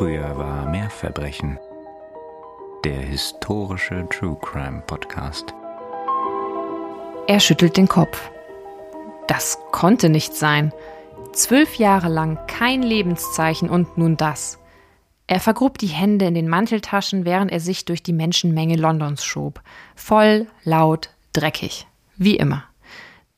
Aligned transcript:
Früher 0.00 0.38
war 0.38 0.64
mehr 0.64 0.88
Verbrechen. 0.88 1.58
Der 2.84 3.02
historische 3.02 4.08
True 4.08 4.38
Crime 4.40 4.82
Podcast. 4.86 5.52
Er 7.26 7.38
schüttelt 7.38 7.76
den 7.76 7.86
Kopf. 7.86 8.30
Das 9.28 9.58
konnte 9.72 10.08
nicht 10.08 10.34
sein. 10.34 10.72
Zwölf 11.34 11.74
Jahre 11.74 12.08
lang 12.08 12.38
kein 12.46 12.82
Lebenszeichen 12.82 13.68
und 13.68 13.98
nun 13.98 14.16
das. 14.16 14.58
Er 15.26 15.38
vergrub 15.38 15.76
die 15.76 15.88
Hände 15.88 16.24
in 16.24 16.34
den 16.34 16.48
Manteltaschen, 16.48 17.26
während 17.26 17.52
er 17.52 17.60
sich 17.60 17.84
durch 17.84 18.02
die 18.02 18.14
Menschenmenge 18.14 18.76
Londons 18.76 19.22
schob. 19.22 19.60
Voll, 19.94 20.46
laut, 20.64 21.10
dreckig. 21.34 21.86
Wie 22.16 22.36
immer. 22.36 22.64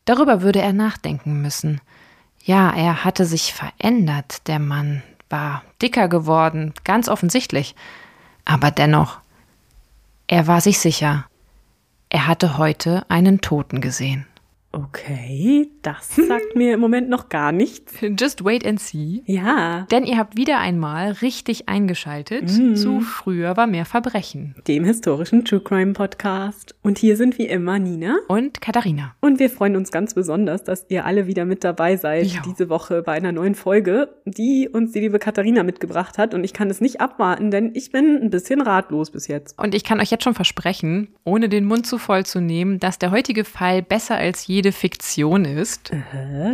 Darüber 0.04 0.42
würde 0.42 0.60
er 0.60 0.72
nachdenken 0.72 1.42
müssen. 1.42 1.80
Ja, 2.44 2.70
er 2.70 3.04
hatte 3.04 3.24
sich 3.24 3.52
verändert, 3.52 4.46
der 4.46 4.60
Mann 4.60 5.02
war 5.32 5.64
dicker 5.80 6.08
geworden, 6.08 6.74
ganz 6.84 7.08
offensichtlich. 7.08 7.74
Aber 8.44 8.70
dennoch, 8.70 9.18
er 10.28 10.46
war 10.46 10.60
sich 10.60 10.78
sicher, 10.78 11.26
er 12.08 12.26
hatte 12.26 12.58
heute 12.58 13.04
einen 13.08 13.40
Toten 13.40 13.80
gesehen. 13.80 14.26
Okay, 14.72 15.68
das 15.82 16.16
sagt 16.16 16.56
mir 16.56 16.72
im 16.74 16.80
Moment 16.80 17.08
noch 17.10 17.28
gar 17.28 17.52
nichts. 17.52 17.94
Just 18.18 18.42
wait 18.44 18.66
and 18.66 18.80
see. 18.80 19.22
Ja. 19.26 19.86
Denn 19.90 20.04
ihr 20.04 20.16
habt 20.16 20.36
wieder 20.36 20.58
einmal 20.60 21.12
richtig 21.12 21.68
eingeschaltet 21.68 22.50
Mhm. 22.50 22.76
zu 22.76 23.00
Früher 23.00 23.56
war 23.56 23.66
mehr 23.66 23.84
Verbrechen. 23.84 24.54
Dem 24.66 24.84
historischen 24.84 25.44
True 25.44 25.60
Crime 25.60 25.92
Podcast. 25.92 26.74
Und 26.82 26.96
hier 26.98 27.16
sind 27.18 27.36
wie 27.38 27.46
immer 27.46 27.78
Nina. 27.78 28.16
Und 28.28 28.62
Katharina. 28.62 29.14
Und 29.20 29.38
wir 29.38 29.50
freuen 29.50 29.76
uns 29.76 29.90
ganz 29.92 30.14
besonders, 30.14 30.64
dass 30.64 30.86
ihr 30.88 31.04
alle 31.04 31.26
wieder 31.26 31.44
mit 31.44 31.64
dabei 31.64 31.96
seid 31.96 32.26
Ja. 32.26 32.40
diese 32.46 32.68
Woche 32.70 33.02
bei 33.02 33.12
einer 33.12 33.32
neuen 33.32 33.54
Folge, 33.54 34.08
die 34.24 34.70
uns 34.72 34.92
die 34.92 35.00
liebe 35.00 35.18
Katharina 35.18 35.64
mitgebracht 35.64 36.16
hat. 36.16 36.32
Und 36.32 36.44
ich 36.44 36.54
kann 36.54 36.70
es 36.70 36.80
nicht 36.80 37.00
abwarten, 37.00 37.50
denn 37.50 37.72
ich 37.74 37.92
bin 37.92 38.18
ein 38.22 38.30
bisschen 38.30 38.62
ratlos 38.62 39.10
bis 39.10 39.28
jetzt. 39.28 39.58
Und 39.58 39.74
ich 39.74 39.84
kann 39.84 40.00
euch 40.00 40.10
jetzt 40.10 40.24
schon 40.24 40.34
versprechen, 40.34 41.08
ohne 41.24 41.50
den 41.50 41.66
Mund 41.66 41.86
zu 41.86 41.98
voll 41.98 42.24
zu 42.24 42.40
nehmen, 42.40 42.78
dass 42.80 42.98
der 42.98 43.10
heutige 43.10 43.44
Fall 43.44 43.82
besser 43.82 44.16
als 44.16 44.46
jede 44.62 44.72
Fiktion 44.72 45.44
ist. 45.44 45.90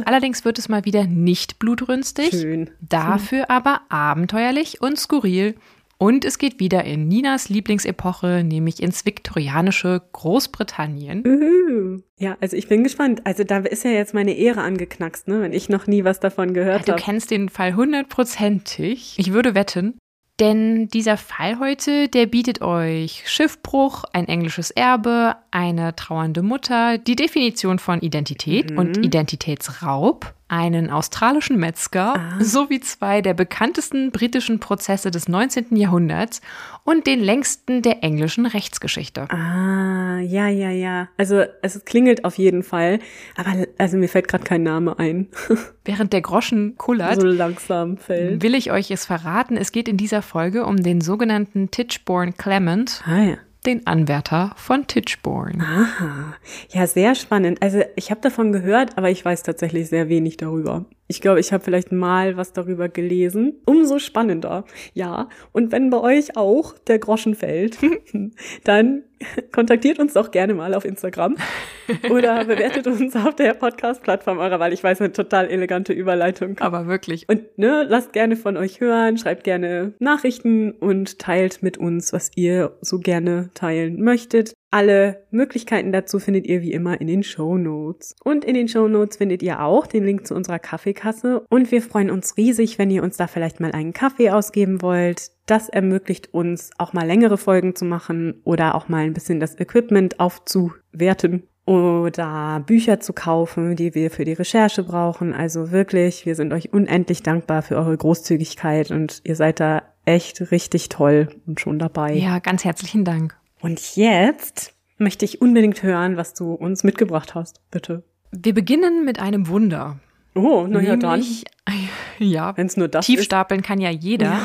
Allerdings 0.06 0.45
wird 0.47 0.59
es 0.59 0.70
mal 0.70 0.87
wieder 0.87 1.05
nicht 1.05 1.59
blutrünstig, 1.59 2.31
Schön. 2.31 2.70
dafür 2.81 3.51
aber 3.51 3.83
abenteuerlich 3.91 4.81
und 4.81 4.98
skurril. 4.98 5.55
Und 6.01 6.25
es 6.25 6.39
geht 6.39 6.61
wieder 6.61 6.84
in 6.84 7.09
Ninas 7.09 7.48
Lieblingsepoche, 7.48 8.45
nämlich 8.45 8.81
ins 8.83 9.05
viktorianische 9.05 10.01
Großbritannien. 10.12 11.25
Uhu. 11.27 12.03
Ja, 12.19 12.36
also 12.41 12.56
ich 12.56 12.69
bin 12.69 12.84
gespannt. 12.84 13.23
Also 13.25 13.42
da 13.45 13.59
ist 13.59 13.84
ja 13.84 13.91
jetzt 13.91 14.14
meine 14.14 14.33
Ehre 14.36 14.61
angeknackst, 14.62 15.27
ne, 15.29 15.42
wenn 15.42 15.53
ich 15.53 15.69
noch 15.69 15.86
nie 15.89 16.05
was 16.05 16.20
davon 16.20 16.55
gehört 16.55 16.86
Du 16.86 16.92
habe. 16.92 17.03
kennst 17.03 17.31
den 17.33 17.48
Fall 17.48 17.75
hundertprozentig. 17.75 19.17
Ich 19.19 19.33
würde 19.33 19.55
wetten. 19.56 19.98
Denn 20.41 20.86
dieser 20.89 21.17
Fall 21.17 21.58
heute, 21.58 22.08
der 22.08 22.27
bietet 22.27 22.62
euch 22.62 23.25
Schiffbruch, 23.27 24.05
ein 24.12 24.28
englisches 24.28 24.70
Erbe, 24.70 25.34
eine 25.50 25.97
trauernde 25.97 26.42
Mutter, 26.42 26.97
die 26.98 27.17
Definition 27.17 27.80
von 27.80 28.00
Identität 28.00 28.70
und 28.70 29.05
Identitätsraub, 29.05 30.34
einen 30.49 30.91
australischen 30.91 31.59
Metzger 31.59 32.15
sowie 32.41 32.81
zwei 32.81 33.21
der 33.21 33.35
bekanntesten 33.35 34.11
britischen 34.11 34.61
Prozesse 34.61 35.11
des 35.11 35.29
19. 35.29 35.77
Jahrhunderts 35.77 36.41
und 36.85 37.07
den 37.07 37.21
längsten 37.21 37.83
der 37.83 38.03
englischen 38.03 38.47
Rechtsgeschichte. 38.47 39.31
Ah, 39.31 40.19
ja, 40.21 40.49
ja, 40.49 40.71
ja. 40.71 41.09
Also 41.19 41.45
es 41.63 41.85
klingelt 41.85 42.25
auf 42.25 42.39
jeden 42.39 42.63
Fall. 42.63 42.99
Aber 43.37 43.67
also 43.77 43.97
mir 43.99 44.09
fällt 44.09 44.29
gerade 44.29 44.45
kein 44.45 44.63
Name 44.63 44.99
ein. 44.99 45.29
Während 45.85 46.13
der 46.13 46.23
Groschen 46.23 46.77
kullert, 46.77 47.21
so 47.21 47.27
langsam 47.27 47.97
fällt. 47.99 48.43
will 48.43 48.55
ich 48.55 48.73
euch 48.73 48.91
es 48.91 49.05
verraten. 49.05 49.57
Es 49.57 49.73
geht 49.73 49.89
in 49.89 49.97
dieser 49.97 50.23
Folge 50.23 50.65
um 50.65 50.77
den 50.83 51.01
sogenannten 51.01 51.71
Titchborne 51.71 52.33
Clement, 52.33 53.03
Ah 53.07 53.23
ja. 53.23 53.37
Den 53.69 53.86
Anwärter 53.86 54.52
von 54.56 54.86
Titchborne. 54.86 55.62
Aha. 55.62 56.34
Ja, 56.70 56.86
sehr 56.86 57.14
spannend. 57.14 57.62
Also 57.62 57.83
ich 57.96 58.11
habe 58.11 58.20
davon 58.20 58.52
gehört, 58.52 58.96
aber 58.96 59.11
ich 59.11 59.24
weiß 59.24 59.42
tatsächlich 59.42 59.89
sehr 59.89 60.08
wenig 60.08 60.39
darüber. 60.39 60.86
Ich 61.06 61.20
glaube, 61.20 61.40
ich 61.40 61.52
habe 61.52 61.62
vielleicht 61.62 61.92
mal 61.92 62.36
was 62.36 62.52
darüber 62.52 62.89
gelesen. 62.89 63.61
Umso 63.67 63.98
spannender. 63.98 64.64
Ja. 64.95 65.28
Und 65.52 65.70
wenn 65.70 65.90
bei 65.90 66.01
euch 66.01 66.36
auch 66.36 66.77
der 66.78 66.98
Groschen 66.98 67.34
fällt, 67.34 67.78
dann 68.64 69.05
kontaktiert 69.52 69.98
uns 69.98 70.14
doch 70.14 70.30
gerne 70.30 70.55
mal 70.55 70.74
auf 70.74 70.84
Instagram 70.84 71.36
oder 72.11 72.45
bewertet 72.45 72.86
uns 72.86 73.14
auf 73.17 73.34
der 73.34 73.55
Podcast-Plattform 73.55 74.39
eurer 74.39 74.61
Wahl. 74.61 74.73
Ich 74.73 74.83
weiß, 74.83 75.01
eine 75.01 75.12
total 75.12 75.48
elegante 75.48 75.92
Überleitung. 75.92 76.58
Aber 76.58 76.86
wirklich. 76.86 77.28
Und 77.28 77.58
ne, 77.58 77.84
lasst 77.89 78.12
gerne 78.12 78.36
von 78.36 78.57
euch 78.57 78.80
hören, 78.80 79.18
schreibt 79.18 79.45
gerne 79.45 79.95
Nachrichten 79.98 80.73
und 80.73 81.18
teilt 81.18 81.62
mit 81.62 81.78
uns, 81.78 82.12
was 82.12 82.30
ihr 82.36 82.77
so 82.80 82.98
gerne 82.98 83.51
teilen 83.55 84.02
möchtet. 84.02 84.55
Alle 84.70 85.24
Möglichkeiten 85.30 85.92
dazu 85.92 86.18
findet 86.18 86.46
ihr 86.46 86.61
wie 86.61 86.73
immer 86.73 87.01
in 87.01 87.07
den 87.07 87.23
Show 87.23 87.57
Notes. 87.57 88.14
Und 88.23 88.45
in 88.45 88.52
den 88.55 88.68
Show 88.68 88.86
Notes 88.86 89.17
findet 89.17 89.42
ihr 89.42 89.62
auch 89.62 89.86
den 89.86 90.05
Link 90.05 90.27
zu 90.27 90.34
unserer 90.34 90.58
Kaffeekasse. 90.58 91.45
Und 91.48 91.73
wir 91.73 91.80
freuen 91.80 92.11
uns 92.11 92.36
riesig, 92.36 92.78
wenn 92.78 92.90
ihr 92.90 93.02
uns 93.02 93.17
da 93.17 93.27
vielleicht 93.27 93.61
mal 93.61 93.73
einen 93.73 93.95
Kaffee 93.95 94.30
ausgeben 94.30 94.83
wollt. 94.83 95.30
Das 95.48 95.70
ermöglicht 95.70 96.35
uns 96.35 96.73
auch 96.77 96.92
mal 96.92 97.07
längere 97.07 97.39
Folgen 97.39 97.75
zu 97.75 97.86
machen 97.86 98.42
oder 98.45 98.75
auch 98.75 98.89
mal 98.89 99.05
ein 99.05 99.14
bisschen 99.14 99.41
das 99.41 99.59
Equipment 99.59 100.20
aufzuwerten 100.20 101.45
oder 101.64 102.63
Bücher 102.67 103.01
zu 103.01 103.14
kaufen, 103.14 103.75
die 103.75 103.95
wir 103.95 104.11
für 104.11 104.27
die 104.27 104.35
Recherche 104.35 104.83
brauchen. 104.83 105.33
Also 105.33 105.70
wirklich, 105.70 106.27
wir 106.27 106.35
sind 106.35 106.53
euch 106.53 106.75
unendlich 106.75 107.23
dankbar 107.23 107.63
für 107.63 107.77
eure 107.77 107.97
Großzügigkeit 107.97 108.91
und 108.91 109.23
ihr 109.25 109.37
seid 109.37 109.58
da 109.58 109.85
echt 110.05 110.51
richtig 110.51 110.91
toll 110.91 111.31
und 111.47 111.61
schon 111.61 111.79
dabei. 111.79 112.13
Ja, 112.13 112.41
ganz 112.41 112.67
herzlichen 112.67 113.07
Dank. 113.07 113.35
Und 113.63 113.97
jetzt 113.97 114.75
möchte 114.98 115.25
ich 115.25 115.41
unbedingt 115.41 115.83
hören, 115.83 116.19
was 116.19 116.35
du 116.35 116.53
uns 116.53 116.85
mitgebracht 116.85 117.35
hast, 117.35 117.63
bitte. 117.70 118.05
Wir 118.33 118.53
beginnen 118.53 119.07
mit 119.07 119.19
einem 119.19 119.48
Wunder. 119.48 119.98
Oh, 120.35 120.67
na 120.69 120.83
ja, 120.83 120.97
dann. 120.97 121.25
Ja, 122.19 122.55
Wenn 122.57 122.67
es 122.67 122.77
nur 122.77 122.89
das 122.89 123.07
Tiefstapeln 123.07 123.63
kann 123.63 123.81
ja 123.81 123.91
jeder. 123.91 124.41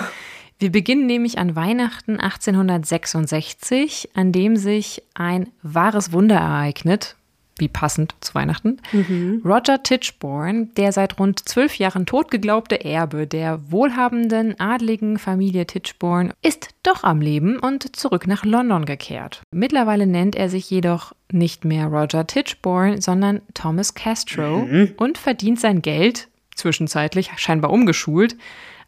Wir 0.63 0.72
beginnen 0.72 1.07
nämlich 1.07 1.40
an 1.40 1.57
Weihnachten 1.57 2.22
1866, 2.22 4.12
an 4.13 4.31
dem 4.31 4.56
sich 4.56 5.03
ein 5.13 5.50
wahres 5.62 6.13
Wunder 6.13 6.38
ereignet. 6.38 7.18
Wie 7.57 7.68
passend 7.68 8.16
zu 8.22 8.34
Weihnachten. 8.34 8.78
Roger 9.44 9.84
Tichborne, 9.84 10.69
der 10.78 10.94
seit 10.94 11.19
rund 11.19 11.40
zwölf 11.50 11.78
Jahren 11.79 12.06
tot 12.06 12.31
geglaubte 12.31 12.81
Erbe 12.81 13.28
der 13.28 13.74
wohlhabenden 13.74 14.57
adligen 14.57 15.19
Familie 15.19 15.68
Tichborne, 15.68 16.34
ist 16.41 16.69
doch 16.84 17.03
am 17.03 17.19
Leben 17.19 17.59
und 17.59 17.97
zurück 17.97 18.25
nach 18.25 18.45
London 18.45 18.85
gekehrt. 18.85 19.41
Mittlerweile 19.51 20.07
nennt 20.07 20.38
er 20.38 20.47
sich 20.47 20.69
jedoch 20.69 21.12
nicht 21.30 21.66
mehr 21.66 21.88
Roger 21.88 22.25
Tichborne, 22.25 23.01
sondern 23.01 23.41
Thomas 23.53 23.95
Castro 23.95 24.66
und 24.95 25.18
verdient 25.18 25.59
sein 25.59 25.81
Geld, 25.81 26.30
zwischenzeitlich 26.56 27.31
scheinbar 27.35 27.72
umgeschult, 27.72 28.38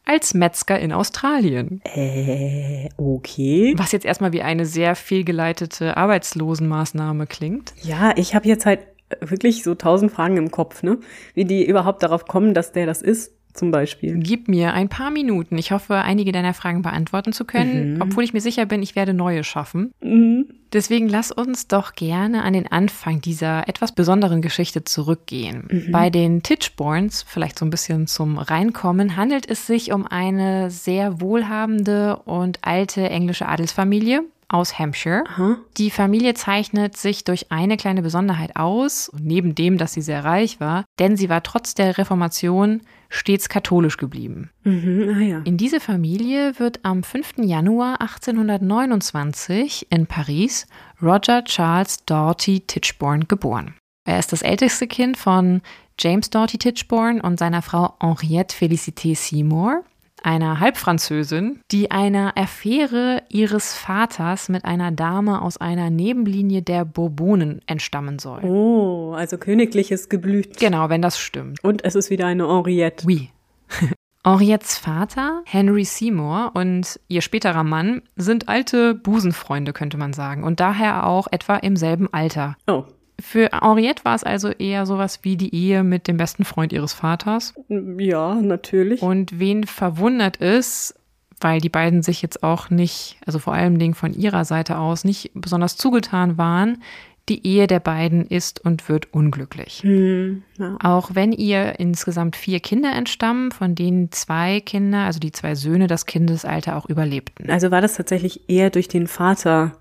als 0.05 0.33
Metzger 0.33 0.79
in 0.79 0.91
Australien. 0.91 1.81
Äh, 1.83 2.89
okay. 2.97 3.73
Was 3.77 3.91
jetzt 3.91 4.05
erstmal 4.05 4.33
wie 4.33 4.41
eine 4.41 4.65
sehr 4.65 4.95
fehlgeleitete 4.95 5.97
Arbeitslosenmaßnahme 5.97 7.27
klingt. 7.27 7.73
Ja, 7.81 8.13
ich 8.15 8.35
habe 8.35 8.47
jetzt 8.47 8.65
halt 8.65 8.79
wirklich 9.21 9.63
so 9.63 9.75
tausend 9.75 10.11
Fragen 10.11 10.37
im 10.37 10.51
Kopf, 10.51 10.83
ne? 10.83 10.99
Wie 11.33 11.45
die 11.45 11.65
überhaupt 11.65 12.03
darauf 12.03 12.25
kommen, 12.25 12.53
dass 12.53 12.71
der 12.71 12.85
das 12.85 13.01
ist, 13.01 13.34
zum 13.55 13.71
Beispiel. 13.71 14.17
Gib 14.19 14.47
mir 14.47 14.73
ein 14.73 14.89
paar 14.89 15.11
Minuten. 15.11 15.57
Ich 15.57 15.71
hoffe, 15.71 15.95
einige 15.95 16.31
deiner 16.31 16.53
Fragen 16.53 16.81
beantworten 16.81 17.33
zu 17.33 17.45
können, 17.45 18.01
obwohl 18.01 18.23
ich 18.23 18.33
mir 18.33 18.41
sicher 18.41 18.65
bin, 18.65 18.83
ich 18.83 18.95
werde 18.95 19.13
neue 19.13 19.43
schaffen. 19.43 19.91
Mhm. 20.01 20.45
Deswegen 20.73 21.07
lass 21.07 21.31
uns 21.31 21.67
doch 21.67 21.93
gerne 21.93 22.43
an 22.43 22.51
den 22.51 22.69
Anfang 22.69 23.21
dieser 23.21 23.69
etwas 23.69 23.93
besonderen 23.93 24.41
Geschichte 24.41 24.83
zurückgehen. 24.83 25.87
Bei 25.91 26.09
den 26.09 26.43
Titchborns, 26.43 27.23
vielleicht 27.23 27.57
so 27.57 27.65
ein 27.65 27.69
bisschen 27.69 28.07
zum 28.07 28.37
Reinkommen, 28.37 29.15
handelt 29.15 29.49
es 29.49 29.67
sich 29.67 29.93
um 29.93 30.05
eine 30.05 30.69
sehr 30.69 31.21
wohlhabende 31.21 32.17
und 32.25 32.59
alte 32.61 33.09
englische 33.09 33.47
Adelsfamilie 33.47 34.23
aus 34.47 34.77
Hampshire. 34.79 35.23
Aha. 35.27 35.57
Die 35.77 35.91
Familie 35.91 36.33
zeichnet 36.33 36.97
sich 36.97 37.23
durch 37.23 37.51
eine 37.51 37.77
kleine 37.77 38.01
Besonderheit 38.01 38.55
aus, 38.55 39.11
neben 39.19 39.55
dem, 39.55 39.77
dass 39.77 39.93
sie 39.93 40.01
sehr 40.01 40.23
reich 40.23 40.59
war, 40.59 40.85
denn 40.99 41.17
sie 41.17 41.29
war 41.29 41.43
trotz 41.43 41.73
der 41.73 41.97
Reformation 41.97 42.81
stets 43.09 43.49
katholisch 43.49 43.97
geblieben. 43.97 44.49
Mhm, 44.63 45.13
ah 45.15 45.21
ja. 45.21 45.41
In 45.45 45.57
diese 45.57 45.79
Familie 45.79 46.59
wird 46.59 46.79
am 46.83 47.03
5. 47.03 47.35
Januar 47.37 48.01
1829 48.01 49.87
in 49.89 50.05
Paris 50.07 50.67
Roger 51.01 51.43
Charles 51.43 52.03
Doughty 52.05 52.61
Tichborne 52.61 53.25
geboren. 53.25 53.75
Er 54.05 54.19
ist 54.19 54.31
das 54.31 54.41
älteste 54.41 54.87
Kind 54.87 55.17
von 55.17 55.61
James 55.99 56.29
Doughty 56.29 56.57
Tichborne 56.57 57.21
und 57.21 57.39
seiner 57.39 57.61
Frau 57.61 57.95
Henriette 57.99 58.55
Félicité 58.55 59.15
Seymour, 59.15 59.83
einer 60.25 60.59
Halbfranzösin, 60.59 61.61
die 61.71 61.91
einer 61.91 62.33
Affäre 62.35 63.21
ihres 63.29 63.73
Vaters 63.73 64.49
mit 64.49 64.65
einer 64.65 64.91
Dame 64.91 65.41
aus 65.41 65.57
einer 65.57 65.89
Nebenlinie 65.89 66.61
der 66.61 66.83
Bourbonen 66.83 67.61
entstammen 67.67 68.19
soll. 68.19 68.43
Oh, 68.43 69.13
also 69.13 69.37
königliches 69.37 70.09
Geblüt. 70.09 70.57
Genau, 70.57 70.89
wenn 70.89 71.01
das 71.01 71.19
stimmt. 71.19 71.63
Und 71.63 71.85
es 71.85 71.95
ist 71.95 72.09
wieder 72.09 72.25
eine 72.25 72.47
Henriette. 72.47 73.05
Oui. 73.05 73.29
Henriettes 74.25 74.79
Vater, 74.79 75.43
Henry 75.45 75.85
Seymour, 75.85 76.51
und 76.55 76.99
ihr 77.07 77.21
späterer 77.21 77.63
Mann 77.63 78.01
sind 78.15 78.49
alte 78.49 78.95
Busenfreunde, 78.95 79.71
könnte 79.71 79.97
man 79.97 80.13
sagen, 80.13 80.43
und 80.43 80.59
daher 80.59 81.05
auch 81.05 81.27
etwa 81.29 81.57
im 81.57 81.75
selben 81.75 82.11
Alter. 82.11 82.57
Oh. 82.65 82.85
Für 83.19 83.49
Henriette 83.51 84.03
war 84.03 84.15
es 84.15 84.23
also 84.23 84.49
eher 84.49 84.85
sowas 84.85 85.19
wie 85.23 85.37
die 85.37 85.53
Ehe 85.55 85.83
mit 85.83 86.07
dem 86.07 86.17
besten 86.17 86.43
Freund 86.43 86.73
ihres 86.73 86.93
Vaters. 86.93 87.53
Ja, 87.69 88.35
natürlich. 88.35 89.01
Und 89.01 89.39
wen 89.39 89.63
verwundert 89.63 90.37
ist, 90.37 90.95
weil 91.39 91.59
die 91.59 91.69
beiden 91.69 92.01
sich 92.01 92.21
jetzt 92.21 92.43
auch 92.43 92.69
nicht, 92.69 93.17
also 93.25 93.39
vor 93.39 93.53
allem 93.53 93.79
Dingen 93.79 93.93
von 93.93 94.13
ihrer 94.13 94.45
Seite 94.45 94.77
aus, 94.77 95.03
nicht 95.03 95.31
besonders 95.33 95.77
zugetan 95.77 96.37
waren, 96.37 96.81
die 97.27 97.45
Ehe 97.45 97.65
der 97.65 97.79
beiden 97.79 98.27
ist 98.27 98.63
und 98.63 98.87
wird 98.87 99.11
unglücklich. 99.13 99.81
Hm, 99.81 100.43
ja. 100.59 100.77
Auch 100.81 101.11
wenn 101.13 101.31
ihr 101.31 101.79
insgesamt 101.79 102.35
vier 102.35 102.59
Kinder 102.59 102.91
entstammen, 102.93 103.51
von 103.51 103.73
denen 103.73 104.11
zwei 104.11 104.59
Kinder, 104.59 104.99
also 104.99 105.19
die 105.19 105.31
zwei 105.31 105.55
Söhne, 105.55 105.87
das 105.87 106.05
Kindesalter 106.05 106.75
auch 106.75 106.85
überlebten. 106.85 107.49
Also 107.49 107.71
war 107.71 107.81
das 107.81 107.95
tatsächlich 107.95 108.47
eher 108.47 108.69
durch 108.69 108.87
den 108.87 109.07
Vater 109.07 109.75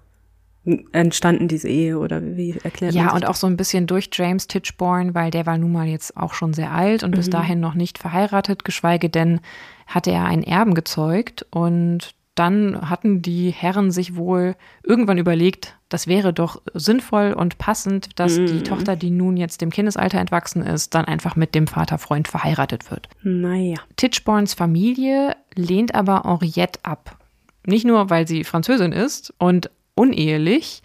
entstanden, 0.92 1.48
diese 1.48 1.68
Ehe, 1.68 1.98
oder 1.98 2.22
wie 2.36 2.56
erklärt 2.62 2.94
Ja, 2.94 3.12
und 3.12 3.26
auch 3.26 3.34
so 3.34 3.46
ein 3.46 3.56
bisschen 3.56 3.86
durch 3.86 4.08
James 4.12 4.46
Titchborne, 4.46 5.14
weil 5.14 5.30
der 5.30 5.46
war 5.46 5.58
nun 5.58 5.72
mal 5.72 5.86
jetzt 5.86 6.16
auch 6.16 6.32
schon 6.32 6.54
sehr 6.54 6.72
alt 6.72 7.02
und 7.02 7.10
bis 7.12 7.28
dahin 7.28 7.60
noch 7.60 7.74
nicht 7.74 7.98
verheiratet, 7.98 8.64
geschweige 8.64 9.10
denn 9.10 9.40
hatte 9.86 10.10
er 10.10 10.24
einen 10.24 10.42
Erben 10.42 10.74
gezeugt 10.74 11.46
und 11.50 12.14
dann 12.34 12.90
hatten 12.90 13.22
die 13.22 13.50
Herren 13.50 13.90
sich 13.90 14.16
wohl 14.16 14.56
irgendwann 14.82 15.18
überlegt, 15.18 15.76
das 15.88 16.08
wäre 16.08 16.32
doch 16.32 16.60
sinnvoll 16.72 17.32
und 17.32 17.58
passend, 17.58 18.18
dass 18.18 18.34
die 18.34 18.64
Tochter, 18.64 18.96
die 18.96 19.10
nun 19.10 19.36
jetzt 19.36 19.60
dem 19.60 19.70
Kindesalter 19.70 20.18
entwachsen 20.18 20.62
ist, 20.62 20.94
dann 20.94 21.04
einfach 21.04 21.36
mit 21.36 21.54
dem 21.54 21.68
Vaterfreund 21.68 22.26
verheiratet 22.26 22.90
wird. 22.90 23.08
Naja. 23.22 23.76
Titchborns 23.96 24.54
Familie 24.54 25.36
lehnt 25.54 25.94
aber 25.94 26.24
Henriette 26.24 26.80
ab. 26.82 27.18
Nicht 27.66 27.86
nur, 27.86 28.10
weil 28.10 28.26
sie 28.26 28.42
Französin 28.42 28.90
ist 28.90 29.32
und 29.38 29.70
unehelich, 29.94 30.82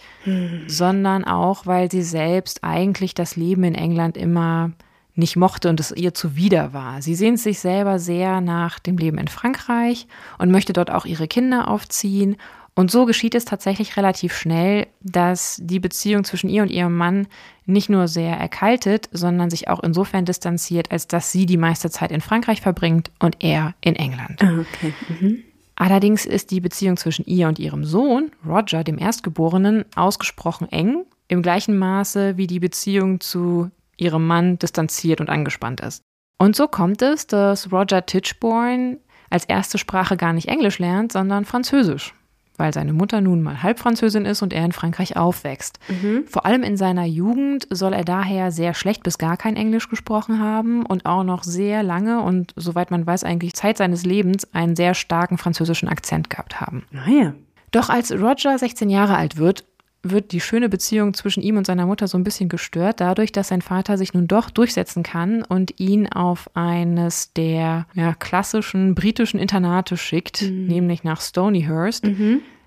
sondern 0.67 1.23
auch, 1.23 1.65
weil 1.65 1.89
sie 1.89 2.03
selbst 2.03 2.63
eigentlich 2.63 3.13
das 3.13 3.35
Leben 3.35 3.63
in 3.63 3.75
England 3.75 4.17
immer 4.17 4.71
nicht 5.15 5.35
mochte 5.35 5.69
und 5.69 5.79
es 5.79 5.91
ihr 5.91 6.13
zuwider 6.13 6.73
war. 6.73 7.01
Sie 7.01 7.15
sehnt 7.15 7.39
sich 7.39 7.59
selber 7.59 7.99
sehr 7.99 8.41
nach 8.41 8.79
dem 8.79 8.97
Leben 8.97 9.17
in 9.17 9.27
Frankreich 9.27 10.07
und 10.37 10.51
möchte 10.51 10.73
dort 10.73 10.91
auch 10.91 11.05
ihre 11.05 11.27
Kinder 11.27 11.67
aufziehen. 11.67 12.37
Und 12.75 12.89
so 12.91 13.05
geschieht 13.05 13.35
es 13.35 13.43
tatsächlich 13.43 13.97
relativ 13.97 14.33
schnell, 14.33 14.87
dass 15.01 15.59
die 15.61 15.79
Beziehung 15.79 16.23
zwischen 16.23 16.49
ihr 16.49 16.61
und 16.61 16.71
ihrem 16.71 16.95
Mann 16.95 17.27
nicht 17.65 17.89
nur 17.89 18.07
sehr 18.07 18.37
erkaltet, 18.37 19.09
sondern 19.11 19.49
sich 19.49 19.67
auch 19.67 19.83
insofern 19.83 20.23
distanziert, 20.23 20.91
als 20.91 21.07
dass 21.07 21.31
sie 21.31 21.45
die 21.45 21.57
meiste 21.57 21.89
Zeit 21.89 22.11
in 22.11 22.21
Frankreich 22.21 22.61
verbringt 22.61 23.11
und 23.19 23.43
er 23.43 23.73
in 23.81 23.95
England. 23.95 24.41
Ah, 24.41 24.59
okay. 24.61 24.93
Mhm. 25.09 25.43
Allerdings 25.79 26.25
ist 26.25 26.51
die 26.51 26.59
Beziehung 26.59 26.97
zwischen 26.97 27.25
ihr 27.25 27.47
und 27.47 27.57
ihrem 27.57 27.85
Sohn, 27.85 28.31
Roger, 28.45 28.83
dem 28.83 28.99
Erstgeborenen, 28.99 29.85
ausgesprochen 29.95 30.69
eng, 30.71 31.05
im 31.29 31.41
gleichen 31.41 31.77
Maße 31.77 32.35
wie 32.35 32.47
die 32.47 32.59
Beziehung 32.59 33.21
zu 33.21 33.71
ihrem 33.95 34.27
Mann 34.27 34.59
distanziert 34.59 35.21
und 35.21 35.29
angespannt 35.29 35.79
ist. 35.79 36.03
Und 36.37 36.55
so 36.55 36.67
kommt 36.67 37.01
es, 37.01 37.27
dass 37.27 37.71
Roger 37.71 38.05
Tichborne 38.05 38.97
als 39.29 39.45
erste 39.45 39.77
Sprache 39.77 40.17
gar 40.17 40.33
nicht 40.33 40.49
Englisch 40.49 40.79
lernt, 40.79 41.13
sondern 41.13 41.45
Französisch, 41.45 42.13
weil 42.59 42.73
seine 42.73 42.93
Mutter 42.93 43.21
nun 43.21 43.41
mal 43.41 43.63
Halbfranzösin 43.63 44.25
ist 44.25 44.41
und 44.41 44.53
er 44.53 44.65
in 44.65 44.71
Frankreich 44.71 45.17
aufwächst. 45.17 45.79
Vor 46.27 46.45
allem 46.45 46.63
in 46.63 46.77
seiner 46.77 47.05
Jugend 47.05 47.67
soll 47.69 47.93
er 47.93 48.03
daher 48.03 48.51
sehr 48.51 48.73
schlecht 48.73 49.03
bis 49.03 49.17
gar 49.17 49.37
kein 49.37 49.55
Englisch 49.55 49.89
gesprochen 49.89 50.39
haben 50.39 50.85
und 50.85 51.05
auch 51.05 51.23
noch 51.23 51.43
sehr 51.43 51.83
lange 51.83 52.21
und 52.21 52.53
soweit 52.55 52.91
man 52.91 53.07
weiß 53.07 53.23
eigentlich 53.23 53.53
Zeit 53.53 53.77
seines 53.77 54.05
Lebens 54.05 54.53
einen 54.53 54.75
sehr 54.75 54.93
starken 54.93 55.37
französischen 55.37 55.89
Akzent 55.89 56.29
gehabt 56.29 56.61
haben. 56.61 56.83
Naja. 56.91 57.33
Doch 57.71 57.89
als 57.89 58.11
Roger 58.11 58.57
16 58.57 58.89
Jahre 58.89 59.15
alt 59.15 59.37
wird, 59.37 59.63
wird 60.01 60.31
die 60.31 60.39
schöne 60.39 60.69
Beziehung 60.69 61.13
zwischen 61.13 61.41
ihm 61.43 61.57
und 61.57 61.65
seiner 61.65 61.85
Mutter 61.85 62.07
so 62.07 62.17
ein 62.17 62.23
bisschen 62.23 62.47
gestört, 62.49 63.01
dadurch, 63.01 63.31
dass 63.31 63.49
sein 63.49 63.61
Vater 63.61 63.97
sich 63.97 64.13
nun 64.13 64.27
doch 64.27 64.49
durchsetzen 64.49 65.03
kann 65.03 65.43
und 65.43 65.79
ihn 65.79 66.07
auf 66.07 66.49
eines 66.55 67.33
der 67.33 67.85
ja, 67.93 68.13
klassischen 68.13 68.95
britischen 68.95 69.39
Internate 69.39 69.97
schickt, 69.97 70.41
nämlich 70.41 71.03
nach 71.03 71.21
Stonyhurst. 71.21 72.05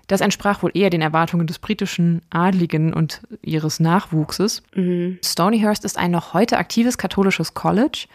Das 0.07 0.21
entsprach 0.21 0.61
wohl 0.61 0.71
eher 0.73 0.89
den 0.89 1.01
Erwartungen 1.01 1.47
des 1.47 1.59
britischen 1.59 2.21
Adligen 2.29 2.93
und 2.93 3.21
ihres 3.41 3.79
Nachwuchses. 3.79 4.61
Stonyhurst 5.23 5.85
ist 5.85 5.97
ein 5.97 6.11
noch 6.11 6.33
heute 6.33 6.57
aktives 6.57 6.97
katholisches 6.97 7.53
College 7.53 8.07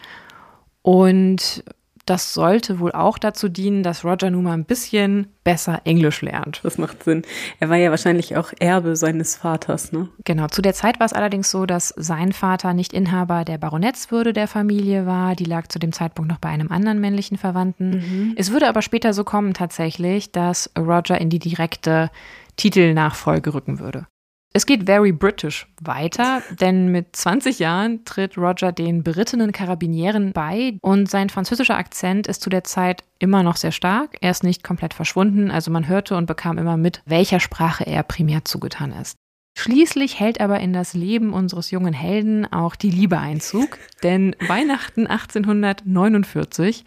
und 0.81 1.63
das 2.09 2.33
sollte 2.33 2.79
wohl 2.79 2.91
auch 2.91 3.17
dazu 3.17 3.49
dienen, 3.49 3.83
dass 3.83 4.03
Roger 4.03 4.31
nun 4.31 4.43
mal 4.43 4.53
ein 4.53 4.65
bisschen 4.65 5.27
besser 5.43 5.81
Englisch 5.83 6.21
lernt. 6.21 6.59
Das 6.63 6.77
macht 6.77 7.03
Sinn. 7.03 7.21
Er 7.59 7.69
war 7.69 7.77
ja 7.77 7.91
wahrscheinlich 7.91 8.35
auch 8.35 8.51
Erbe 8.59 8.95
seines 8.95 9.35
Vaters, 9.35 9.91
ne? 9.91 10.09
Genau, 10.25 10.47
zu 10.47 10.61
der 10.61 10.73
Zeit 10.73 10.99
war 10.99 11.05
es 11.05 11.13
allerdings 11.13 11.51
so, 11.51 11.65
dass 11.65 11.93
sein 11.97 12.33
Vater 12.33 12.73
nicht 12.73 12.93
Inhaber 12.93 13.45
der 13.45 13.57
Baronetswürde 13.57 14.33
der 14.33 14.47
Familie 14.47 15.05
war. 15.05 15.35
Die 15.35 15.45
lag 15.45 15.67
zu 15.67 15.79
dem 15.79 15.91
Zeitpunkt 15.91 16.29
noch 16.29 16.39
bei 16.39 16.49
einem 16.49 16.71
anderen 16.71 16.99
männlichen 16.99 17.37
Verwandten. 17.37 18.33
Es 18.35 18.51
würde 18.51 18.67
aber 18.67 18.81
später 18.81 19.13
so 19.13 19.23
kommen 19.23 19.53
tatsächlich, 19.53 20.31
dass 20.31 20.71
Roger 20.77 21.19
in 21.19 21.29
die 21.29 21.39
direkte 21.39 22.09
Titelnachfolge 22.57 23.53
rücken 23.53 23.79
würde. 23.79 24.07
Es 24.51 24.65
geht 24.65 24.87
very 24.87 25.11
British 25.11 25.67
weiter, 25.79 26.41
denn 26.59 26.87
mit 26.91 27.15
20 27.15 27.59
Jahren 27.59 28.03
tritt 28.03 28.35
Roger 28.35 28.71
den 28.71 29.03
berittenen 29.03 29.51
Karabinieren 29.51 30.33
bei 30.33 30.79
und 30.81 31.07
sein 31.07 31.29
französischer 31.29 31.77
Akzent 31.77 32.25
ist 32.25 32.41
zu 32.41 32.49
der 32.49 32.63
Zeit 32.63 33.03
immer 33.19 33.43
noch 33.43 33.57
sehr 33.57 33.71
stark. 33.71 34.17
Er 34.21 34.31
ist 34.31 34.43
nicht 34.43 34.63
komplett 34.63 34.95
verschwunden, 34.95 35.51
also 35.51 35.69
man 35.69 35.87
hörte 35.87 36.15
und 36.15 36.25
bekam 36.25 36.57
immer 36.57 36.77
mit, 36.77 37.03
welcher 37.05 37.39
Sprache 37.39 37.85
er 37.85 38.01
primär 38.01 38.43
zugetan 38.43 38.91
ist. 38.91 39.17
Schließlich 39.55 40.19
hält 40.19 40.39
aber 40.39 40.61
in 40.61 40.73
das 40.73 40.93
Leben 40.93 41.33
unseres 41.33 41.69
jungen 41.69 41.93
Helden 41.93 42.51
auch 42.51 42.75
die 42.75 42.89
Liebe 42.89 43.19
Einzug, 43.19 43.77
denn 44.03 44.35
Weihnachten 44.47 45.05
1849 45.05 46.85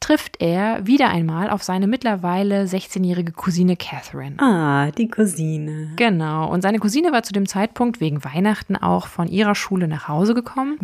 trifft 0.00 0.40
er 0.40 0.86
wieder 0.86 1.10
einmal 1.10 1.50
auf 1.50 1.62
seine 1.62 1.86
mittlerweile 1.86 2.64
16-jährige 2.64 3.32
Cousine 3.32 3.76
Catherine. 3.76 4.36
Ah, 4.38 4.90
die 4.92 5.08
Cousine. 5.08 5.92
Genau. 5.96 6.50
Und 6.50 6.62
seine 6.62 6.78
Cousine 6.78 7.12
war 7.12 7.22
zu 7.22 7.32
dem 7.34 7.46
Zeitpunkt 7.46 8.00
wegen 8.00 8.24
Weihnachten 8.24 8.76
auch 8.76 9.06
von 9.06 9.28
ihrer 9.28 9.54
Schule 9.54 9.88
nach 9.88 10.08
Hause 10.08 10.32
gekommen. 10.34 10.78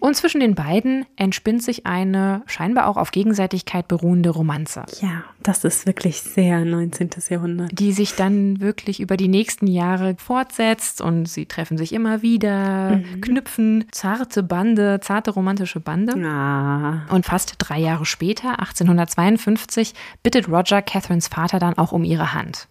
Und 0.00 0.16
zwischen 0.16 0.40
den 0.40 0.54
beiden 0.54 1.04
entspinnt 1.16 1.62
sich 1.62 1.86
eine 1.86 2.42
scheinbar 2.46 2.88
auch 2.88 2.96
auf 2.96 3.10
Gegenseitigkeit 3.10 3.86
beruhende 3.86 4.30
Romanze, 4.30 4.84
Ja, 5.00 5.24
das 5.42 5.64
ist 5.64 5.86
wirklich 5.86 6.22
sehr 6.22 6.64
19. 6.64 7.10
Jahrhundert. 7.28 7.78
die 7.78 7.92
sich 7.92 8.14
dann 8.14 8.60
wirklich 8.60 8.98
über 9.00 9.16
die 9.18 9.28
nächsten 9.28 9.66
Jahre 9.66 10.16
fortsetzt 10.16 11.02
und 11.02 11.26
sie 11.28 11.44
treffen 11.46 11.76
sich 11.76 11.92
immer 11.92 12.22
wieder, 12.22 13.00
knüpfen 13.20 13.84
zarte 13.92 14.42
Bande, 14.42 15.00
zarte 15.00 15.30
romantische 15.32 15.80
Bande. 15.80 16.14
Ah, 16.26 17.02
Und 17.10 17.26
fast 17.26 17.56
drei 17.58 17.78
Jahre 17.78 18.06
später, 18.06 18.53
1852, 18.60 19.94
bittet 20.22 20.48
Roger 20.48 20.82
Catherines 20.82 21.28
Vater 21.28 21.58
dann 21.58 21.78
auch 21.78 21.92
um 21.92 22.04
ihre 22.04 22.32
Hand. 22.32 22.68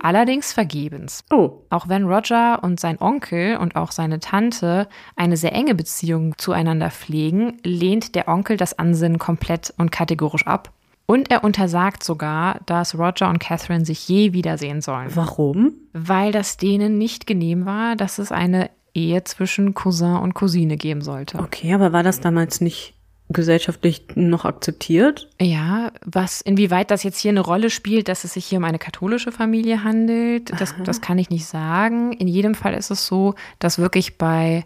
Allerdings 0.00 0.52
vergebens. 0.52 1.24
oh, 1.30 1.62
Auch 1.70 1.88
wenn 1.88 2.04
Roger 2.04 2.62
und 2.62 2.80
sein 2.80 3.00
Onkel 3.00 3.56
und 3.56 3.76
auch 3.76 3.92
seine 3.92 4.20
Tante 4.20 4.88
eine 5.16 5.36
sehr 5.36 5.52
enge 5.52 5.74
Beziehung 5.74 6.36
zueinander 6.38 6.90
pflegen, 6.90 7.58
lehnt 7.62 8.14
der 8.14 8.28
Onkel 8.28 8.56
das 8.56 8.78
Ansinnen 8.78 9.18
komplett 9.18 9.72
und 9.76 9.92
kategorisch 9.92 10.46
ab. 10.46 10.72
Und 11.06 11.30
er 11.30 11.44
untersagt 11.44 12.02
sogar, 12.02 12.58
dass 12.66 12.98
Roger 12.98 13.28
und 13.30 13.38
Catherine 13.38 13.84
sich 13.84 14.08
je 14.08 14.32
wiedersehen 14.32 14.80
sollen, 14.80 15.10
warum? 15.14 15.74
weil 15.92 16.32
das 16.32 16.56
denen 16.56 16.98
nicht 16.98 17.26
genehm 17.28 17.64
war, 17.64 17.94
dass 17.94 18.18
es 18.18 18.32
eine 18.32 18.70
Ehe 18.92 19.22
zwischen 19.24 19.74
Cousin 19.74 20.16
und 20.16 20.34
Cousine 20.34 20.76
geben 20.76 21.02
sollte. 21.02 21.38
Okay, 21.38 21.72
aber 21.74 21.92
war 21.92 22.02
das 22.02 22.20
damals 22.20 22.60
nicht 22.60 22.94
gesellschaftlich 23.28 24.04
noch 24.14 24.44
akzeptiert? 24.44 25.28
Ja, 25.40 25.92
was, 26.04 26.40
inwieweit 26.40 26.90
das 26.90 27.02
jetzt 27.02 27.18
hier 27.18 27.30
eine 27.30 27.40
Rolle 27.40 27.70
spielt, 27.70 28.08
dass 28.08 28.24
es 28.24 28.34
sich 28.34 28.46
hier 28.46 28.58
um 28.58 28.64
eine 28.64 28.78
katholische 28.78 29.32
Familie 29.32 29.82
handelt, 29.82 30.52
das, 30.60 30.74
das 30.84 31.00
kann 31.00 31.18
ich 31.18 31.30
nicht 31.30 31.46
sagen. 31.46 32.12
In 32.12 32.28
jedem 32.28 32.54
Fall 32.54 32.74
ist 32.74 32.90
es 32.90 33.06
so, 33.06 33.34
dass 33.58 33.78
wirklich 33.78 34.18
bei 34.18 34.64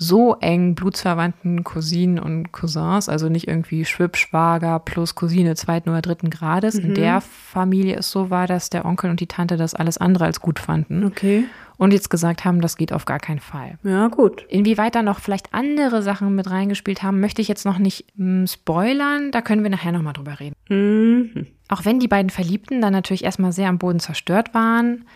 so 0.00 0.36
eng 0.36 0.76
blutsverwandten 0.76 1.64
Cousinen 1.64 2.20
und 2.20 2.52
Cousins, 2.52 3.08
also 3.08 3.28
nicht 3.28 3.48
irgendwie 3.48 3.84
Schwibschwager 3.84 4.78
plus 4.78 5.16
Cousine 5.16 5.56
zweiten 5.56 5.90
oder 5.90 6.02
dritten 6.02 6.30
Grades, 6.30 6.76
in 6.76 6.94
der 6.94 7.20
Familie 7.20 7.96
es 7.96 8.10
so 8.10 8.30
war, 8.30 8.46
dass 8.46 8.70
der 8.70 8.84
Onkel 8.84 9.10
und 9.10 9.18
die 9.18 9.26
Tante 9.26 9.56
das 9.56 9.74
alles 9.74 9.98
andere 9.98 10.24
als 10.24 10.40
gut 10.40 10.60
fanden 10.60 11.04
Okay. 11.04 11.44
und 11.78 11.92
jetzt 11.92 12.10
gesagt 12.10 12.44
haben, 12.44 12.60
das 12.60 12.76
geht 12.76 12.92
auf 12.92 13.06
gar 13.06 13.18
keinen 13.18 13.40
Fall. 13.40 13.76
Ja, 13.82 14.06
gut. 14.06 14.46
Inwieweit 14.48 14.94
da 14.94 15.02
noch 15.02 15.18
vielleicht 15.18 15.52
andere 15.52 16.00
Sachen 16.00 16.32
mit 16.36 16.48
reingespielt 16.48 17.02
haben, 17.02 17.18
möchte 17.18 17.42
ich 17.42 17.48
jetzt 17.48 17.66
noch 17.66 17.78
nicht 17.78 18.06
mm, 18.14 18.44
spoilern. 18.46 19.32
Da 19.32 19.40
können 19.42 19.64
wir 19.64 19.70
nachher 19.70 19.90
nochmal 19.90 20.12
drüber 20.12 20.38
reden. 20.38 20.54
Mhm. 20.68 21.46
Auch 21.68 21.84
wenn 21.84 21.98
die 21.98 22.08
beiden 22.08 22.30
Verliebten 22.30 22.80
dann 22.80 22.92
natürlich 22.92 23.24
erstmal 23.24 23.50
sehr 23.50 23.68
am 23.68 23.78
Boden 23.78 23.98
zerstört 23.98 24.54
waren, 24.54 25.06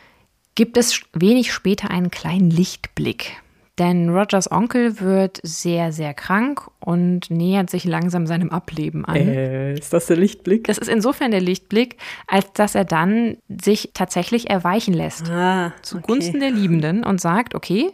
gibt 0.56 0.76
es 0.76 1.02
wenig 1.12 1.52
später 1.52 1.88
einen 1.90 2.10
kleinen 2.10 2.50
Lichtblick. 2.50 3.41
Denn 3.82 4.10
Rogers 4.10 4.48
Onkel 4.52 5.00
wird 5.00 5.40
sehr, 5.42 5.90
sehr 5.90 6.14
krank 6.14 6.70
und 6.78 7.32
nähert 7.32 7.68
sich 7.68 7.84
langsam 7.84 8.28
seinem 8.28 8.50
Ableben 8.50 9.04
an. 9.04 9.16
Äh, 9.16 9.74
ist 9.74 9.92
das 9.92 10.06
der 10.06 10.16
Lichtblick? 10.16 10.68
Das 10.68 10.78
ist 10.78 10.86
insofern 10.86 11.32
der 11.32 11.40
Lichtblick, 11.40 11.96
als 12.28 12.52
dass 12.52 12.76
er 12.76 12.84
dann 12.84 13.38
sich 13.48 13.90
tatsächlich 13.92 14.48
erweichen 14.48 14.94
lässt. 14.94 15.28
Ah, 15.28 15.72
Zugunsten 15.82 16.38
der 16.38 16.52
Liebenden 16.52 17.02
und 17.02 17.20
sagt, 17.20 17.56
okay, 17.56 17.90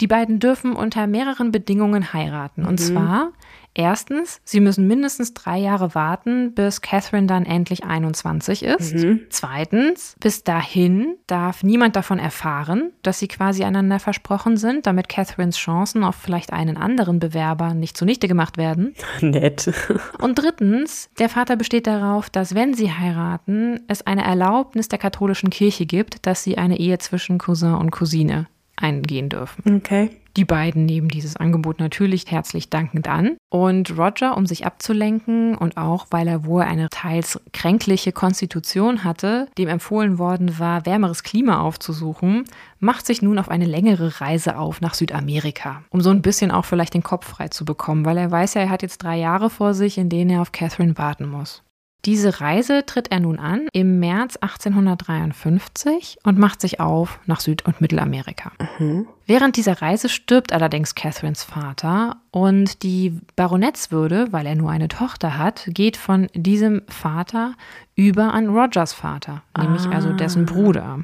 die 0.00 0.06
beiden 0.06 0.38
dürfen 0.38 0.72
unter 0.72 1.06
mehreren 1.06 1.52
Bedingungen 1.52 2.14
heiraten. 2.14 2.64
Und 2.64 2.78
zwar 2.78 3.32
Erstens, 3.78 4.40
sie 4.42 4.58
müssen 4.58 4.88
mindestens 4.88 5.34
drei 5.34 5.56
Jahre 5.56 5.94
warten, 5.94 6.52
bis 6.52 6.80
Catherine 6.80 7.28
dann 7.28 7.46
endlich 7.46 7.84
21 7.84 8.64
ist. 8.64 8.92
Zweitens, 9.30 10.16
bis 10.18 10.42
dahin 10.42 11.14
darf 11.28 11.62
niemand 11.62 11.94
davon 11.94 12.18
erfahren, 12.18 12.90
dass 13.04 13.20
sie 13.20 13.28
quasi 13.28 13.62
einander 13.62 14.00
versprochen 14.00 14.56
sind, 14.56 14.84
damit 14.88 15.08
Catherines 15.08 15.56
Chancen 15.56 16.02
auf 16.02 16.16
vielleicht 16.16 16.52
einen 16.52 16.76
anderen 16.76 17.20
Bewerber 17.20 17.72
nicht 17.72 17.96
zunichte 17.96 18.26
gemacht 18.26 18.56
werden. 18.56 18.94
Nett. 19.20 19.72
Und 20.18 20.40
drittens, 20.40 21.08
der 21.20 21.28
Vater 21.28 21.54
besteht 21.54 21.86
darauf, 21.86 22.30
dass 22.30 22.56
wenn 22.56 22.74
sie 22.74 22.90
heiraten, 22.92 23.78
es 23.86 24.04
eine 24.04 24.24
Erlaubnis 24.24 24.88
der 24.88 24.98
katholischen 24.98 25.50
Kirche 25.50 25.86
gibt, 25.86 26.26
dass 26.26 26.42
sie 26.42 26.58
eine 26.58 26.80
Ehe 26.80 26.98
zwischen 26.98 27.38
Cousin 27.38 27.74
und 27.74 27.92
Cousine 27.92 28.48
eingehen 28.78 29.28
dürfen. 29.28 29.76
Okay. 29.76 30.10
Die 30.38 30.44
beiden 30.44 30.86
nehmen 30.86 31.08
dieses 31.08 31.36
Angebot 31.36 31.80
natürlich 31.80 32.26
herzlich 32.28 32.70
dankend 32.70 33.08
an. 33.08 33.36
Und 33.50 33.98
Roger, 33.98 34.36
um 34.36 34.46
sich 34.46 34.66
abzulenken 34.66 35.56
und 35.56 35.76
auch 35.76 36.06
weil 36.10 36.28
er 36.28 36.44
wohl 36.44 36.62
eine 36.62 36.88
teils 36.90 37.40
kränkliche 37.52 38.12
Konstitution 38.12 39.02
hatte, 39.02 39.48
dem 39.58 39.68
empfohlen 39.68 40.18
worden 40.18 40.60
war, 40.60 40.86
wärmeres 40.86 41.24
Klima 41.24 41.60
aufzusuchen, 41.60 42.44
macht 42.78 43.04
sich 43.04 43.20
nun 43.20 43.40
auf 43.40 43.48
eine 43.48 43.64
längere 43.64 44.20
Reise 44.20 44.58
auf 44.58 44.80
nach 44.80 44.94
Südamerika, 44.94 45.82
um 45.90 46.00
so 46.00 46.10
ein 46.10 46.22
bisschen 46.22 46.52
auch 46.52 46.64
vielleicht 46.64 46.94
den 46.94 47.02
Kopf 47.02 47.26
frei 47.26 47.48
zu 47.48 47.64
bekommen, 47.64 48.04
weil 48.04 48.18
er 48.18 48.30
weiß 48.30 48.54
ja, 48.54 48.60
er 48.60 48.70
hat 48.70 48.82
jetzt 48.82 48.98
drei 48.98 49.16
Jahre 49.16 49.50
vor 49.50 49.74
sich, 49.74 49.98
in 49.98 50.08
denen 50.08 50.30
er 50.30 50.42
auf 50.42 50.52
Catherine 50.52 50.96
warten 50.96 51.28
muss. 51.28 51.64
Diese 52.04 52.40
Reise 52.40 52.86
tritt 52.86 53.10
er 53.10 53.18
nun 53.20 53.38
an 53.38 53.66
im 53.72 53.98
März 53.98 54.36
1853 54.36 56.18
und 56.22 56.38
macht 56.38 56.60
sich 56.60 56.80
auf 56.80 57.18
nach 57.26 57.40
Süd- 57.40 57.64
und 57.66 57.80
Mittelamerika. 57.80 58.52
Während 59.26 59.56
dieser 59.56 59.82
Reise 59.82 60.08
stirbt 60.08 60.52
allerdings 60.52 60.94
Catherines 60.94 61.42
Vater 61.42 62.16
und 62.30 62.82
die 62.82 63.18
Baronetswürde, 63.36 64.28
weil 64.30 64.46
er 64.46 64.54
nur 64.54 64.70
eine 64.70 64.88
Tochter 64.88 65.36
hat, 65.38 65.64
geht 65.68 65.96
von 65.96 66.28
diesem 66.34 66.82
Vater 66.88 67.54
über 67.96 68.32
an 68.32 68.48
Rogers 68.48 68.92
Vater, 68.92 69.42
nämlich 69.56 69.86
also 69.88 70.12
dessen 70.12 70.46
Bruder. 70.46 71.00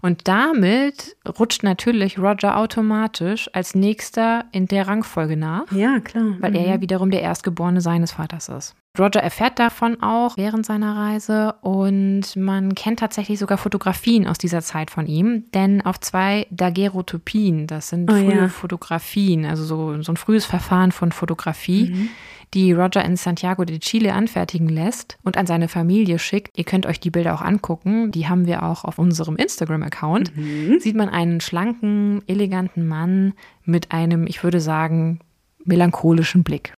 Und 0.00 0.26
damit 0.26 1.14
rutscht 1.38 1.62
natürlich 1.62 2.18
Roger 2.18 2.56
automatisch 2.56 3.48
als 3.52 3.76
nächster 3.76 4.46
in 4.50 4.66
der 4.66 4.88
Rangfolge 4.88 5.36
nach 5.36 5.70
Ja, 5.70 6.00
klar. 6.00 6.34
weil 6.40 6.56
er 6.56 6.66
ja 6.66 6.80
wiederum 6.80 7.10
der 7.12 7.22
Erstgeborene 7.22 7.80
seines 7.80 8.12
Vaters 8.12 8.48
ist. 8.48 8.74
Roger 8.98 9.20
erfährt 9.20 9.58
davon 9.58 10.02
auch 10.02 10.36
während 10.36 10.66
seiner 10.66 10.94
Reise 10.94 11.54
und 11.62 12.36
man 12.36 12.74
kennt 12.74 12.98
tatsächlich 12.98 13.38
sogar 13.38 13.56
Fotografien 13.56 14.26
aus 14.26 14.36
dieser 14.36 14.60
Zeit 14.60 14.90
von 14.90 15.06
ihm, 15.06 15.44
denn 15.54 15.80
auf 15.80 15.98
zwei 16.00 16.46
Daguerreotypien, 16.50 17.66
das 17.66 17.88
sind 17.88 18.10
Oh 18.10 18.14
frühe 18.14 18.36
ja. 18.36 18.48
Fotografien, 18.48 19.46
also 19.46 19.64
so, 19.64 20.02
so 20.02 20.12
ein 20.12 20.18
frühes 20.18 20.44
Verfahren 20.44 20.92
von 20.92 21.10
Fotografie, 21.10 22.10
die 22.52 22.72
Roger 22.72 23.02
in 23.02 23.16
Santiago 23.16 23.64
de 23.64 23.78
Chile 23.78 24.12
anfertigen 24.12 24.68
lässt 24.68 25.16
und 25.22 25.38
an 25.38 25.46
seine 25.46 25.68
Familie 25.68 26.18
schickt. 26.18 26.58
Ihr 26.58 26.64
könnt 26.64 26.84
euch 26.84 27.00
die 27.00 27.10
Bilder 27.10 27.32
auch 27.32 27.40
angucken, 27.40 28.12
die 28.12 28.28
haben 28.28 28.46
wir 28.46 28.62
auch 28.62 28.84
auf 28.84 28.98
unserem 28.98 29.36
Instagram-Account. 29.36 30.32
Sieht 30.80 30.96
man 30.96 31.08
einen 31.08 31.40
schlanken, 31.40 32.20
eleganten 32.26 32.86
Mann 32.86 33.32
mit 33.64 33.90
einem, 33.90 34.26
ich 34.26 34.44
würde 34.44 34.60
sagen, 34.60 35.20
melancholischen 35.64 36.44
Blick. 36.44 36.74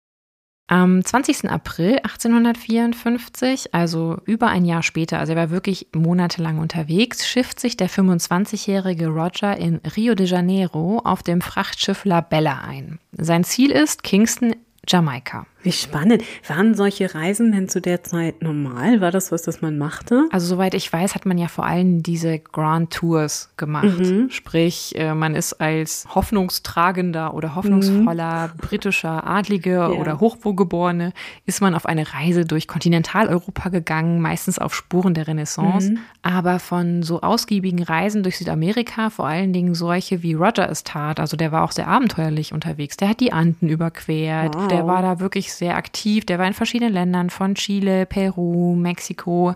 Am 0.67 1.03
20. 1.03 1.50
April 1.50 1.98
1854, 2.03 3.74
also 3.74 4.17
über 4.25 4.48
ein 4.48 4.63
Jahr 4.63 4.82
später, 4.82 5.20
also 5.20 5.34
er 5.34 5.38
war 5.38 5.50
wirklich 5.50 5.88
monatelang 5.93 6.58
unterwegs, 6.58 7.27
schifft 7.27 7.60
sich 7.60 7.75
der 7.75 7.89
25-jährige 7.89 9.08
Roger 9.08 9.58
in 9.58 9.82
Rio 9.96 10.15
de 10.15 10.25
Janeiro 10.25 11.01
auf 11.03 11.22
dem 11.22 11.41
Frachtschiff 11.41 12.05
La 12.05 12.22
Bella 12.22 12.62
ein. 12.62 13.00
Sein 13.12 13.43
Ziel 13.43 13.72
ist 13.72 14.03
Kingston, 14.03 14.55
Jamaika. 14.88 15.46
Wie 15.63 15.72
spannend. 15.72 16.24
Waren 16.48 16.75
solche 16.75 17.15
Reisen 17.15 17.51
denn 17.51 17.70
zu 17.70 17.82
der 17.82 18.03
Zeit 18.03 18.41
normal? 18.41 19.01
War 19.01 19.12
das 19.12 19.32
was, 19.32 19.41
das 19.43 19.62
man 19.62 19.77
machte? 19.77 20.27
Also 20.32 20.46
soweit 20.46 20.74
ich 20.74 20.91
weiß, 20.91 21.15
hat 21.15 21.25
man 21.25 21.38
ja 21.38 21.48
vor 21.48 21.65
allem 21.65 22.03
diese 22.03 22.38
Grand 22.39 22.91
Tours 22.93 23.50
gemacht. 23.58 23.88
Sprich, 24.29 24.93
äh, 24.98 25.13
man 25.13 25.36
ist 25.36 25.53
als 25.62 26.05
hoffnungstragender 26.13 27.34
oder 27.34 27.55
hoffnungsvoller 27.55 28.51
britischer 28.58 29.25
Adlige 29.25 29.96
oder 29.98 30.20
Hochwohlgeborene, 30.20 31.13
ist 31.46 31.62
man 31.62 31.74
auf 31.75 31.86
eine 31.86 32.13
Reise 32.13 32.46
durch 32.46 32.67
Kontinentaleuropa 32.67 33.70
gegangen, 33.70 34.20
meistens 34.22 34.60
auf 34.60 34.75
Spuren 34.75 35.13
der 35.13 35.27
Renaissance. 35.27 35.96
Aber 36.22 36.60
von 36.60 37.03
so 37.03 37.22
ausgiebigen 37.22 37.84
Reisen 37.84 38.24
durch 38.24 38.38
Südamerika, 38.38 39.10
vor 39.10 39.27
allen 39.27 39.53
Dingen 39.53 39.75
solche 39.75 40.24
wie 40.24 40.34
Roger 40.34 40.70
es 40.70 40.84
tat, 40.84 41.20
also 41.20 41.38
der 41.38 41.51
war 41.51 41.63
auch 41.63 41.72
sehr 41.72 41.88
abenteuerlich 41.88 42.53
unterwegs. 42.53 42.98
Der 42.98 43.10
hat 43.10 43.20
die 43.20 43.32
Anden 43.34 43.70
überquert, 43.70 44.55
Wow. 44.55 44.67
der 44.67 44.88
war 44.88 45.01
da 45.01 45.20
wirklich 45.20 45.52
sehr 45.57 45.75
aktiv, 45.75 46.25
der 46.25 46.39
war 46.39 46.48
in 46.48 46.53
verschiedenen 46.53 46.93
Ländern, 46.93 47.29
von 47.29 47.55
Chile, 47.55 48.05
Peru, 48.05 48.75
Mexiko. 48.75 49.55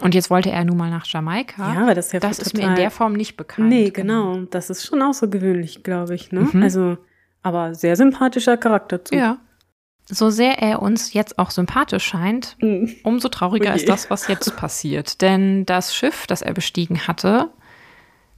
Und 0.00 0.14
jetzt 0.14 0.30
wollte 0.30 0.50
er 0.50 0.64
nun 0.64 0.76
mal 0.78 0.90
nach 0.90 1.06
Jamaika. 1.06 1.74
Ja, 1.74 1.82
aber 1.82 1.94
das 1.94 2.06
ist 2.06 2.12
ja 2.14 2.20
Das 2.20 2.38
ist 2.38 2.56
mir 2.56 2.66
in 2.66 2.74
der 2.74 2.90
Form 2.90 3.12
nicht 3.12 3.36
bekannt. 3.36 3.68
Nee, 3.68 3.90
genau. 3.90 4.38
Das 4.50 4.70
ist 4.70 4.84
schon 4.86 5.02
außergewöhnlich, 5.02 5.82
glaube 5.82 6.14
ich. 6.14 6.32
Ne? 6.32 6.48
Also, 6.62 6.96
aber 7.42 7.74
sehr 7.74 7.96
sympathischer 7.96 8.56
Charakterzug. 8.56 9.18
Ja. 9.18 9.36
So 10.06 10.30
sehr 10.30 10.58
er 10.60 10.82
uns 10.82 11.12
jetzt 11.12 11.38
auch 11.38 11.50
sympathisch 11.50 12.04
scheint, 12.04 12.56
Mhm. 12.60 12.96
umso 13.04 13.28
trauriger 13.28 13.68
Oje. 13.70 13.76
ist 13.76 13.88
das, 13.88 14.10
was 14.10 14.26
jetzt 14.26 14.56
passiert. 14.56 15.20
Denn 15.20 15.66
das 15.66 15.94
Schiff, 15.94 16.26
das 16.26 16.42
er 16.42 16.52
bestiegen 16.54 17.06
hatte, 17.06 17.50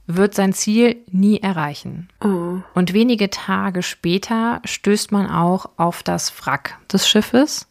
wird 0.07 0.35
sein 0.35 0.53
Ziel 0.53 0.97
nie 1.11 1.39
erreichen. 1.39 2.09
Oh. 2.23 2.57
Und 2.73 2.93
wenige 2.93 3.29
Tage 3.29 3.83
später 3.83 4.61
stößt 4.65 5.11
man 5.11 5.29
auch 5.29 5.69
auf 5.77 6.03
das 6.03 6.33
Wrack 6.41 6.77
des 6.91 7.07
Schiffes. 7.07 7.69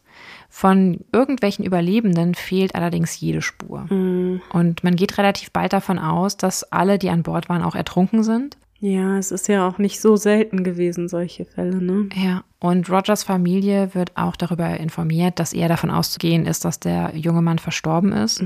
Von 0.49 0.99
irgendwelchen 1.11 1.65
Überlebenden 1.65 2.35
fehlt 2.35 2.75
allerdings 2.75 3.19
jede 3.19 3.41
Spur. 3.41 3.87
Mhm. 3.89 4.41
Und 4.51 4.83
man 4.83 4.95
geht 4.95 5.17
relativ 5.17 5.51
bald 5.51 5.73
davon 5.73 5.97
aus, 5.97 6.37
dass 6.37 6.63
alle, 6.71 6.99
die 6.99 7.09
an 7.09 7.23
Bord 7.23 7.49
waren, 7.49 7.63
auch 7.63 7.75
ertrunken 7.75 8.23
sind. 8.23 8.57
Ja, 8.79 9.17
es 9.17 9.31
ist 9.31 9.47
ja 9.47 9.67
auch 9.67 9.77
nicht 9.77 10.01
so 10.01 10.15
selten 10.17 10.63
gewesen, 10.63 11.07
solche 11.07 11.45
Fälle, 11.45 11.81
ne? 11.81 12.09
Ja, 12.13 12.43
und 12.63 12.89
Rogers 12.89 13.23
Familie 13.23 13.93
wird 13.93 14.15
auch 14.15 14.37
darüber 14.37 14.79
informiert, 14.79 15.37
dass 15.37 15.51
eher 15.51 15.67
davon 15.67 15.91
auszugehen 15.91 16.45
ist, 16.45 16.63
dass 16.63 16.79
der 16.79 17.11
junge 17.13 17.41
Mann 17.41 17.59
verstorben 17.59 18.13
ist. 18.13 18.39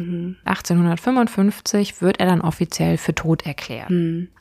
1855 0.43 2.01
wird 2.01 2.19
er 2.19 2.25
dann 2.25 2.41
offiziell 2.41 2.97
für 2.97 3.13
tot 3.13 3.45
erklärt. 3.45 3.91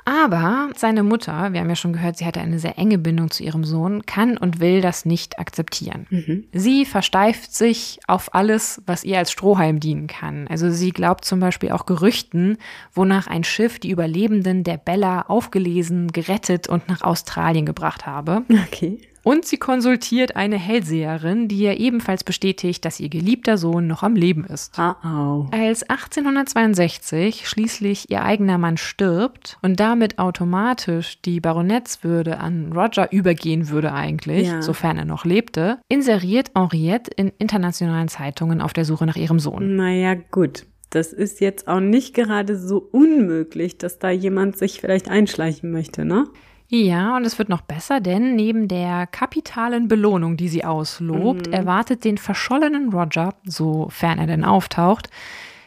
Aber 0.07 0.71
seine 0.77 1.03
Mutter, 1.03 1.53
wir 1.53 1.61
haben 1.61 1.69
ja 1.69 1.77
schon 1.77 1.93
gehört, 1.93 2.17
sie 2.17 2.25
hatte 2.25 2.41
eine 2.41 2.59
sehr 2.59 2.79
enge 2.79 2.97
Bindung 2.97 3.31
zu 3.31 3.43
ihrem 3.43 3.65
Sohn, 3.65 4.07
kann 4.07 4.39
und 4.39 4.61
will 4.61 4.81
das 4.81 5.05
nicht 5.05 5.39
akzeptieren. 5.39 6.07
Sie 6.53 6.87
versteift 6.87 7.53
sich 7.53 7.99
auf 8.07 8.35
alles, 8.35 8.81
was 8.87 9.05
ihr 9.05 9.19
als 9.19 9.31
Strohhalm 9.31 9.79
dienen 9.79 10.07
kann. 10.07 10.47
Also 10.49 10.71
sie 10.71 10.91
glaubt 10.91 11.27
zum 11.27 11.41
Beispiel 11.41 11.73
auch 11.73 11.85
Gerüchten, 11.85 12.57
wonach 12.95 13.27
ein 13.27 13.45
Schiff 13.45 13.79
die 13.79 13.91
Überlebenden 13.91 14.65
der 14.65 14.79
Bella 14.79 15.23
aufgelesen, 15.23 16.13
gerettet 16.13 16.67
und 16.67 16.89
nach 16.89 17.03
Australien 17.03 17.67
gebracht 17.67 18.07
habe. 18.07 18.43
Okay. 18.73 18.99
Und 19.27 19.45
sie 19.45 19.57
konsultiert 19.57 20.37
eine 20.37 20.55
Hellseherin, 20.57 21.49
die 21.49 21.57
ihr 21.59 21.81
ebenfalls 21.81 22.23
bestätigt, 22.23 22.85
dass 22.85 23.01
ihr 23.01 23.09
geliebter 23.09 23.59
Sohn 23.59 23.89
noch 23.89 24.05
am 24.05 24.15
Leben 24.15 24.45
ist. 24.45 24.79
Ah, 24.79 24.95
au. 25.03 25.49
Als 25.51 25.83
1862 25.83 27.49
schließlich 27.49 28.09
ihr 28.09 28.23
eigener 28.23 28.57
Mann 28.57 28.77
stirbt 28.77 29.59
und 29.63 29.81
damit 29.81 30.21
automatisch 30.21 31.21
die 31.23 31.41
Baronetswürde 31.41 32.39
an 32.39 32.73
Roger 32.73 33.13
übergehen 33.13 33.69
würde 33.69 33.93
eigentlich, 33.93 34.47
Ja. 34.47 34.63
sofern 34.63 34.97
er 34.97 35.05
noch 35.07 35.25
lebte, 35.25 35.79
inseriert 35.89 36.53
Henriette 36.55 37.11
in 37.17 37.33
internationalen 37.39 38.07
Zeitungen 38.07 38.61
auf 38.61 38.75
der 38.75 38.85
Suche 38.85 39.07
nach 39.07 39.17
ihrem 39.17 39.41
Sohn. 39.41 39.75
Naja, 39.75 40.15
gut. 40.31 40.67
Das 40.91 41.13
ist 41.13 41.41
jetzt 41.41 41.67
auch 41.67 41.81
nicht 41.81 42.15
gerade 42.15 42.57
so 42.57 42.79
unmöglich, 42.79 43.77
dass 43.77 43.99
da 43.99 44.09
jemand 44.09 44.57
sich 44.57 44.81
vielleicht 44.81 45.09
einschleichen 45.11 45.73
möchte, 45.73 46.05
ne? 46.05 46.29
Ja, 46.69 47.17
und 47.17 47.25
es 47.25 47.39
wird 47.39 47.49
noch 47.49 47.61
besser, 47.61 48.01
denn 48.01 48.35
neben 48.35 48.67
der 48.69 49.07
kapitalen 49.07 49.89
Belohnung, 49.89 50.37
die 50.37 50.49
sie 50.49 50.65
auslobt, 50.65 51.47
erwartet 51.47 52.05
den 52.05 52.19
verschollenen 52.19 52.93
Roger, 52.93 53.35
sofern 53.45 54.19
er 54.19 54.27
denn 54.27 54.45
auftaucht, 54.45 55.09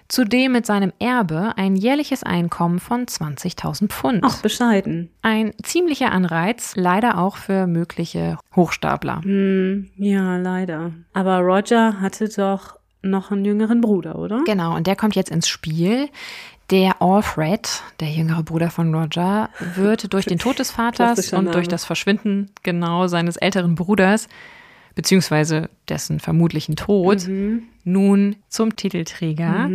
zudem 0.10 0.51
mit 0.51 0.65
seinem 0.65 0.91
Erbe 1.00 1.53
ein 1.56 1.75
jährliches 1.75 2.24
Einkommen 2.24 2.79
von 2.79 3.06
20.000 3.06 3.88
Pfund. 3.88 4.24
Auch 4.24 4.38
bescheiden. 4.38 5.10
Ein 5.22 5.53
ziemlicher 5.63 6.12
Anreiz, 6.12 6.74
leider 6.75 7.18
auch 7.18 7.38
für 7.38 7.68
mögliche 7.68 8.38
Hochstapler. 8.56 9.22
Hm, 9.24 9.89
ja, 9.96 10.38
leider. 10.38 10.91
Aber 11.13 11.39
Roger 11.39 12.01
hatte 12.01 12.27
doch 12.27 12.77
noch 13.01 13.32
einen 13.32 13.46
jüngeren 13.46 13.79
Bruder, 13.79 14.18
oder? 14.18 14.41
Genau, 14.46 14.75
und 14.75 14.88
der 14.88 14.98
kommt 14.98 15.15
jetzt 15.15 15.32
ins 15.32 15.48
Spiel. 15.48 16.10
Der 16.72 17.02
Alfred, 17.02 17.82
der 18.00 18.10
jüngere 18.12 18.44
Bruder 18.44 18.70
von 18.70 18.94
Roger, 18.94 19.50
wird 19.76 20.14
durch 20.14 20.26
den 20.26 20.38
Tod 20.38 20.60
des 20.60 20.70
Vaters 20.72 21.34
und 21.34 21.54
durch 21.56 21.68
das 21.68 21.84
Verschwinden 21.84 22.52
genau 22.62 23.08
seines 23.08 23.38
älteren 23.38 23.74
Bruders, 23.74 24.28
beziehungsweise 24.94 25.70
dessen 25.88 26.20
vermutlichen 26.20 26.76
Tod, 26.76 27.28
Mhm. 27.28 27.64
nun 27.86 28.36
zum 28.50 28.76
Titelträger. 28.76 29.68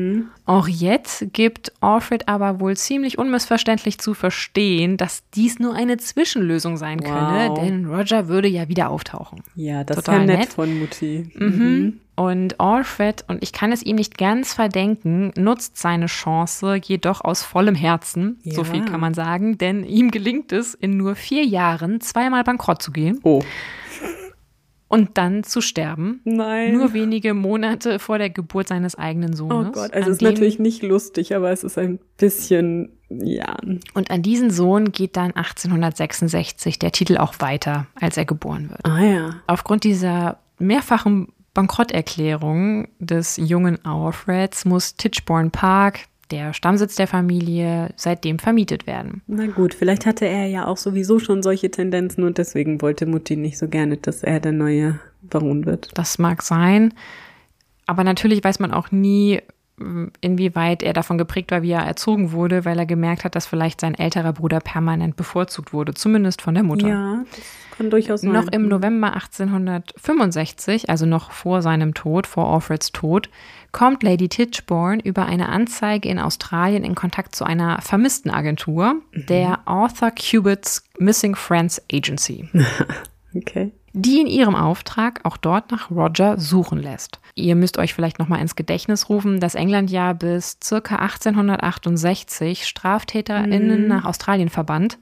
Henriette 0.47 1.27
gibt 1.33 1.73
Alfred 1.81 2.29
aber 2.29 2.61
wohl 2.61 2.77
ziemlich 2.77 3.19
unmissverständlich 3.19 3.99
zu 3.99 4.15
verstehen, 4.15 4.97
dass 4.97 5.25
dies 5.35 5.59
nur 5.59 5.75
eine 5.75 5.97
Zwischenlösung 5.97 6.77
sein 6.77 7.01
könne, 7.03 7.49
Wow. 7.49 7.59
denn 7.59 7.87
Roger 7.87 8.29
würde 8.29 8.47
ja 8.47 8.69
wieder 8.69 8.91
auftauchen. 8.91 9.43
Ja, 9.57 9.83
das 9.83 9.97
ist 9.99 10.05
Total 10.07 10.21
ja 10.21 10.27
nett, 10.27 10.39
nett. 10.41 10.49
von 10.53 10.79
Mutti. 10.79 11.29
Mhm. 11.35 12.01
Und 12.16 12.61
Alfred, 12.61 13.25
und 13.26 13.42
ich 13.42 13.52
kann 13.52 13.73
es 13.73 13.83
ihm 13.83 13.97
nicht 13.97 14.18
ganz 14.18 14.54
verdenken, 14.54 15.33
nutzt 15.37 15.76
seine 15.78 16.06
Chance 16.06 16.76
jedoch 16.85 17.21
aus 17.23 17.42
vollem 17.42 17.75
Herzen, 17.75 18.38
so 18.44 18.62
Ja. 18.62 18.64
viel 18.64 18.85
kann 18.85 19.00
man 19.00 19.14
sagen, 19.14 19.59
denn 19.59 19.83
ihm 19.85 20.12
gelingt 20.12 20.52
es, 20.52 20.75
in 20.75 20.97
nur 20.97 21.16
vier 21.16 21.44
Jahren 21.44 22.00
zweimal 22.00 22.44
bankrott 22.44 22.80
zu 22.83 22.92
gehen 22.92 23.18
Oh. 23.25 23.42
und 24.87 25.18
dann 25.18 25.42
zu 25.42 25.61
sterben. 25.61 26.21
Nein. 26.25 26.75
Nur 26.75 26.92
wenige 26.92 27.35
Monate 27.35 27.99
vor 27.99 28.18
der 28.18 28.30
Geburt 28.30 28.68
seines 28.68 28.94
eigenen 28.94 29.33
oh 29.35 29.37
Sohnes. 29.37 29.73
Gott, 29.73 29.92
also 29.92 30.11
es 30.11 30.16
ist 30.18 30.23
natürlich 30.23 30.61
nicht 30.61 30.85
lustig, 30.85 31.35
aber 31.35 31.50
es 31.50 31.64
ist 31.64 31.78
ein 31.78 31.99
bisschen, 32.16 32.90
ja. 33.09 33.56
Und 33.94 34.12
an 34.12 34.23
diesen 34.23 34.50
Sohn 34.50 34.92
geht 34.92 35.16
dann 35.16 35.33
1866 35.33 36.78
der 36.78 36.92
Titel 36.92 37.16
auch 37.16 37.35
weiter, 37.40 37.88
als 38.00 38.16
er 38.16 38.25
geboren 38.25 38.71
wird. 38.71 38.85
Ah 38.85 39.00
ja. 39.02 39.30
Aufgrund 39.49 39.83
dieser 39.83 40.38
mehrfachen 40.61 41.28
Bankrotterklärung 41.54 42.88
des 42.99 43.37
jungen 43.37 43.84
Alfreds 43.84 44.64
muss 44.64 44.96
Titchborne 44.96 45.50
Park, 45.50 46.00
der 46.30 46.52
Stammsitz 46.52 46.96
der 46.96 47.06
Familie, 47.06 47.90
seitdem 47.96 48.38
vermietet 48.38 48.87
werden. 48.87 49.23
Na 49.26 49.46
gut, 49.46 49.73
vielleicht 49.73 50.04
hatte 50.04 50.26
er 50.26 50.46
ja 50.46 50.66
auch 50.66 50.76
sowieso 50.76 51.18
schon 51.18 51.42
solche 51.42 51.70
Tendenzen 51.70 52.25
und 52.25 52.38
deswegen 52.38 52.82
wollte 52.82 53.06
Mutti 53.06 53.37
nicht 53.37 53.58
so 53.58 53.68
gerne, 53.68 53.96
dass 53.96 54.23
er 54.23 54.40
der 54.40 54.52
neue 54.52 54.99
Baron 55.23 55.64
wird. 55.64 55.90
Das 55.94 56.18
mag 56.18 56.42
sein, 56.42 56.92
aber 57.87 58.04
natürlich 58.04 58.42
weiß 58.42 58.58
man 58.58 58.73
auch 58.73 58.90
nie, 58.90 59.40
inwieweit 60.21 60.83
er 60.83 60.93
davon 60.93 61.19
geprägt 61.19 61.50
war, 61.50 61.62
wie 61.62 61.73
er 61.73 61.85
erzogen 61.85 62.31
wurde, 62.33 62.64
weil 62.64 62.78
er 62.78 62.87
gemerkt 62.87 63.25
hat, 63.25 63.35
dass 63.35 63.47
vielleicht 63.47 63.81
sein 63.81 63.95
älterer 63.95 64.33
Bruder 64.33 64.61
permanent 64.61 65.16
bevorzugt 65.16 65.73
wurde, 65.73 65.95
zumindest 65.95 66.43
von 66.43 66.54
der 66.54 66.62
Mutter. 66.62 66.88
Ja, 66.88 67.25
das 67.35 67.76
kann 67.76 67.90
durchaus 67.90 68.21
sein. 68.21 68.33
Noch 68.33 68.47
im 68.49 68.69
November 68.69 69.14
1865, 69.14 70.90
also 70.90 71.07
noch 71.07 71.33
vor 71.33 71.61
seinem 71.61 71.93
Tod, 71.93 72.28
vor 72.28 72.52
Alfreds 72.52 72.93
Tod, 72.93 73.28
kommt 73.73 74.04
Lady 74.04 74.28
Titchborne 74.28 75.02
über 75.02 75.26
eine 75.26 75.49
Anzeige 75.49 76.09
in 76.09 76.21
Australien 76.21 76.85
in 76.85 76.95
Kontakt 76.95 77.35
zu 77.35 77.45
einer 77.45 77.81
Vermisstenagentur, 77.81 79.02
der 79.12 79.66
Arthur 79.66 80.12
Cubitt's 80.12 80.85
Missing 80.99 81.35
Friends 81.35 81.83
Agency, 81.93 82.49
Okay. 83.37 83.73
Die 83.95 84.21
in 84.21 84.27
ihrem 84.27 84.57
Auftrag 84.57 85.21
auch 85.23 85.37
dort 85.37 85.71
nach 85.71 85.91
Roger 85.91 86.39
suchen 86.39 86.83
lässt. 86.83 87.21
Ihr 87.37 87.55
müsst 87.55 87.79
euch 87.79 87.95
vielleicht 87.95 88.19
noch 88.19 88.29
mal 88.29 88.41
ins 88.41 88.57
Gedächtnis 88.57 89.09
rufen, 89.09 89.39
dass 89.39 89.55
England 89.55 89.91
ja 89.91 90.13
bis 90.13 90.59
circa 90.63 90.97
1868 90.97 92.67
StraftäterInnen 92.67 93.87
nach 93.87 94.05
Australien 94.05 94.49
verband 94.49 94.99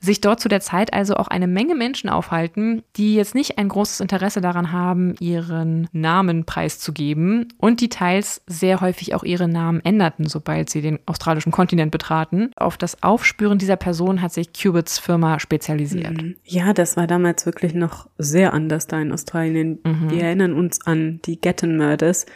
sich 0.00 0.20
dort 0.20 0.40
zu 0.40 0.48
der 0.48 0.60
Zeit 0.60 0.92
also 0.94 1.14
auch 1.14 1.28
eine 1.28 1.46
Menge 1.46 1.74
Menschen 1.74 2.08
aufhalten, 2.08 2.82
die 2.96 3.14
jetzt 3.14 3.34
nicht 3.34 3.58
ein 3.58 3.68
großes 3.68 4.00
Interesse 4.00 4.40
daran 4.40 4.72
haben, 4.72 5.14
ihren 5.20 5.88
Namen 5.92 6.44
preiszugeben 6.44 7.52
und 7.58 7.80
die 7.80 7.90
teils 7.90 8.42
sehr 8.46 8.80
häufig 8.80 9.14
auch 9.14 9.22
ihre 9.22 9.46
Namen 9.46 9.84
änderten, 9.84 10.26
sobald 10.26 10.70
sie 10.70 10.80
den 10.80 10.98
australischen 11.06 11.52
Kontinent 11.52 11.90
betraten. 11.90 12.50
Auf 12.56 12.78
das 12.78 13.02
Aufspüren 13.02 13.58
dieser 13.58 13.76
Person 13.76 14.22
hat 14.22 14.32
sich 14.32 14.52
Cubits 14.52 14.98
Firma 14.98 15.38
spezialisiert. 15.38 16.22
Ja, 16.44 16.72
das 16.72 16.96
war 16.96 17.06
damals 17.06 17.44
wirklich 17.44 17.74
noch 17.74 18.08
sehr 18.16 18.54
anders 18.54 18.86
da 18.86 19.00
in 19.00 19.12
Australien. 19.12 19.78
Wir 20.08 20.22
erinnern 20.22 20.54
uns 20.54 20.84
an 20.86 21.20
die 21.26 21.40
Gatton 21.40 21.76
Murders. 21.76 22.26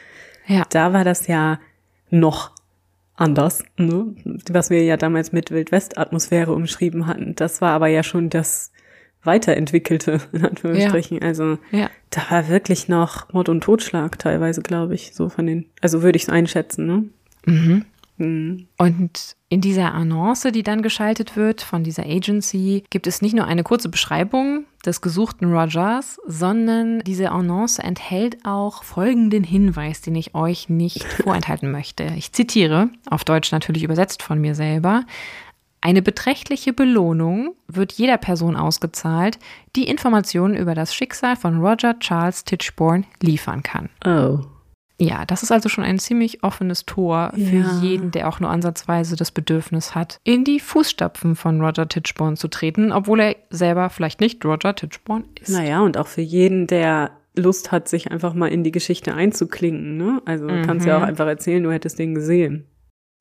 Ja. 0.46 0.64
Da 0.68 0.92
war 0.92 1.04
das 1.04 1.26
ja 1.26 1.58
noch 2.10 2.53
anders, 3.16 3.62
ne? 3.78 4.14
was 4.50 4.70
wir 4.70 4.82
ja 4.82 4.96
damals 4.96 5.32
mit 5.32 5.50
Wildwest-Atmosphäre 5.50 6.52
umschrieben 6.52 7.06
hatten. 7.06 7.34
Das 7.36 7.60
war 7.60 7.70
aber 7.70 7.86
ja 7.88 8.02
schon 8.02 8.30
das 8.30 8.72
weiterentwickelte, 9.22 10.20
in 10.32 10.44
Anführungsstrichen. 10.44 11.22
Also 11.22 11.58
Ja. 11.70 11.90
da 12.10 12.22
war 12.30 12.48
wirklich 12.48 12.88
noch 12.88 13.32
Mord 13.32 13.48
und 13.48 13.62
Totschlag 13.62 14.18
teilweise, 14.18 14.62
glaube 14.62 14.94
ich, 14.94 15.12
so 15.14 15.28
von 15.28 15.46
den, 15.46 15.66
also 15.80 16.02
würde 16.02 16.16
ich 16.16 16.24
es 16.24 16.28
einschätzen, 16.28 16.86
ne? 16.86 17.04
Mhm. 17.46 17.84
Mhm. 18.16 18.66
Und 18.78 19.36
in 19.54 19.60
dieser 19.60 19.94
Annonce, 19.94 20.50
die 20.50 20.64
dann 20.64 20.82
geschaltet 20.82 21.36
wird 21.36 21.62
von 21.62 21.84
dieser 21.84 22.04
Agency, 22.04 22.82
gibt 22.90 23.06
es 23.06 23.22
nicht 23.22 23.36
nur 23.36 23.46
eine 23.46 23.62
kurze 23.62 23.88
Beschreibung 23.88 24.64
des 24.84 25.00
gesuchten 25.00 25.54
Rogers, 25.54 26.18
sondern 26.26 26.98
diese 27.04 27.30
Annonce 27.30 27.78
enthält 27.78 28.44
auch 28.44 28.82
folgenden 28.82 29.44
Hinweis, 29.44 30.00
den 30.00 30.16
ich 30.16 30.34
euch 30.34 30.68
nicht 30.68 31.04
vorenthalten 31.22 31.70
möchte. 31.70 32.02
Ich 32.16 32.32
zitiere, 32.32 32.90
auf 33.08 33.22
Deutsch 33.22 33.52
natürlich 33.52 33.84
übersetzt 33.84 34.24
von 34.24 34.40
mir 34.40 34.56
selber. 34.56 35.04
Eine 35.80 36.02
beträchtliche 36.02 36.72
Belohnung 36.72 37.54
wird 37.68 37.92
jeder 37.92 38.18
Person 38.18 38.56
ausgezahlt, 38.56 39.38
die 39.76 39.86
Informationen 39.86 40.56
über 40.56 40.74
das 40.74 40.92
Schicksal 40.92 41.36
von 41.36 41.60
Roger 41.60 41.96
Charles 42.00 42.42
Titchborne 42.42 43.04
liefern 43.22 43.62
kann. 43.62 43.88
Oh. 44.04 44.40
Ja, 45.00 45.24
das 45.26 45.42
ist 45.42 45.50
also 45.50 45.68
schon 45.68 45.82
ein 45.84 45.98
ziemlich 45.98 46.44
offenes 46.44 46.86
Tor 46.86 47.32
für 47.34 47.56
Ja. 47.56 47.80
jeden, 47.80 48.12
der 48.12 48.28
auch 48.28 48.38
nur 48.38 48.50
ansatzweise 48.50 49.16
das 49.16 49.32
Bedürfnis 49.32 49.94
hat, 49.94 50.20
in 50.22 50.44
die 50.44 50.60
Fußstapfen 50.60 51.34
von 51.34 51.60
Roger 51.60 51.88
Titchborne 51.88 52.36
zu 52.36 52.46
treten, 52.48 52.92
obwohl 52.92 53.20
er 53.20 53.36
selber 53.50 53.90
vielleicht 53.90 54.20
nicht 54.20 54.44
Roger 54.44 54.74
Titchborne 54.74 55.24
ist. 55.40 55.50
Naja, 55.50 55.80
und 55.80 55.98
auch 55.98 56.06
für 56.06 56.20
jeden, 56.20 56.66
der 56.68 57.10
Lust 57.36 57.72
hat, 57.72 57.88
sich 57.88 58.12
einfach 58.12 58.34
mal 58.34 58.46
in 58.46 58.62
die 58.62 58.70
Geschichte 58.70 59.14
einzuklinken, 59.14 59.96
ne? 59.96 60.22
Also 60.24 60.46
du 60.46 60.62
kannst 60.62 60.86
ja 60.86 60.98
auch 60.98 61.02
einfach 61.02 61.26
erzählen, 61.26 61.64
du 61.64 61.72
hättest 61.72 61.98
den 61.98 62.14
gesehen. 62.14 62.66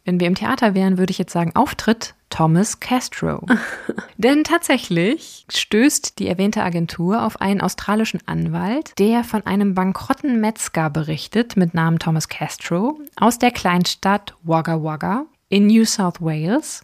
Wenn 0.05 0.19
wir 0.19 0.27
im 0.27 0.35
Theater 0.35 0.75
wären, 0.75 0.97
würde 0.97 1.11
ich 1.11 1.17
jetzt 1.17 1.31
sagen, 1.31 1.55
Auftritt 1.55 2.13
Thomas 2.29 2.81
Castro. 2.81 3.45
Denn 4.17 4.43
tatsächlich 4.43 5.45
stößt 5.49 6.19
die 6.19 6.27
erwähnte 6.27 6.61
Agentur 6.61 7.23
auf 7.23 7.39
einen 7.39 7.61
australischen 7.61 8.19
Anwalt, 8.25 8.97
der 8.99 9.23
von 9.23 9.45
einem 9.45 9.75
bankrotten 9.75 10.41
Metzger 10.41 10.89
berichtet 10.89 11.55
mit 11.55 11.73
Namen 11.73 11.99
Thomas 11.99 12.27
Castro 12.27 12.99
aus 13.15 13.39
der 13.39 13.51
Kleinstadt 13.51 14.33
Wagga 14.43 14.83
Wagga 14.83 15.25
in 15.47 15.67
New 15.67 15.85
South 15.85 16.19
Wales, 16.19 16.83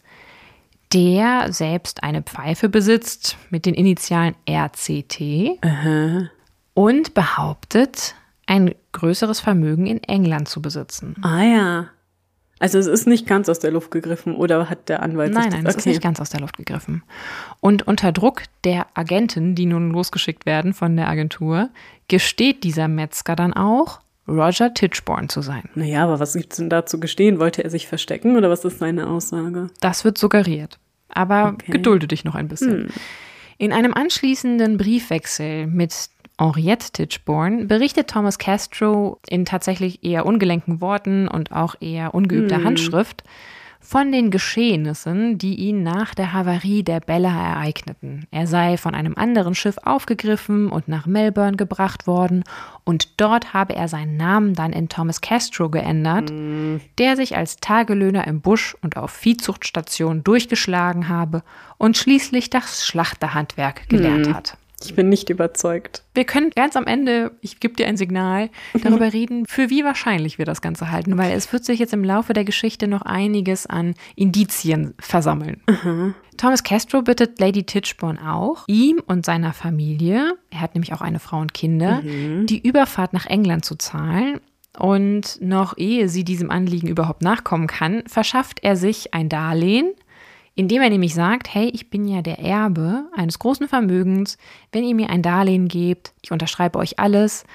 der 0.93 1.51
selbst 1.51 2.03
eine 2.03 2.21
Pfeife 2.21 2.69
besitzt 2.69 3.38
mit 3.49 3.65
den 3.65 3.73
Initialen 3.73 4.36
RCT 4.47 5.60
und 6.73 7.13
behauptet, 7.13 8.15
ein 8.45 8.73
größeres 8.93 9.41
Vermögen 9.41 9.88
in 9.88 10.01
England 10.03 10.47
zu 10.47 10.62
besitzen. 10.62 11.15
Ah 11.21 11.43
ja. 11.43 11.89
Also 12.60 12.78
es 12.78 12.88
ist 12.88 13.08
nicht 13.08 13.26
ganz 13.26 13.48
aus 13.48 13.60
der 13.60 13.72
Luft 13.72 13.89
gegriffen, 13.91 14.36
oder 14.36 14.69
hat 14.69 14.89
der 14.89 15.02
Anwalt 15.02 15.34
Nein, 15.34 15.43
sich 15.43 15.52
nein, 15.54 15.63
das, 15.63 15.76
das 15.76 15.86
ist 15.86 15.91
nicht 15.91 16.02
ganz 16.04 16.19
aus 16.19 16.30
der 16.30 16.41
Luft 16.41 16.58
gegriffen. 16.58 17.04
Und 17.62 17.88
unter 17.88 18.12
Druck 18.12 18.43
der 18.65 18.88
Agenten, 18.93 19.56
die 19.56 19.65
nun 19.65 19.91
losgeschickt 19.91 20.45
werden 20.45 20.74
von 20.74 20.95
der 20.98 21.08
Agentur, 21.08 21.69
gesteht 22.10 22.63
dieser 22.63 22.88
Metzger 22.88 23.36
dann 23.36 23.54
auch, 23.54 24.02
Roger 24.28 24.74
Titchborne 24.74 25.28
zu 25.28 25.41
sein. 25.41 25.63
Naja, 25.74 26.04
aber 26.04 26.19
was 26.19 26.34
gibt's 26.34 26.58
denn 26.58 26.69
da 26.69 26.86
zu 26.86 27.00
gestehen? 27.00 27.39
Wollte 27.39 27.63
er 27.63 27.69
sich 27.69 27.88
verstecken 27.88 28.36
oder 28.36 28.50
was 28.50 28.63
ist 28.63 28.78
seine 28.80 29.08
Aussage? 29.08 29.69
Das 29.80 30.04
wird 30.06 30.17
suggeriert. 30.17 30.78
Aber 31.10 31.54
Okay. 31.56 31.72
gedulde 31.72 32.08
dich 32.08 32.26
noch 32.26 32.36
ein 32.36 32.48
bisschen. 32.48 32.89
In 33.58 33.74
einem 33.74 33.93
anschließenden 33.93 34.78
Briefwechsel 34.78 35.65
mit 35.65 36.10
Henriette 36.39 36.91
Titchborne 36.93 37.65
berichtet 37.65 38.10
Thomas 38.10 38.38
Castro 38.39 39.19
in 39.28 39.43
tatsächlich 39.43 40.06
eher 40.06 40.25
ungelenken 40.25 40.80
Worten 40.80 41.28
und 41.28 41.52
auch 41.52 41.75
eher 41.82 42.13
ungeübter 42.13 42.63
Handschrift 42.63 43.23
von 43.82 44.12
den 44.12 44.30
Geschehnissen, 44.30 45.38
die 45.38 45.56
ihn 45.56 45.84
nach 45.84 46.13
der 46.13 46.32
Havarie 46.32 46.84
der 46.84 46.99
Bella 46.99 47.30
ereigneten. 47.30 48.28
Er 48.30 48.45
sei 48.45 48.78
von 48.78 48.93
einem 48.93 49.15
anderen 49.15 49.56
Schiff 49.56 49.78
aufgegriffen 49.84 50.69
und 50.69 50.88
nach 50.88 51.08
Melbourne 51.08 51.58
gebracht 51.58 52.06
worden 52.06 52.43
und 52.84 53.19
dort 53.19 53.54
habe 53.54 53.75
er 53.75 53.88
seinen 53.88 54.15
Namen 54.15 54.54
dann 54.54 54.73
in 54.73 54.89
Thomas 54.89 55.21
Castro 55.21 55.69
geändert, 55.69 56.32
der 56.99 57.15
sich 57.15 57.36
als 57.36 57.58
Tagelöhner 57.58 58.28
im 58.28 58.41
Busch 58.41 58.78
und 58.82 58.95
auf 58.95 59.12
Viehzuchtstationen 59.12 60.23
durchgeschlagen 60.23 61.10
habe 61.10 61.41
und 61.78 61.97
schließlich 61.97 62.49
das 62.49 62.86
Schlachterhandwerk 62.86 63.89
gelernt 63.89 64.34
hat. 64.34 64.58
Ich 64.85 64.95
bin 64.95 65.09
nicht 65.09 65.29
überzeugt. 65.29 66.03
Wir 66.13 66.23
können 66.25 66.51
ganz 66.55 66.75
am 66.75 66.85
Ende, 66.87 67.31
ich 67.41 67.59
gebe 67.59 67.75
dir 67.75 67.87
ein 67.87 67.97
Signal, 67.97 68.49
darüber 68.83 69.11
reden, 69.13 69.45
für 69.45 69.69
wie 69.69 69.83
wahrscheinlich 69.83 70.37
wir 70.37 70.45
das 70.45 70.61
Ganze 70.61 70.91
halten, 70.91 71.17
weil 71.17 71.31
es 71.33 71.51
wird 71.51 71.65
sich 71.65 71.79
jetzt 71.79 71.93
im 71.93 72.03
Laufe 72.03 72.33
der 72.33 72.45
Geschichte 72.45 72.87
noch 72.87 73.01
einiges 73.01 73.65
an 73.65 73.93
Indizien 74.15 74.93
versammeln. 74.99 75.61
Thomas 76.37 76.63
Castro 76.63 77.01
bittet 77.01 77.39
Lady 77.39 77.63
Titchborne 77.63 78.19
auch, 78.33 78.63
ihm 78.67 79.01
und 79.05 79.25
seiner 79.25 79.51
Familie, 79.53 80.35
er 80.49 80.61
hat 80.61 80.75
nämlich 80.75 80.93
auch 80.93 81.01
eine 81.01 81.19
Frau 81.19 81.39
und 81.39 81.53
Kinder, 81.53 82.01
die 82.03 82.65
Überfahrt 82.65 83.11
nach 83.13 83.25
England 83.25 83.65
zu 83.65 83.75
zahlen, 83.75 84.39
Und 84.77 85.39
noch 85.41 85.77
ehe 85.77 86.07
sie 86.07 86.23
diesem 86.23 86.51
Anliegen 86.51 86.87
überhaupt 86.87 87.21
nachkommen 87.21 87.67
kann, 87.67 88.03
verschafft 88.07 88.59
er 88.63 88.75
sich 88.77 89.13
ein 89.13 89.27
Darlehen, 89.27 89.91
indem 90.60 90.82
er 90.82 90.89
nämlich 90.89 91.13
sagt, 91.13 91.54
hey, 91.54 91.69
ich 91.69 91.89
bin 91.89 92.06
ja 92.06 92.22
der 92.22 92.39
Erbe 92.39 93.06
eines 93.15 93.39
großen 93.39 93.69
Vermögens, 93.69 94.38
wenn 94.74 94.84
ihr 94.84 94.93
mir 94.93 95.10
ein 95.10 95.22
Darlehen 95.22 95.69
gebt, 95.69 96.12
ich 96.22 96.34
unterschreibe 96.34 96.78
euch 96.80 97.00
alles, 97.00 97.45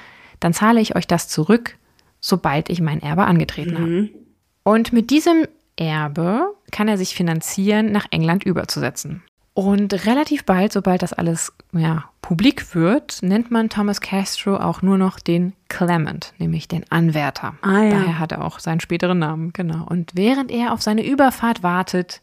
dann 0.40 0.54
zahle 0.54 0.80
ich 0.80 0.96
euch 0.96 1.06
das 1.06 1.28
zurück, 1.28 1.76
sobald 2.18 2.70
ich 2.70 2.80
mein 2.80 3.02
Erbe 3.02 3.26
angetreten 3.26 3.74
habe. 3.74 3.86
Mhm. 3.86 4.10
Und 4.62 4.94
mit 4.94 5.10
diesem 5.10 5.46
Erbe 5.76 6.54
kann 6.70 6.88
er 6.88 6.96
sich 6.96 7.14
finanzieren, 7.14 7.92
nach 7.92 8.06
England 8.10 8.44
überzusetzen. 8.44 9.22
Und 9.52 10.06
relativ 10.06 10.44
bald, 10.44 10.72
sobald 10.72 11.02
das 11.02 11.12
alles 11.12 11.52
ja, 11.72 12.04
publik 12.22 12.74
wird, 12.74 13.18
nennt 13.20 13.50
man 13.50 13.68
Thomas 13.68 14.00
Castro 14.00 14.56
auch 14.56 14.80
nur 14.80 14.96
noch 14.96 15.20
den 15.20 15.52
Clement, 15.68 16.32
nämlich 16.38 16.68
den 16.68 16.90
Anwärter. 16.90 17.54
Ah, 17.60 17.82
ja. 17.82 17.90
Daher 17.90 18.18
hat 18.18 18.32
er 18.32 18.42
auch 18.42 18.60
seinen 18.60 18.80
späteren 18.80 19.18
Namen, 19.18 19.52
genau. 19.52 19.84
Und 19.84 20.12
während 20.14 20.50
er 20.50 20.72
auf 20.72 20.80
seine 20.80 21.06
Überfahrt 21.06 21.62
wartet, 21.62 22.22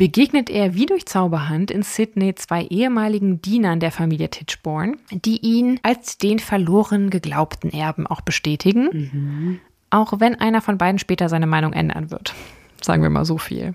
begegnet 0.00 0.48
er 0.48 0.74
wie 0.74 0.86
durch 0.86 1.04
Zauberhand 1.04 1.70
in 1.70 1.82
Sydney 1.82 2.34
zwei 2.34 2.62
ehemaligen 2.62 3.42
Dienern 3.42 3.80
der 3.80 3.92
Familie 3.92 4.30
Titchborne, 4.30 4.96
die 5.10 5.36
ihn 5.42 5.78
als 5.82 6.16
den 6.16 6.38
verloren 6.38 7.10
geglaubten 7.10 7.70
Erben 7.70 8.06
auch 8.06 8.22
bestätigen, 8.22 9.60
auch 9.90 10.14
wenn 10.18 10.36
einer 10.36 10.62
von 10.62 10.78
beiden 10.78 10.98
später 10.98 11.28
seine 11.28 11.46
Meinung 11.46 11.74
ändern 11.74 12.10
wird. 12.10 12.32
Sagen 12.80 13.02
wir 13.02 13.10
mal 13.10 13.26
so 13.26 13.36
viel. 13.36 13.74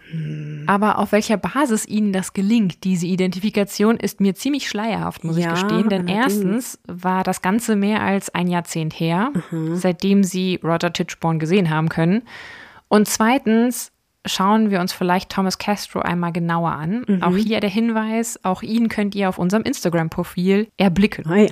Aber 0.65 0.97
auf 0.97 1.11
welcher 1.11 1.37
Basis 1.37 1.87
ihnen 1.87 2.11
das 2.11 2.33
gelingt, 2.33 2.83
diese 2.85 3.05
Identifikation, 3.05 3.97
ist 3.97 4.19
mir 4.19 4.33
ziemlich 4.33 4.67
schleierhaft, 4.67 5.23
muss 5.23 5.37
Ja, 5.37 5.53
ich 5.53 5.61
gestehen. 5.61 5.89
Denn 5.89 6.09
allerdings. 6.09 6.23
erstens 6.23 6.79
war 6.87 7.23
das 7.23 7.43
Ganze 7.43 7.75
mehr 7.75 8.01
als 8.01 8.33
ein 8.33 8.47
Jahrzehnt 8.47 8.99
her, 8.99 9.31
seitdem 9.73 10.23
sie 10.23 10.59
Roger 10.63 10.91
Titchborne 10.91 11.37
gesehen 11.37 11.69
haben 11.69 11.89
können. 11.89 12.23
Und 12.87 13.07
zweitens 13.07 13.91
schauen 14.25 14.69
wir 14.69 14.79
uns 14.79 14.93
vielleicht 14.93 15.31
Thomas 15.31 15.57
Castro 15.57 15.99
einmal 15.99 16.31
genauer 16.31 16.71
an. 16.71 17.21
Auch 17.21 17.35
hier 17.35 17.59
der 17.59 17.69
Hinweis, 17.69 18.39
auch 18.43 18.61
ihn 18.61 18.89
könnt 18.89 19.15
ihr 19.15 19.29
auf 19.29 19.37
unserem 19.37 19.63
Instagram-Profil 19.63 20.67
erblicken. 20.77 21.25
Ah 21.27 21.37
ja. 21.37 21.49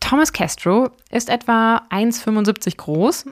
Thomas 0.00 0.32
Castro 0.32 0.90
ist 1.10 1.28
etwa 1.28 1.82
1,75 1.90 2.76
groß 2.76 3.26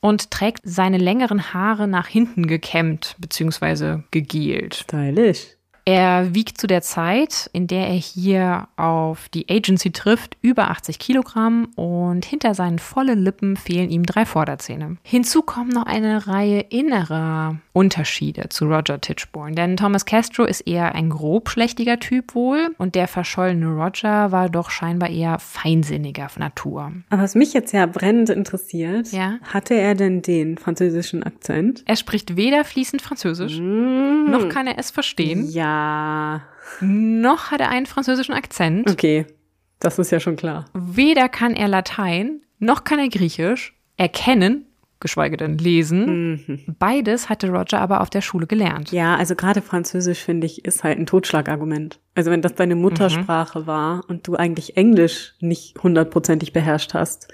und 0.00 0.30
trägt 0.30 0.60
seine 0.64 0.98
längeren 0.98 1.52
Haare 1.52 1.86
nach 1.88 2.06
hinten 2.06 2.46
gekämmt 2.46 3.16
bzw. 3.18 4.02
gegelt. 4.10 4.74
Stylisch. 4.74 5.55
Er 5.88 6.34
wiegt 6.34 6.58
zu 6.60 6.66
der 6.66 6.82
Zeit, 6.82 7.48
in 7.52 7.68
der 7.68 7.86
er 7.86 7.94
hier 7.94 8.66
auf 8.76 9.28
die 9.28 9.46
Agency 9.48 9.92
trifft, 9.92 10.36
über 10.42 10.68
80 10.70 10.98
Kilogramm 10.98 11.68
und 11.76 12.24
hinter 12.24 12.54
seinen 12.54 12.80
vollen 12.80 13.22
Lippen 13.22 13.56
fehlen 13.56 13.88
ihm 13.90 14.04
drei 14.04 14.26
Vorderzähne. 14.26 14.96
Hinzu 15.04 15.42
kommen 15.42 15.68
noch 15.70 15.86
eine 15.86 16.26
Reihe 16.26 16.58
innerer 16.58 17.60
Unterschiede 17.72 18.48
zu 18.48 18.64
Roger 18.64 19.00
Titchborne, 19.00 19.54
denn 19.54 19.76
Thomas 19.76 20.04
Castro 20.06 20.42
ist 20.44 20.62
eher 20.62 20.96
ein 20.96 21.08
grobschlächtiger 21.08 22.00
Typ 22.00 22.34
wohl 22.34 22.74
und 22.78 22.96
der 22.96 23.06
verschollene 23.06 23.68
Roger 23.68 24.32
war 24.32 24.48
doch 24.48 24.70
scheinbar 24.70 25.10
eher 25.10 25.38
feinsinniger 25.38 26.26
Natur. 26.36 26.90
Aber 27.10 27.22
was 27.22 27.36
mich 27.36 27.52
jetzt 27.52 27.72
ja 27.72 27.86
brennend 27.86 28.28
interessiert, 28.30 29.12
Ja. 29.12 29.38
hatte 29.44 29.74
er 29.74 29.94
denn 29.94 30.20
den 30.20 30.58
französischen 30.58 31.22
Akzent? 31.22 31.84
Er 31.86 31.94
spricht 31.94 32.36
weder 32.36 32.64
fließend 32.64 33.02
Französisch, 33.02 33.60
noch 33.60 34.48
kann 34.48 34.66
er 34.66 34.78
es 34.80 34.90
verstehen, 34.90 35.48
Ja. 35.48 35.75
Noch 36.80 37.50
hat 37.50 37.60
er 37.60 37.70
einen 37.70 37.86
französischen 37.86 38.34
Akzent. 38.34 38.90
Okay. 38.90 39.26
Das 39.78 39.98
ist 39.98 40.10
ja 40.10 40.20
schon 40.20 40.36
klar. 40.36 40.66
Weder 40.72 41.28
kann 41.28 41.54
er 41.54 41.68
Latein, 41.68 42.40
noch 42.58 42.84
kann 42.84 42.98
er 42.98 43.08
Griechisch 43.08 43.76
erkennen, 43.98 44.66
geschweige 45.00 45.36
denn 45.36 45.58
lesen. 45.58 46.64
Beides 46.78 47.28
hatte 47.28 47.50
Roger 47.50 47.80
aber 47.80 48.00
auf 48.00 48.10
der 48.10 48.22
Schule 48.22 48.46
gelernt. 48.46 48.92
Ja, 48.92 49.16
also 49.16 49.34
gerade 49.34 49.60
Französisch 49.60 50.22
finde 50.22 50.46
ich 50.46 50.64
ist 50.64 50.82
halt 50.82 50.98
ein 50.98 51.06
Totschlagargument. 51.06 52.00
Also 52.14 52.30
wenn 52.30 52.42
das 52.42 52.54
deine 52.54 52.74
Muttersprache 52.74 53.66
war 53.66 54.04
und 54.08 54.26
du 54.26 54.36
eigentlich 54.36 54.76
Englisch 54.76 55.34
nicht 55.40 55.82
hundertprozentig 55.82 56.52
beherrscht 56.52 56.94
hast 56.94 57.28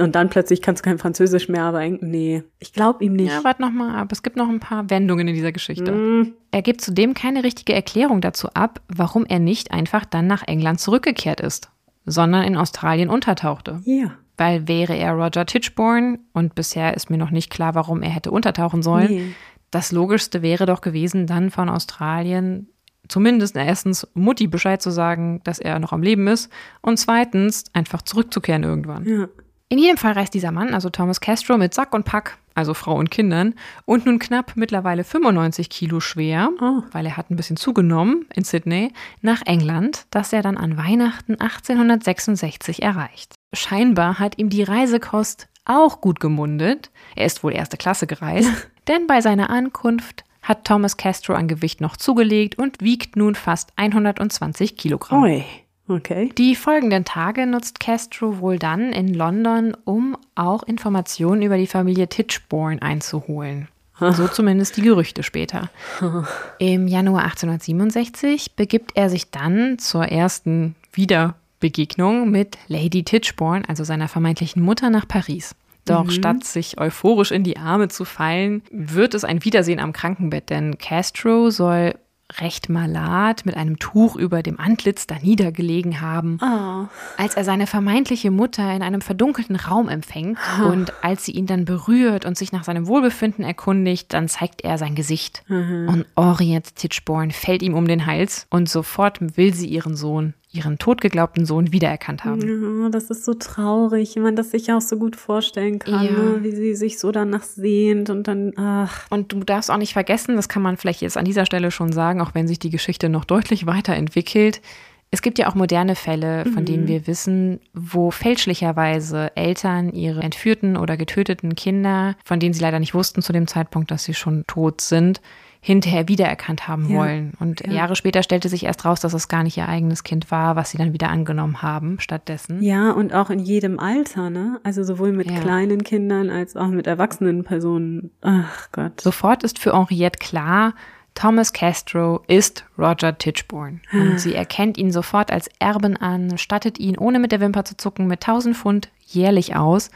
und 0.00 0.14
dann 0.14 0.30
plötzlich 0.30 0.62
kannst 0.62 0.84
du 0.84 0.88
kein 0.88 0.98
Französisch 0.98 1.48
mehr, 1.48 1.64
aber 1.64 1.86
nee, 1.88 2.42
ich 2.58 2.72
glaube 2.72 3.04
ihm 3.04 3.14
nicht. 3.14 3.32
Ja, 3.32 3.44
warte 3.44 3.62
noch 3.62 3.70
mal 3.72 3.94
ab. 3.96 4.10
Es 4.12 4.22
gibt 4.22 4.36
noch 4.36 4.48
ein 4.48 4.60
paar 4.60 4.88
Wendungen 4.90 5.28
in 5.28 5.34
dieser 5.34 5.52
Geschichte. 5.52 5.92
Hm, 5.92 6.34
Er 6.50 6.62
gibt 6.62 6.80
zudem 6.80 7.14
keine 7.14 7.44
richtige 7.44 7.74
Erklärung 7.74 8.20
dazu 8.20 8.48
ab, 8.54 8.80
warum 8.88 9.24
er 9.26 9.38
nicht 9.38 9.70
einfach 9.72 10.04
dann 10.04 10.26
nach 10.26 10.42
England 10.46 10.80
zurückgekehrt 10.80 11.40
ist, 11.40 11.70
sondern 12.06 12.44
in 12.44 12.56
Australien 12.56 13.10
untertauchte. 13.10 13.80
Ja. 13.84 14.12
Weil 14.36 14.68
wäre 14.68 14.96
er 14.96 15.12
Roger 15.14 15.46
Titchborne, 15.46 16.20
und 16.32 16.54
bisher 16.54 16.94
ist 16.94 17.10
mir 17.10 17.18
noch 17.18 17.30
nicht 17.32 17.50
klar, 17.50 17.74
warum 17.74 18.02
er 18.02 18.10
hätte 18.10 18.30
untertauchen 18.30 18.82
sollen, 18.82 19.08
Nee. 19.10 19.34
das 19.72 19.90
Logischste 19.92 20.42
wäre 20.42 20.64
doch 20.64 20.80
gewesen, 20.80 21.26
dann 21.26 21.50
von 21.50 21.68
Australien 21.68 22.68
zumindest 23.08 23.56
erstens 23.56 24.06
Mutti 24.14 24.46
Bescheid 24.46 24.80
zu 24.82 24.90
sagen, 24.90 25.40
dass 25.44 25.58
er 25.58 25.78
noch 25.78 25.92
am 25.92 26.02
Leben 26.02 26.26
ist 26.28 26.52
und 26.82 26.98
zweitens 26.98 27.64
einfach 27.72 28.02
zurückzukehren 28.02 28.62
irgendwann. 28.64 29.04
Ja. 29.06 29.28
In 29.70 29.78
jedem 29.78 29.98
Fall 29.98 30.12
reist 30.12 30.32
dieser 30.32 30.50
Mann, 30.50 30.72
also 30.72 30.88
Thomas 30.88 31.20
Castro, 31.20 31.58
mit 31.58 31.74
Sack 31.74 31.92
und 31.92 32.04
Pack, 32.06 32.38
also 32.54 32.72
Frau 32.72 32.94
und 32.96 33.10
Kindern, 33.10 33.54
und 33.84 34.06
nun 34.06 34.18
knapp 34.18 34.52
mittlerweile 34.54 35.04
95 35.04 35.68
Kilo 35.68 36.00
schwer, 36.00 36.48
Oh. 36.60 36.82
weil 36.92 37.04
er 37.04 37.18
hat 37.18 37.30
ein 37.30 37.36
bisschen 37.36 37.58
zugenommen 37.58 38.24
in 38.34 38.44
Sydney, 38.44 38.92
nach 39.20 39.42
England, 39.44 40.06
das 40.10 40.32
er 40.32 40.40
dann 40.42 40.56
an 40.56 40.78
Weihnachten 40.78 41.34
1866 41.38 42.82
erreicht. 42.82 43.34
Scheinbar 43.52 44.18
hat 44.18 44.38
ihm 44.38 44.48
die 44.48 44.62
Reisekost 44.62 45.48
auch 45.66 46.00
gut 46.00 46.18
gemundet. 46.18 46.90
Er 47.14 47.26
ist 47.26 47.44
wohl 47.44 47.52
erste 47.52 47.76
Klasse 47.76 48.06
gereist, 48.06 48.50
denn 48.88 49.06
bei 49.06 49.20
seiner 49.20 49.50
Ankunft 49.50 50.24
hat 50.42 50.64
Thomas 50.64 50.96
Castro 50.96 51.34
an 51.34 51.46
Gewicht 51.46 51.82
noch 51.82 51.98
zugelegt 51.98 52.56
und 52.56 52.80
wiegt 52.80 53.16
nun 53.16 53.34
fast 53.34 53.70
120 53.76 54.78
Kilogramm. 54.78 55.22
Oi. 55.24 55.44
Okay. 55.88 56.30
Die 56.36 56.54
folgenden 56.54 57.04
Tage 57.04 57.46
nutzt 57.46 57.80
Castro 57.80 58.40
wohl 58.40 58.58
dann 58.58 58.92
in 58.92 59.14
London, 59.14 59.76
um 59.84 60.16
auch 60.34 60.62
Informationen 60.62 61.42
über 61.42 61.56
die 61.56 61.66
Familie 61.66 62.08
Titchborne 62.08 62.82
einzuholen. 62.82 63.68
So 63.98 64.28
zumindest 64.28 64.76
die 64.76 64.82
Gerüchte 64.82 65.22
später. 65.22 65.70
Im 66.58 66.86
Januar 66.86 67.24
1867 67.24 68.54
begibt 68.54 68.92
er 68.94 69.10
sich 69.10 69.30
dann 69.30 69.78
zur 69.78 70.04
ersten 70.04 70.76
Wiederbegegnung 70.92 72.30
mit 72.30 72.58
Lady 72.68 73.02
Titchborne, 73.02 73.68
also 73.68 73.82
seiner 73.82 74.06
vermeintlichen 74.06 74.62
Mutter, 74.62 74.90
nach 74.90 75.08
Paris. 75.08 75.56
Doch 75.84 76.10
statt 76.10 76.44
sich 76.44 76.78
euphorisch 76.78 77.30
in 77.30 77.44
die 77.44 77.56
Arme 77.56 77.88
zu 77.88 78.04
fallen, 78.04 78.62
wird 78.70 79.14
es 79.14 79.24
ein 79.24 79.42
Wiedersehen 79.44 79.80
am 79.80 79.94
Krankenbett, 79.94 80.50
denn 80.50 80.76
Castro 80.76 81.50
soll 81.50 81.94
recht 82.40 82.68
malat 82.68 83.46
mit 83.46 83.56
einem 83.56 83.78
Tuch 83.78 84.14
über 84.16 84.42
dem 84.42 84.60
Antlitz 84.60 85.06
da 85.06 85.16
niedergelegen 85.22 86.00
haben, 86.02 86.38
Ah. 86.42 86.88
als 87.16 87.34
er 87.34 87.44
seine 87.44 87.66
vermeintliche 87.66 88.30
Mutter 88.30 88.70
in 88.74 88.82
einem 88.82 89.00
verdunkelten 89.00 89.56
Raum 89.56 89.88
empfängt 89.88 90.38
und 90.70 90.92
als 91.02 91.24
sie 91.24 91.32
ihn 91.32 91.46
dann 91.46 91.64
berührt 91.64 92.24
und 92.26 92.36
sich 92.36 92.52
nach 92.52 92.64
seinem 92.64 92.86
Wohlbefinden 92.86 93.44
erkundigt, 93.44 94.12
dann 94.12 94.28
zeigt 94.28 94.60
er 94.62 94.76
sein 94.76 94.94
Gesicht. 94.94 95.42
Und 95.48 96.04
Orient 96.16 96.76
Titchborne 96.76 97.32
fällt 97.32 97.62
ihm 97.62 97.74
um 97.74 97.88
den 97.88 98.04
Hals 98.04 98.46
und 98.50 98.68
sofort 98.68 99.36
will 99.38 99.54
sie 99.54 99.66
ihren 99.68 99.96
Sohn, 99.96 100.34
ihren 100.50 100.78
totgeglaubten 100.78 101.44
Sohn, 101.44 101.72
wiedererkannt 101.72 102.24
haben. 102.24 102.82
Ja, 102.82 102.88
das 102.88 103.10
ist 103.10 103.24
so 103.24 103.34
traurig, 103.34 104.16
wenn 104.16 104.22
man 104.22 104.36
das 104.36 104.50
sich 104.50 104.72
auch 104.72 104.80
so 104.80 104.96
gut 104.96 105.14
vorstellen 105.16 105.78
kann, 105.78 106.04
Ja. 106.06 106.10
ne? 106.10 106.38
wie 106.42 106.52
sie 106.52 106.74
sich 106.74 106.98
so 106.98 107.12
danach 107.12 107.42
sehnt 107.42 108.08
und 108.08 108.26
dann, 108.28 108.52
ach, 108.56 109.06
Und 109.10 109.32
du 109.32 109.40
darfst 109.40 109.70
auch 109.70 109.76
nicht 109.76 109.92
vergessen, 109.92 110.36
das 110.36 110.48
kann 110.48 110.62
man 110.62 110.76
vielleicht 110.78 111.02
jetzt 111.02 111.18
an 111.18 111.26
dieser 111.26 111.44
Stelle 111.44 111.70
schon 111.70 111.92
sagen, 111.92 112.20
auch 112.22 112.34
wenn 112.34 112.48
sich 112.48 112.58
die 112.58 112.70
Geschichte 112.70 113.08
noch 113.10 113.24
deutlich 113.26 113.66
weiterentwickelt. 113.66 114.62
Es 115.10 115.22
gibt 115.22 115.38
ja 115.38 115.48
auch 115.48 115.54
moderne 115.54 115.94
Fälle, 115.94 116.44
von 116.46 116.66
denen 116.66 116.86
wir 116.86 117.06
wissen, 117.06 117.60
wo 117.72 118.10
fälschlicherweise 118.58 119.34
Eltern 119.36 119.90
ihre 119.92 120.20
entführten 120.22 120.76
oder 120.76 120.96
getöteten 120.96 121.54
Kinder, 121.54 122.14
von 122.24 122.40
denen 122.40 122.52
sie 122.54 122.60
leider 122.60 122.78
nicht 122.78 122.94
wussten 122.94 123.22
zu 123.22 123.32
dem 123.32 123.46
Zeitpunkt, 123.46 123.90
dass 123.90 124.04
sie 124.04 124.14
schon 124.14 124.44
tot 124.46 124.80
sind, 124.80 125.20
hinterher 125.68 126.08
wiedererkannt 126.08 126.66
haben 126.66 126.88
Ja. 126.90 126.98
wollen. 126.98 127.34
Und 127.38 127.60
Ja. 127.66 127.72
Jahre 127.72 127.94
später 127.94 128.22
stellte 128.24 128.48
sich 128.48 128.64
erst 128.64 128.84
raus, 128.84 129.00
dass 129.00 129.12
es 129.12 129.28
gar 129.28 129.42
nicht 129.44 129.56
ihr 129.56 129.68
eigenes 129.68 130.02
Kind 130.02 130.30
war, 130.30 130.56
was 130.56 130.70
sie 130.70 130.78
dann 130.78 130.92
wieder 130.92 131.10
angenommen 131.10 131.62
haben 131.62 132.00
stattdessen. 132.00 132.62
ja, 132.62 132.90
und 132.90 133.14
auch 133.14 133.30
in 133.30 133.38
jedem 133.38 133.78
Alter, 133.78 134.30
ne? 134.30 134.58
Also 134.64 134.82
sowohl 134.82 135.12
mit 135.12 135.30
Ja. 135.30 135.38
kleinen 135.40 135.84
Kindern 135.84 136.30
als 136.30 136.56
auch 136.56 136.68
mit 136.68 136.86
erwachsenen 136.86 137.44
Personen. 137.44 138.10
Ach 138.22 138.68
Gott. 138.72 139.00
Sofort 139.00 139.42
ist 139.44 139.58
für 139.58 139.74
Henriette 139.74 140.18
klar, 140.18 140.74
Thomas 141.14 141.52
Castro 141.52 142.22
ist 142.28 142.64
Roger 142.78 143.18
Titchborne. 143.18 143.80
Und 143.92 144.18
sie 144.20 144.34
erkennt 144.34 144.78
ihn 144.78 144.90
sofort 144.92 145.30
als 145.32 145.50
Erben 145.58 145.96
an, 145.96 146.38
stattet 146.38 146.78
ihn 146.78 146.96
ohne 146.96 147.18
mit 147.18 147.32
der 147.32 147.40
Wimper 147.40 147.64
zu 147.64 147.76
zucken 147.76 148.06
mit 148.06 148.22
1000 148.26 148.56
Pfund 148.56 148.88
jährlich 149.04 149.54
aus 149.56 149.90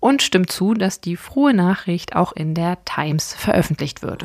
und 0.00 0.22
stimmt 0.22 0.50
zu, 0.50 0.74
dass 0.74 1.00
die 1.00 1.16
frohe 1.16 1.52
Nachricht 1.54 2.16
auch 2.16 2.32
in 2.32 2.54
der 2.54 2.78
Times 2.84 3.34
veröffentlicht 3.34 4.02
wird. 4.02 4.24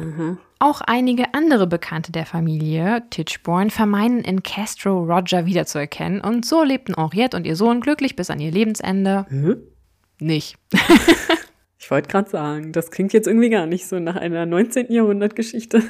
Auch 0.61 0.81
einige 0.81 1.33
andere 1.33 1.67
Bekannte 1.67 2.11
der 2.11 2.25
Familie 2.25 3.03
Titchborne 3.09 3.71
vermeinen 3.71 4.19
in 4.19 4.43
Castro 4.43 5.03
Roger 5.03 5.45
wiederzuerkennen 5.45 6.21
und 6.21 6.45
so 6.45 6.63
lebten 6.63 6.95
Henriette 6.95 7.35
und 7.35 7.45
ihr 7.45 7.55
Sohn 7.55 7.81
glücklich 7.81 8.15
bis 8.15 8.29
an 8.29 8.39
ihr 8.39 8.51
Lebensende. 8.51 9.25
Hm? 9.29 9.57
nicht. 10.21 10.57
Ich 11.83 11.89
wollte 11.89 12.09
gerade 12.09 12.29
sagen, 12.29 12.73
das 12.73 12.91
klingt 12.91 13.11
jetzt 13.11 13.25
irgendwie 13.25 13.49
gar 13.49 13.65
nicht 13.65 13.87
so 13.87 13.99
nach 13.99 14.15
einer 14.15 14.45
19. 14.45 14.91
Jahrhundert-Geschichte. 14.91 15.81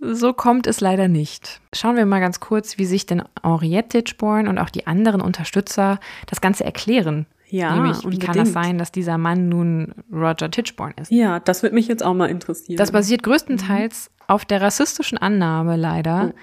So 0.00 0.32
kommt 0.32 0.68
es 0.68 0.80
leider 0.80 1.08
nicht. 1.08 1.60
Schauen 1.74 1.96
wir 1.96 2.06
mal 2.06 2.20
ganz 2.20 2.38
kurz, 2.38 2.78
wie 2.78 2.86
sich 2.86 3.04
denn 3.04 3.24
Henriette 3.42 4.04
Tichborn 4.04 4.46
und 4.46 4.58
auch 4.58 4.70
die 4.70 4.86
anderen 4.86 5.20
Unterstützer 5.20 5.98
das 6.26 6.40
Ganze 6.40 6.64
erklären. 6.64 7.26
Ja, 7.50 7.74
Nämlich, 7.74 8.00
wie 8.00 8.04
unbedingt. 8.06 8.24
kann 8.24 8.36
das 8.36 8.52
sein, 8.52 8.78
dass 8.78 8.92
dieser 8.92 9.18
Mann 9.18 9.48
nun 9.48 9.94
Roger 10.12 10.50
Tichborn 10.50 10.94
ist? 11.00 11.10
Ja, 11.10 11.40
das 11.40 11.62
würde 11.62 11.74
mich 11.74 11.88
jetzt 11.88 12.04
auch 12.04 12.14
mal 12.14 12.26
interessieren. 12.30 12.76
Das 12.76 12.92
basiert 12.92 13.22
größtenteils 13.22 14.10
auf 14.28 14.44
der 14.44 14.62
rassistischen 14.62 15.18
Annahme 15.18 15.76
leider, 15.76 16.32
Oh. 16.32 16.38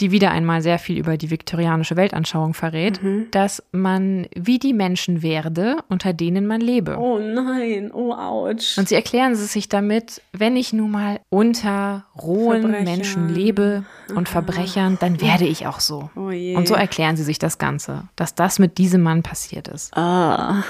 Die 0.00 0.10
wieder 0.10 0.32
einmal 0.32 0.60
sehr 0.60 0.78
viel 0.80 0.98
über 0.98 1.16
die 1.16 1.30
viktorianische 1.30 1.94
Weltanschauung 1.96 2.52
verrät, 2.54 3.00
Mhm. 3.02 3.28
dass 3.30 3.62
man 3.70 4.26
wie 4.34 4.58
die 4.58 4.72
Menschen 4.72 5.22
werde, 5.22 5.76
unter 5.88 6.12
denen 6.12 6.46
man 6.46 6.60
lebe. 6.60 6.96
oh 6.98 7.18
nein, 7.18 7.90
oh 7.92 8.12
ouch. 8.12 8.76
Und 8.76 8.88
sie 8.88 8.94
erklären 8.96 9.32
es 9.32 9.52
sich 9.52 9.68
damit, 9.68 10.20
wenn 10.32 10.56
ich 10.56 10.72
nun 10.72 10.90
mal 10.90 11.20
unter 11.30 12.04
rohen. 12.20 12.70
Menschen 12.84 13.28
lebe 13.32 13.84
und 14.14 14.28
Verbrechern, 14.28 14.96
dann 15.00 15.20
werde 15.20 15.46
ich 15.46 15.66
auch 15.66 15.78
so. 15.80 16.10
oh. 16.16 16.28
Und 16.56 16.66
so 16.66 16.74
erklären 16.74 17.16
sie 17.16 17.22
sich 17.24 17.38
das 17.38 17.58
Ganze, 17.58 18.08
dass 18.16 18.34
das 18.34 18.58
mit 18.58 18.78
diesem 18.78 19.02
Mann 19.02 19.22
passiert 19.22 19.68
ist. 19.68 19.96
ah. 19.96 20.62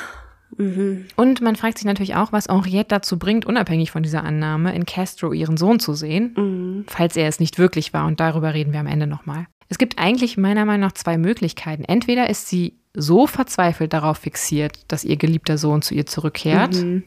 Mhm. 0.57 1.07
Und 1.17 1.41
man 1.41 1.57
fragt 1.57 1.79
sich 1.79 1.87
natürlich 1.87 2.15
auch, 2.17 2.33
was 2.33 2.49
Henriette 2.49 2.89
dazu 2.89 3.19
bringt, 3.19 3.45
unabhängig 3.47 3.91
von 3.91 4.03
dieser 4.03 4.25
Annahme, 4.25 4.75
in 4.75 4.87
Castro 4.87 5.33
ihren 5.33 5.57
Sohn 5.57 5.81
zu 5.81 5.95
sehen, 5.95 6.35
Mhm. 6.37 6.85
falls 6.89 7.17
er 7.17 7.29
es 7.29 7.41
nicht 7.41 7.59
wirklich 7.59 7.93
war. 7.93 8.07
Und 8.07 8.21
darüber 8.21 8.55
reden 8.55 8.73
wir 8.73 8.81
am 8.81 8.87
Ende 8.87 9.07
nochmal. 9.07 9.47
Es 9.69 9.79
gibt 9.79 9.99
eigentlich 9.99 10.37
meiner 10.37 10.65
Meinung 10.65 10.83
nach 10.83 10.93
zwei 10.93 11.17
Möglichkeiten. 11.19 11.85
Entweder 11.85 12.29
ist 12.31 12.49
sie 12.49 12.75
so 12.93 13.27
verzweifelt 13.27 13.93
darauf 13.93 14.19
fixiert, 14.19 14.79
dass 14.89 15.05
ihr 15.05 15.17
geliebter 15.17 15.59
Sohn 15.59 15.83
zu 15.83 15.95
ihr 15.95 16.07
zurückkehrt, 16.07 16.75
Mhm. 16.77 17.03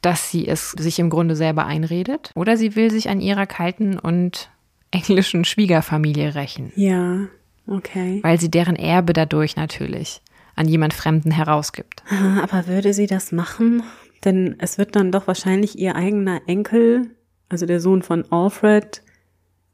dass 0.00 0.30
sie 0.30 0.48
es 0.48 0.70
sich 0.70 0.98
im 0.98 1.10
Grunde 1.10 1.36
selber 1.36 1.66
einredet, 1.66 2.30
oder 2.34 2.56
sie 2.56 2.74
will 2.76 2.90
sich 2.90 3.08
an 3.08 3.20
ihrer 3.20 3.46
kalten 3.46 3.98
und 3.98 4.50
englischen 4.90 5.44
Schwiegerfamilie 5.44 6.34
rächen, 6.34 6.72
Ja, 6.76 7.26
okay. 7.66 8.20
weil 8.22 8.40
sie 8.40 8.50
deren 8.50 8.76
Erbe 8.76 9.12
dadurch 9.12 9.56
natürlich 9.56 10.20
an 10.54 10.68
jemand 10.68 10.94
Fremden 10.94 11.30
herausgibt. 11.30 12.02
Aber 12.42 12.66
würde 12.66 12.92
sie 12.92 13.06
das 13.06 13.32
machen? 13.32 13.82
Denn 14.24 14.56
es 14.58 14.78
wird 14.78 14.94
dann 14.94 15.10
doch 15.10 15.26
wahrscheinlich 15.26 15.78
ihr 15.78 15.96
eigener 15.96 16.42
Enkel, 16.46 17.10
also 17.48 17.66
der 17.66 17.80
Sohn 17.80 18.02
von 18.02 18.24
Alfred, 18.30 19.02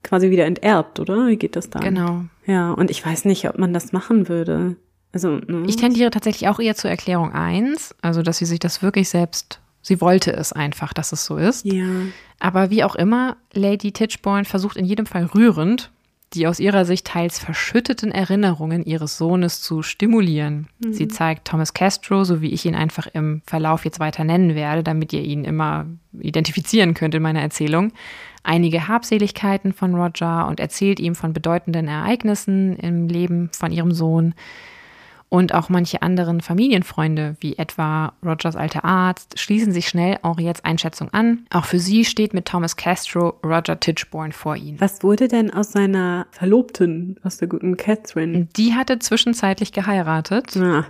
quasi 0.02 0.30
wieder 0.30 0.46
enterbt, 0.46 1.00
oder? 1.00 1.26
Wie 1.26 1.36
geht 1.36 1.56
das 1.56 1.70
dann? 1.70 1.82
Genau. 1.82 2.24
Ja, 2.46 2.72
und 2.72 2.90
ich 2.90 3.04
weiß 3.04 3.24
nicht, 3.24 3.48
ob 3.48 3.58
man 3.58 3.72
das 3.72 3.92
machen 3.92 4.28
würde. 4.28 4.76
Also, 5.12 5.36
ne? 5.36 5.64
Ich 5.66 5.76
tendiere 5.76 6.10
tatsächlich 6.10 6.48
auch 6.48 6.60
eher 6.60 6.74
zur 6.74 6.90
Erklärung 6.90 7.32
1, 7.32 7.94
also 8.02 8.22
dass 8.22 8.38
sie 8.38 8.46
sich 8.46 8.58
das 8.58 8.82
wirklich 8.82 9.08
selbst, 9.08 9.60
sie 9.82 10.00
wollte 10.00 10.32
es 10.32 10.52
einfach, 10.52 10.92
dass 10.92 11.12
es 11.12 11.24
so 11.24 11.36
ist. 11.36 11.64
Ja. 11.64 11.86
Aber 12.40 12.70
wie 12.70 12.84
auch 12.84 12.94
immer, 12.94 13.36
Lady 13.52 13.92
Titchborn 13.92 14.44
versucht 14.44 14.76
in 14.76 14.84
jedem 14.84 15.06
Fall 15.06 15.24
rührend, 15.24 15.90
die 16.34 16.46
aus 16.46 16.60
ihrer 16.60 16.84
Sicht 16.84 17.06
teils 17.06 17.38
verschütteten 17.38 18.12
Erinnerungen 18.12 18.84
ihres 18.84 19.16
Sohnes 19.16 19.62
zu 19.62 19.82
stimulieren. 19.82 20.68
Sie 20.92 21.08
zeigt 21.08 21.48
Thomas 21.48 21.72
Castro, 21.72 22.24
so 22.24 22.42
wie 22.42 22.52
ich 22.52 22.66
ihn 22.66 22.74
einfach 22.74 23.06
im 23.06 23.40
Verlauf 23.46 23.84
jetzt 23.84 23.98
weiter 23.98 24.24
nennen 24.24 24.54
werde, 24.54 24.82
damit 24.82 25.12
ihr 25.12 25.22
ihn 25.22 25.44
immer 25.44 25.86
identifizieren 26.18 26.94
könnt 26.94 27.14
in 27.14 27.22
meiner 27.22 27.40
Erzählung, 27.40 27.92
einige 28.42 28.88
Habseligkeiten 28.88 29.72
von 29.72 29.94
Roger 29.94 30.46
und 30.48 30.60
erzählt 30.60 31.00
ihm 31.00 31.14
von 31.14 31.32
bedeutenden 31.32 31.88
Ereignissen 31.88 32.76
im 32.76 33.08
Leben 33.08 33.50
von 33.52 33.72
ihrem 33.72 33.92
Sohn 33.92 34.34
und 35.28 35.54
auch 35.54 35.68
manche 35.68 36.02
anderen 36.02 36.40
Familienfreunde, 36.40 37.36
wie 37.40 37.56
etwa 37.56 38.12
Rogers 38.24 38.56
alter 38.56 38.84
Arzt, 38.84 39.38
schließen 39.38 39.72
sich 39.72 39.88
schnell 39.88 40.18
Henriettes 40.22 40.64
Einschätzung 40.64 41.10
an. 41.10 41.46
Auch 41.50 41.64
für 41.64 41.78
sie 41.78 42.04
steht 42.04 42.34
mit 42.34 42.46
Thomas 42.46 42.76
Castro 42.76 43.34
Roger 43.44 43.78
Tichborn 43.78 44.32
vor 44.32 44.56
ihnen. 44.56 44.80
Was 44.80 45.02
wurde 45.02 45.28
denn 45.28 45.52
aus 45.52 45.72
seiner 45.72 46.26
Verlobten, 46.30 47.18
aus 47.22 47.36
der 47.38 47.48
guten 47.48 47.76
Catherine? 47.76 48.48
Die 48.56 48.74
hatte 48.74 48.98
zwischenzeitlich 48.98 49.72
geheiratet. 49.72 50.56
Ah. 50.56 50.86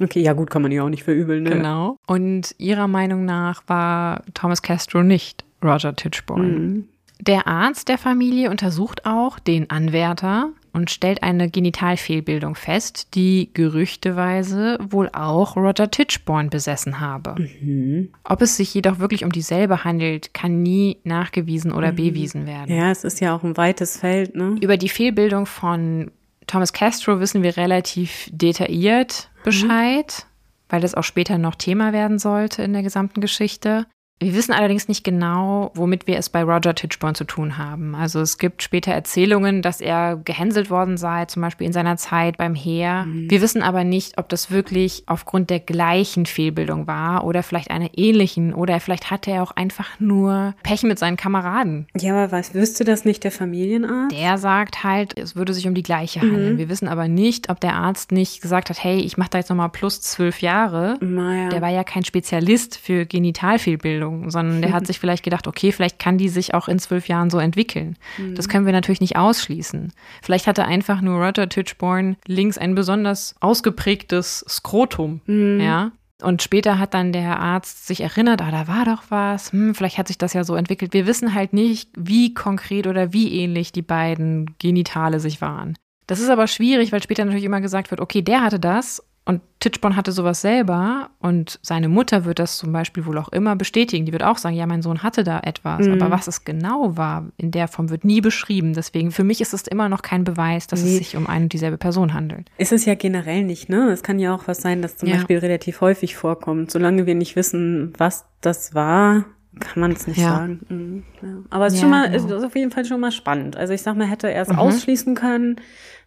Okay, 0.00 0.20
ja 0.22 0.32
gut, 0.32 0.50
kann 0.50 0.62
man 0.62 0.72
ja 0.72 0.82
auch 0.82 0.88
nicht 0.88 1.04
verübeln, 1.04 1.42
ne? 1.44 1.50
Genau. 1.50 1.96
Und 2.06 2.54
ihrer 2.58 2.88
Meinung 2.88 3.24
nach 3.24 3.62
war 3.66 4.22
Thomas 4.34 4.62
Castro 4.62 5.02
nicht 5.02 5.44
Roger 5.62 5.94
Tichborn. 5.94 6.42
Mhm. 6.42 6.88
Der 7.20 7.46
Arzt 7.46 7.88
der 7.88 7.98
Familie 7.98 8.50
untersucht 8.50 9.06
auch 9.06 9.38
den 9.38 9.70
Anwärter 9.70 10.50
und 10.72 10.90
stellt 10.90 11.22
eine 11.22 11.50
Genitalfehlbildung 11.50 12.54
fest, 12.54 13.14
die 13.14 13.50
gerüchteweise 13.52 14.78
wohl 14.80 15.10
auch 15.12 15.56
Roger 15.56 15.90
Tichborn 15.90 16.50
besessen 16.50 17.00
habe. 17.00 17.34
Mhm. 17.38 18.10
Ob 18.24 18.42
es 18.42 18.56
sich 18.56 18.72
jedoch 18.74 18.98
wirklich 18.98 19.24
um 19.24 19.32
dieselbe 19.32 19.84
handelt, 19.84 20.34
kann 20.34 20.62
nie 20.62 20.98
nachgewiesen 21.04 21.72
oder 21.72 21.92
bewiesen 21.92 22.46
werden. 22.46 22.74
Ja, 22.74 22.90
es 22.90 23.04
ist 23.04 23.20
ja 23.20 23.34
auch 23.34 23.42
ein 23.42 23.56
weites 23.56 23.98
Feld, 23.98 24.34
ne? 24.34 24.56
Über 24.60 24.76
die 24.76 24.88
Fehlbildung 24.88 25.46
von 25.46 26.10
Thomas 26.46 26.72
Castro 26.72 27.20
wissen 27.20 27.42
wir 27.42 27.56
relativ 27.56 28.28
detailliert 28.32 29.30
Bescheid, 29.44 30.26
weil 30.68 30.80
das 30.80 30.94
auch 30.94 31.04
später 31.04 31.38
noch 31.38 31.54
Thema 31.54 31.92
werden 31.92 32.18
sollte 32.18 32.62
in 32.62 32.72
der 32.72 32.82
gesamten 32.82 33.20
Geschichte. 33.20 33.86
Wir 34.22 34.34
wissen 34.34 34.52
allerdings 34.52 34.88
nicht 34.88 35.04
genau, 35.04 35.70
womit 35.74 36.06
wir 36.06 36.16
es 36.16 36.28
bei 36.28 36.42
Roger 36.42 36.74
Tichborn 36.74 37.14
zu 37.14 37.24
tun 37.24 37.58
haben. 37.58 37.94
Also 37.94 38.20
es 38.20 38.38
gibt 38.38 38.62
später 38.62 38.92
Erzählungen, 38.92 39.62
dass 39.62 39.80
er 39.80 40.16
gehänselt 40.16 40.70
worden 40.70 40.96
sei, 40.96 41.24
zum 41.24 41.42
Beispiel 41.42 41.66
in 41.66 41.72
seiner 41.72 41.96
Zeit 41.96 42.36
beim 42.36 42.54
Heer. 42.54 43.06
Wir 43.08 43.42
wissen 43.42 43.62
aber 43.62 43.84
nicht, 43.84 44.18
ob 44.18 44.28
das 44.28 44.50
wirklich 44.50 45.02
aufgrund 45.06 45.50
der 45.50 45.60
gleichen 45.60 46.26
Fehlbildung 46.26 46.86
war 46.86 47.24
oder 47.24 47.42
vielleicht 47.42 47.70
einer 47.70 47.90
ähnlichen 47.96 48.54
oder 48.54 48.78
vielleicht 48.80 49.10
hatte 49.10 49.30
er 49.30 49.42
auch 49.42 49.50
einfach 49.52 49.98
nur 49.98 50.54
Pech 50.62 50.82
mit 50.84 50.98
seinen 50.98 51.16
Kameraden. 51.16 51.86
Ja, 51.98 52.12
aber 52.12 52.32
was, 52.32 52.54
wüsste 52.54 52.84
das 52.84 53.04
nicht 53.04 53.24
der 53.24 53.32
Familienarzt? 53.32 54.16
Der 54.16 54.38
sagt 54.38 54.84
halt, 54.84 55.18
es 55.18 55.34
würde 55.36 55.52
sich 55.54 55.66
um 55.66 55.74
die 55.74 55.82
gleiche 55.82 56.20
handeln. 56.20 56.58
Wir 56.58 56.68
wissen 56.68 56.88
aber 56.88 57.08
nicht, 57.08 57.48
ob 57.48 57.60
der 57.60 57.74
Arzt 57.74 58.12
nicht 58.12 58.40
gesagt 58.40 58.70
hat, 58.70 58.82
hey, 58.82 59.00
ich 59.00 59.16
mache 59.16 59.30
da 59.30 59.38
jetzt 59.38 59.50
nochmal 59.50 59.70
plus 59.70 60.00
zwölf 60.00 60.42
Jahre. 60.42 60.96
Naja. 61.00 61.48
Der 61.48 61.60
war 61.60 61.70
ja 61.70 61.84
kein 61.84 62.04
Spezialist 62.04 62.76
für 62.76 63.06
Genitalfehlbildung, 63.06 64.11
sondern 64.28 64.62
der 64.62 64.72
hat 64.72 64.86
sich 64.88 64.98
vielleicht 64.98 65.24
gedacht, 65.24 65.46
okay, 65.46 65.72
vielleicht 65.72 65.98
kann 65.98 66.18
die 66.18 66.28
sich 66.28 66.54
auch 66.54 66.68
in 66.68 66.78
zwölf 66.78 67.08
Jahren 67.08 67.30
so 67.30 67.38
entwickeln. 67.38 67.96
Das 68.34 68.48
können 68.48 68.66
wir 68.66 68.72
natürlich 68.72 69.00
nicht 69.00 69.16
ausschließen. 69.16 69.92
Vielleicht 70.22 70.46
hatte 70.46 70.64
einfach 70.64 71.00
nur 71.00 71.24
Roger 71.24 71.48
Tichborn 71.48 72.16
links 72.26 72.58
ein 72.58 72.74
besonders 72.74 73.34
ausgeprägtes 73.40 74.44
Skrotum, 74.48 75.20
ja. 75.26 75.92
Und 76.22 76.42
später 76.42 76.78
hat 76.78 76.94
dann 76.94 77.12
der 77.12 77.40
Arzt 77.40 77.86
sich 77.86 78.00
erinnert, 78.00 78.42
ah, 78.42 78.50
da 78.50 78.68
war 78.68 78.84
doch 78.84 79.02
was, 79.08 79.52
hm, 79.52 79.74
vielleicht 79.74 79.98
hat 79.98 80.08
sich 80.08 80.18
das 80.18 80.32
ja 80.32 80.44
so 80.44 80.54
entwickelt. 80.54 80.92
Wir 80.92 81.06
wissen 81.06 81.34
halt 81.34 81.52
nicht, 81.52 81.90
wie 81.96 82.32
konkret 82.32 82.86
oder 82.86 83.12
wie 83.12 83.40
ähnlich 83.40 83.72
die 83.72 83.82
beiden 83.82 84.54
Genitale 84.58 85.20
sich 85.20 85.40
waren. 85.40 85.74
Das 86.06 86.20
ist 86.20 86.30
aber 86.30 86.46
schwierig, 86.46 86.92
weil 86.92 87.02
später 87.02 87.24
natürlich 87.24 87.44
immer 87.44 87.60
gesagt 87.60 87.90
wird, 87.90 88.00
okay, 88.00 88.22
der 88.22 88.42
hatte 88.42 88.60
das 88.60 89.02
und 89.24 89.40
Titchborn 89.60 89.94
hatte 89.94 90.10
sowas 90.10 90.40
selber 90.40 91.10
und 91.20 91.60
seine 91.62 91.88
Mutter 91.88 92.24
wird 92.24 92.40
das 92.40 92.56
zum 92.58 92.72
Beispiel 92.72 93.06
wohl 93.06 93.16
auch 93.18 93.28
immer 93.28 93.54
bestätigen. 93.54 94.04
Die 94.04 94.10
wird 94.12 94.24
auch 94.24 94.36
sagen, 94.36 94.56
ja, 94.56 94.66
mein 94.66 94.82
Sohn 94.82 95.04
hatte 95.04 95.22
da 95.22 95.38
etwas. 95.38 95.86
Aber 95.86 96.10
was 96.10 96.26
es 96.26 96.44
genau 96.44 96.96
war, 96.96 97.28
in 97.36 97.52
der 97.52 97.68
Form 97.68 97.88
wird 97.90 98.04
nie 98.04 98.20
beschrieben. 98.20 98.72
Deswegen, 98.74 99.12
für 99.12 99.22
mich 99.22 99.40
ist 99.40 99.54
es 99.54 99.68
immer 99.68 99.88
noch 99.88 100.02
kein 100.02 100.24
Beweis, 100.24 100.66
dass 100.66 100.82
Nee. 100.82 100.90
es 100.94 100.98
sich 100.98 101.16
um 101.16 101.28
eine 101.28 101.44
und 101.44 101.52
dieselbe 101.52 101.78
Person 101.78 102.14
handelt. 102.14 102.50
Ist 102.58 102.72
es 102.72 102.84
ja 102.84 102.96
generell 102.96 103.44
nicht, 103.44 103.68
ne? 103.68 103.90
Es 103.92 104.02
kann 104.02 104.18
ja 104.18 104.34
auch 104.34 104.48
was 104.48 104.58
sein, 104.58 104.82
das 104.82 104.96
zum 104.96 105.08
Ja. 105.08 105.14
Beispiel 105.16 105.38
relativ 105.38 105.80
häufig 105.80 106.16
vorkommt. 106.16 106.72
Solange 106.72 107.06
wir 107.06 107.14
nicht 107.14 107.36
wissen, 107.36 107.92
was 107.98 108.24
das 108.40 108.74
war, 108.74 109.24
kann 109.60 109.80
man 109.80 109.92
es 109.92 110.08
nicht 110.08 110.18
Ja. 110.18 110.30
sagen. 110.30 110.60
Mhm, 110.68 111.02
ja. 111.22 111.36
Aber 111.50 111.66
es 111.66 111.74
ist, 111.74 111.80
schon 111.80 111.90
mal, 111.90 112.10
genau. 112.10 112.36
ist 112.38 112.44
auf 112.44 112.56
jeden 112.56 112.72
Fall 112.72 112.84
schon 112.86 112.98
mal 113.00 113.12
spannend. 113.12 113.56
Also 113.56 113.72
ich 113.72 113.82
sag 113.82 113.96
mal, 113.96 114.06
hätte 114.08 114.28
er 114.32 114.42
es 114.42 114.48
Mhm. 114.48 114.58
ausschließen 114.58 115.14
können, 115.14 115.56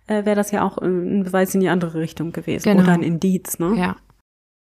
äh, 0.08 0.26
wäre 0.26 0.36
das 0.36 0.52
ja 0.52 0.64
auch 0.64 0.78
äh, 0.82 0.86
ein 0.86 1.24
Beweis 1.24 1.54
in 1.56 1.62
die 1.62 1.70
andere 1.70 2.00
Richtung 2.00 2.32
gewesen. 2.32 2.70
Genau. 2.70 2.84
Oder 2.84 2.94
ein 2.94 3.04
Indiz, 3.04 3.60
ne? 3.60 3.76
Ja. 3.78 3.96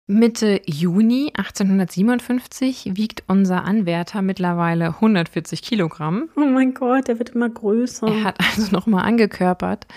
Mitte 0.08 0.62
Juni 0.66 1.32
1857 1.38 2.92
wiegt 2.96 3.24
unser 3.28 3.64
Anwärter 3.64 4.22
mittlerweile 4.22 4.88
140 4.88 5.62
Kilogramm. 5.62 6.28
Oh 6.36 6.42
mein 6.42 6.74
Gott, 6.74 7.08
der 7.08 7.18
wird 7.20 7.30
immer 7.30 7.50
größer. 7.50 8.08
Er 8.08 8.24
hat 8.26 8.40
also 8.40 8.72
nochmal 8.76 9.06
angekörpert. 9.06 9.88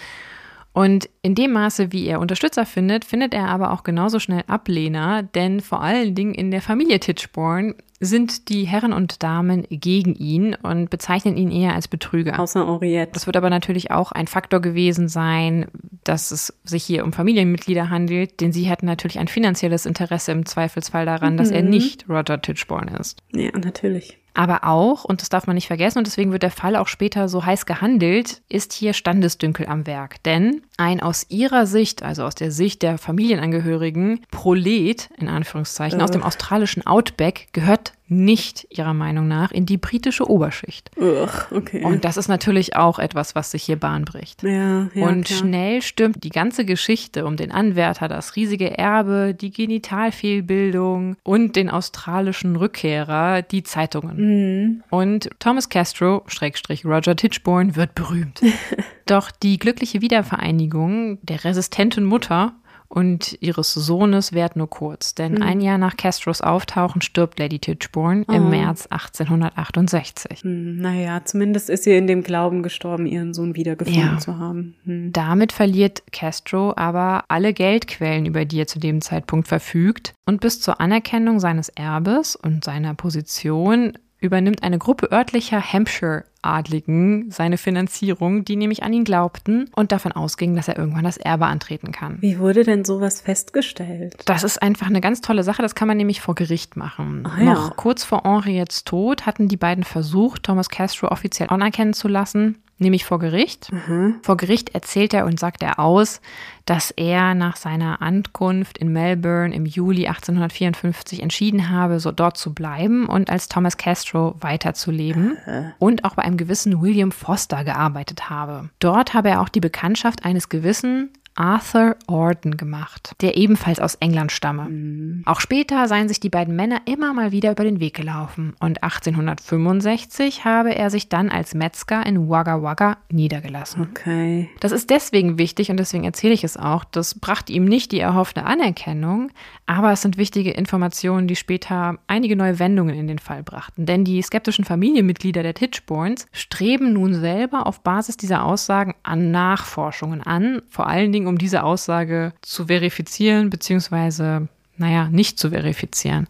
Und 0.72 1.08
in 1.22 1.34
dem 1.36 1.52
Maße, 1.52 1.92
wie 1.92 2.06
er 2.06 2.20
Unterstützer 2.20 2.66
findet, 2.66 3.04
findet 3.04 3.32
er 3.32 3.48
aber 3.48 3.72
auch 3.72 3.84
genauso 3.84 4.18
schnell 4.18 4.42
Ablehner, 4.48 5.22
denn 5.22 5.60
vor 5.60 5.80
allen 5.80 6.16
Dingen 6.16 6.34
in 6.34 6.50
der 6.50 6.62
Familie 6.62 6.98
Titchborn 6.98 7.74
sind 8.04 8.48
die 8.48 8.64
Herren 8.64 8.92
und 8.92 9.22
Damen 9.22 9.66
gegen 9.70 10.14
ihn 10.14 10.54
und 10.62 10.90
bezeichnen 10.90 11.36
ihn 11.36 11.50
eher 11.50 11.74
als 11.74 11.88
Betrüger. 11.88 12.38
Außer 12.40 12.66
Henriette. 12.66 13.12
Das 13.12 13.26
wird 13.26 13.36
aber 13.36 13.50
natürlich 13.50 13.90
auch 13.90 14.12
ein 14.12 14.26
Faktor 14.26 14.60
gewesen 14.60 15.08
sein, 15.08 15.66
dass 16.04 16.30
es 16.30 16.52
sich 16.64 16.84
hier 16.84 17.04
um 17.04 17.12
Familienmitglieder 17.12 17.90
handelt, 17.90 18.40
denn 18.40 18.52
sie 18.52 18.64
hätten 18.64 18.86
natürlich 18.86 19.18
ein 19.18 19.28
finanzielles 19.28 19.86
Interesse 19.86 20.32
im 20.32 20.46
Zweifelsfall 20.46 21.06
daran, 21.06 21.36
dass 21.36 21.50
er 21.50 21.62
Mhm. 21.62 21.70
nicht 21.70 22.08
Roger 22.08 22.40
Tichborne 22.40 22.96
ist. 22.98 23.18
Ja, 23.32 23.50
natürlich. 23.56 24.18
Aber 24.36 24.64
auch, 24.64 25.04
und 25.04 25.22
das 25.22 25.28
darf 25.28 25.46
man 25.46 25.54
nicht 25.54 25.68
vergessen, 25.68 25.98
und 25.98 26.08
deswegen 26.08 26.32
wird 26.32 26.42
der 26.42 26.50
Fall 26.50 26.74
auch 26.74 26.88
später 26.88 27.28
so 27.28 27.44
heiß 27.46 27.66
gehandelt, 27.66 28.42
ist 28.48 28.72
hier 28.72 28.92
Standesdünkel 28.92 29.66
am 29.68 29.86
Werk. 29.86 30.20
Denn 30.24 30.62
ein 30.76 31.00
aus 31.00 31.26
ihrer 31.28 31.66
Sicht, 31.66 32.02
also 32.02 32.24
aus 32.24 32.34
der 32.34 32.50
Sicht 32.50 32.82
der 32.82 32.98
Familienangehörigen, 32.98 34.20
Prolet, 34.30 35.08
in 35.18 35.28
Anführungszeichen, 35.28 36.00
aus 36.02 36.10
Äh. 36.10 36.14
dem 36.14 36.22
australischen 36.22 36.86
Outback, 36.86 37.46
gehört 37.52 37.93
nicht 38.06 38.66
ihrer 38.70 38.92
Meinung 38.92 39.28
nach 39.28 39.50
in 39.50 39.64
die 39.64 39.78
britische 39.78 40.28
Oberschicht. 40.28 40.90
Ugh, 40.96 41.28
okay. 41.50 41.84
Und 41.84 42.04
das 42.04 42.16
ist 42.16 42.28
natürlich 42.28 42.76
auch 42.76 42.98
etwas, 42.98 43.34
was 43.34 43.50
sich 43.50 43.62
hier 43.62 43.78
Bahn 43.78 44.04
bricht. 44.04 44.42
ja, 44.42 44.88
ja, 44.94 45.06
und 45.06 45.24
klar. 45.24 45.38
schnell 45.38 45.82
stürmt 45.82 46.22
die 46.22 46.30
ganze 46.30 46.64
Geschichte 46.64 47.24
um 47.24 47.36
den 47.36 47.50
Anwärter, 47.50 48.08
das 48.08 48.36
riesige 48.36 48.76
Erbe, 48.76 49.34
die 49.34 49.50
Genitalfehlbildung 49.50 51.16
und 51.22 51.56
den 51.56 51.70
australischen 51.70 52.56
Rückkehrer 52.56 53.42
die 53.42 53.62
Zeitungen. 53.62 54.16
Mhm. 54.16 54.82
Und 54.90 55.30
Thomas 55.38 55.68
Castro, 55.68 56.24
Schrägstrich 56.26 56.84
Roger 56.84 57.16
Tichborne, 57.16 57.74
wird 57.74 57.94
berühmt. 57.94 58.42
Doch 59.06 59.30
die 59.30 59.58
glückliche 59.58 60.02
Wiedervereinigung 60.02 61.18
der 61.22 61.44
resistenten 61.44 62.04
Mutter 62.04 62.54
und 62.88 63.36
ihres 63.40 63.74
Sohnes 63.74 64.32
währt 64.32 64.56
nur 64.56 64.70
kurz, 64.70 65.14
denn 65.14 65.42
ein 65.42 65.60
Jahr 65.60 65.78
nach 65.78 65.96
Castros 65.96 66.40
Auftauchen 66.40 67.02
stirbt 67.02 67.38
Lady 67.40 67.58
Tichborne 67.58 68.24
im 68.28 68.46
Oh. 68.46 68.48
März 68.48 68.86
1868. 68.90 70.42
Hm, 70.42 70.76
Naja, 70.78 71.24
zumindest 71.24 71.70
ist 71.70 71.84
sie 71.84 71.96
in 71.96 72.06
dem 72.06 72.22
Glauben 72.22 72.62
gestorben, 72.62 73.06
ihren 73.06 73.34
Sohn 73.34 73.56
wiedergefunden 73.56 74.02
Ja. 74.02 74.18
zu 74.18 74.38
haben. 74.38 74.74
Hm. 74.84 75.12
Damit 75.12 75.52
verliert 75.52 76.02
Castro 76.12 76.72
aber 76.76 77.24
alle 77.28 77.52
Geldquellen, 77.52 78.26
über 78.26 78.44
die 78.44 78.60
er 78.60 78.66
zu 78.66 78.78
dem 78.78 79.00
Zeitpunkt 79.00 79.48
verfügt. 79.48 80.14
Und 80.26 80.40
bis 80.40 80.60
zur 80.60 80.80
Anerkennung 80.80 81.40
seines 81.40 81.68
Erbes 81.70 82.36
und 82.36 82.64
seiner 82.64 82.94
Position 82.94 83.98
übernimmt 84.24 84.62
eine 84.62 84.78
Gruppe 84.78 85.12
örtlicher 85.12 85.60
Hampshire-Adligen 85.60 87.30
seine 87.30 87.58
Finanzierung, 87.58 88.44
die 88.44 88.56
nämlich 88.56 88.82
an 88.82 88.92
ihn 88.92 89.04
glaubten 89.04 89.70
und 89.76 89.92
davon 89.92 90.12
ausgingen, 90.12 90.56
dass 90.56 90.68
er 90.68 90.78
irgendwann 90.78 91.04
das 91.04 91.16
Erbe 91.16 91.46
antreten 91.46 91.92
kann. 91.92 92.18
Wie 92.20 92.38
wurde 92.38 92.64
denn 92.64 92.84
sowas 92.84 93.20
festgestellt? 93.20 94.16
Das 94.24 94.42
ist 94.42 94.62
einfach 94.62 94.86
eine 94.86 95.00
ganz 95.00 95.20
tolle 95.20 95.44
Sache. 95.44 95.62
Das 95.62 95.74
kann 95.74 95.88
man 95.88 95.96
nämlich 95.96 96.20
vor 96.20 96.34
Gericht 96.34 96.76
machen. 96.76 97.26
Ah, 97.26 97.38
ja. 97.38 97.54
Noch 97.54 97.76
kurz 97.76 98.04
vor 98.04 98.22
Henriettes 98.24 98.84
Tod 98.84 99.26
hatten 99.26 99.48
die 99.48 99.56
beiden 99.56 99.84
versucht, 99.84 100.42
Thomas 100.44 100.68
Castro 100.68 101.08
offiziell 101.08 101.50
anerkennen 101.50 101.92
zu 101.92 102.08
lassen, 102.08 102.63
nämlich 102.78 103.04
vor 103.04 103.18
Gericht. 103.18 103.72
Mhm. 103.72 104.16
Vor 104.22 104.36
Gericht 104.36 104.74
erzählt 104.74 105.14
er 105.14 105.26
und 105.26 105.38
sagt 105.38 105.62
er 105.62 105.78
aus, 105.78 106.20
dass 106.66 106.90
er 106.90 107.34
nach 107.34 107.56
seiner 107.56 108.00
Ankunft 108.00 108.78
in 108.78 108.92
Melbourne 108.92 109.54
im 109.54 109.66
Juli 109.66 110.06
1854 110.06 111.22
entschieden 111.22 111.70
habe, 111.70 112.00
so 112.00 112.10
dort 112.10 112.36
zu 112.36 112.54
bleiben 112.54 113.06
und 113.06 113.30
als 113.30 113.48
Thomas 113.48 113.76
Castro 113.76 114.34
weiterzuleben 114.40 115.36
und 115.78 116.04
auch 116.04 116.14
bei 116.14 116.22
einem 116.22 116.36
gewissen 116.36 116.80
William 116.80 117.12
Foster 117.12 117.64
gearbeitet 117.64 118.30
habe. 118.30 118.70
Dort 118.78 119.14
habe 119.14 119.30
er 119.30 119.40
auch 119.40 119.48
die 119.48 119.60
Bekanntschaft 119.60 120.24
eines 120.24 120.48
gewissen 120.48 121.10
Arthur 121.36 121.96
Orden 122.06 122.56
gemacht, 122.56 123.12
der 123.20 123.36
ebenfalls 123.36 123.80
aus 123.80 123.96
England 123.96 124.32
stamme. 124.32 125.22
Auch 125.24 125.40
später 125.40 125.88
seien 125.88 126.08
sich 126.08 126.20
die 126.20 126.28
beiden 126.28 126.54
Männer 126.54 126.82
immer 126.86 127.12
mal 127.12 127.32
wieder 127.32 127.52
über 127.52 127.64
den 127.64 127.80
Weg 127.80 127.94
gelaufen 127.94 128.54
und 128.60 128.82
1865 128.82 130.44
habe 130.44 130.74
er 130.74 130.90
sich 130.90 131.08
dann 131.08 131.30
als 131.30 131.54
Metzger 131.54 132.04
in 132.06 132.28
Wagga 132.28 132.62
Wagga 132.62 132.98
niedergelassen. 133.10 133.88
Okay. 133.90 134.48
Das 134.60 134.72
ist 134.72 134.90
deswegen 134.90 135.38
wichtig 135.38 135.70
und 135.70 135.78
deswegen 135.78 136.04
erzähle 136.04 136.34
ich 136.34 136.44
es 136.44 136.56
auch. 136.56 136.84
Das 136.84 137.18
brachte 137.18 137.52
ihm 137.52 137.64
nicht 137.64 137.92
die 137.92 138.00
erhoffte 138.00 138.44
Anerkennung, 138.44 139.30
aber 139.66 139.92
es 139.92 140.02
sind 140.02 140.16
wichtige 140.16 140.50
Informationen, 140.50 141.26
die 141.26 141.36
später 141.36 141.98
einige 142.06 142.36
neue 142.36 142.58
Wendungen 142.58 142.94
in 142.94 143.08
den 143.08 143.18
Fall 143.18 143.42
brachten. 143.42 143.86
Denn 143.86 144.04
die 144.04 144.22
skeptischen 144.22 144.64
Familienmitglieder 144.64 145.42
der 145.42 145.54
Titchborns 145.54 146.26
streben 146.32 146.92
nun 146.92 147.14
selber 147.14 147.66
auf 147.66 147.80
Basis 147.80 148.16
dieser 148.16 148.44
Aussagen 148.44 148.94
an 149.02 149.30
Nachforschungen 149.30 150.22
an, 150.22 150.62
vor 150.68 150.86
allen 150.86 151.12
Dingen 151.12 151.23
um 151.26 151.38
diese 151.38 151.62
Aussage 151.62 152.32
zu 152.42 152.66
verifizieren, 152.66 153.50
beziehungsweise, 153.50 154.48
naja, 154.76 155.08
nicht 155.08 155.38
zu 155.38 155.50
verifizieren. 155.50 156.26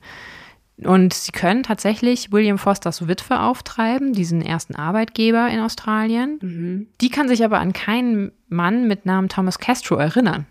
Und 0.87 1.15
sie 1.15 1.33
können 1.33 1.63
tatsächlich 1.63 2.33
William 2.33 2.59
Fosters 2.59 3.09
Witwe 3.09 3.41
auftreiben, 3.41 4.13
diesen 4.13 4.43
ersten 4.43 4.75
Arbeitgeber 4.75 5.49
in 5.49 5.61
Australien. 5.61 6.39
Mhm. 6.43 6.87
Die 7.01 7.09
kann 7.09 7.29
sich 7.29 7.45
aber 7.45 7.59
an 7.59 7.73
keinen 7.73 8.33
Mann 8.49 8.87
mit 8.87 9.05
Namen 9.05 9.29
Thomas 9.29 9.59
Castro 9.59 9.97
erinnern. 9.97 10.47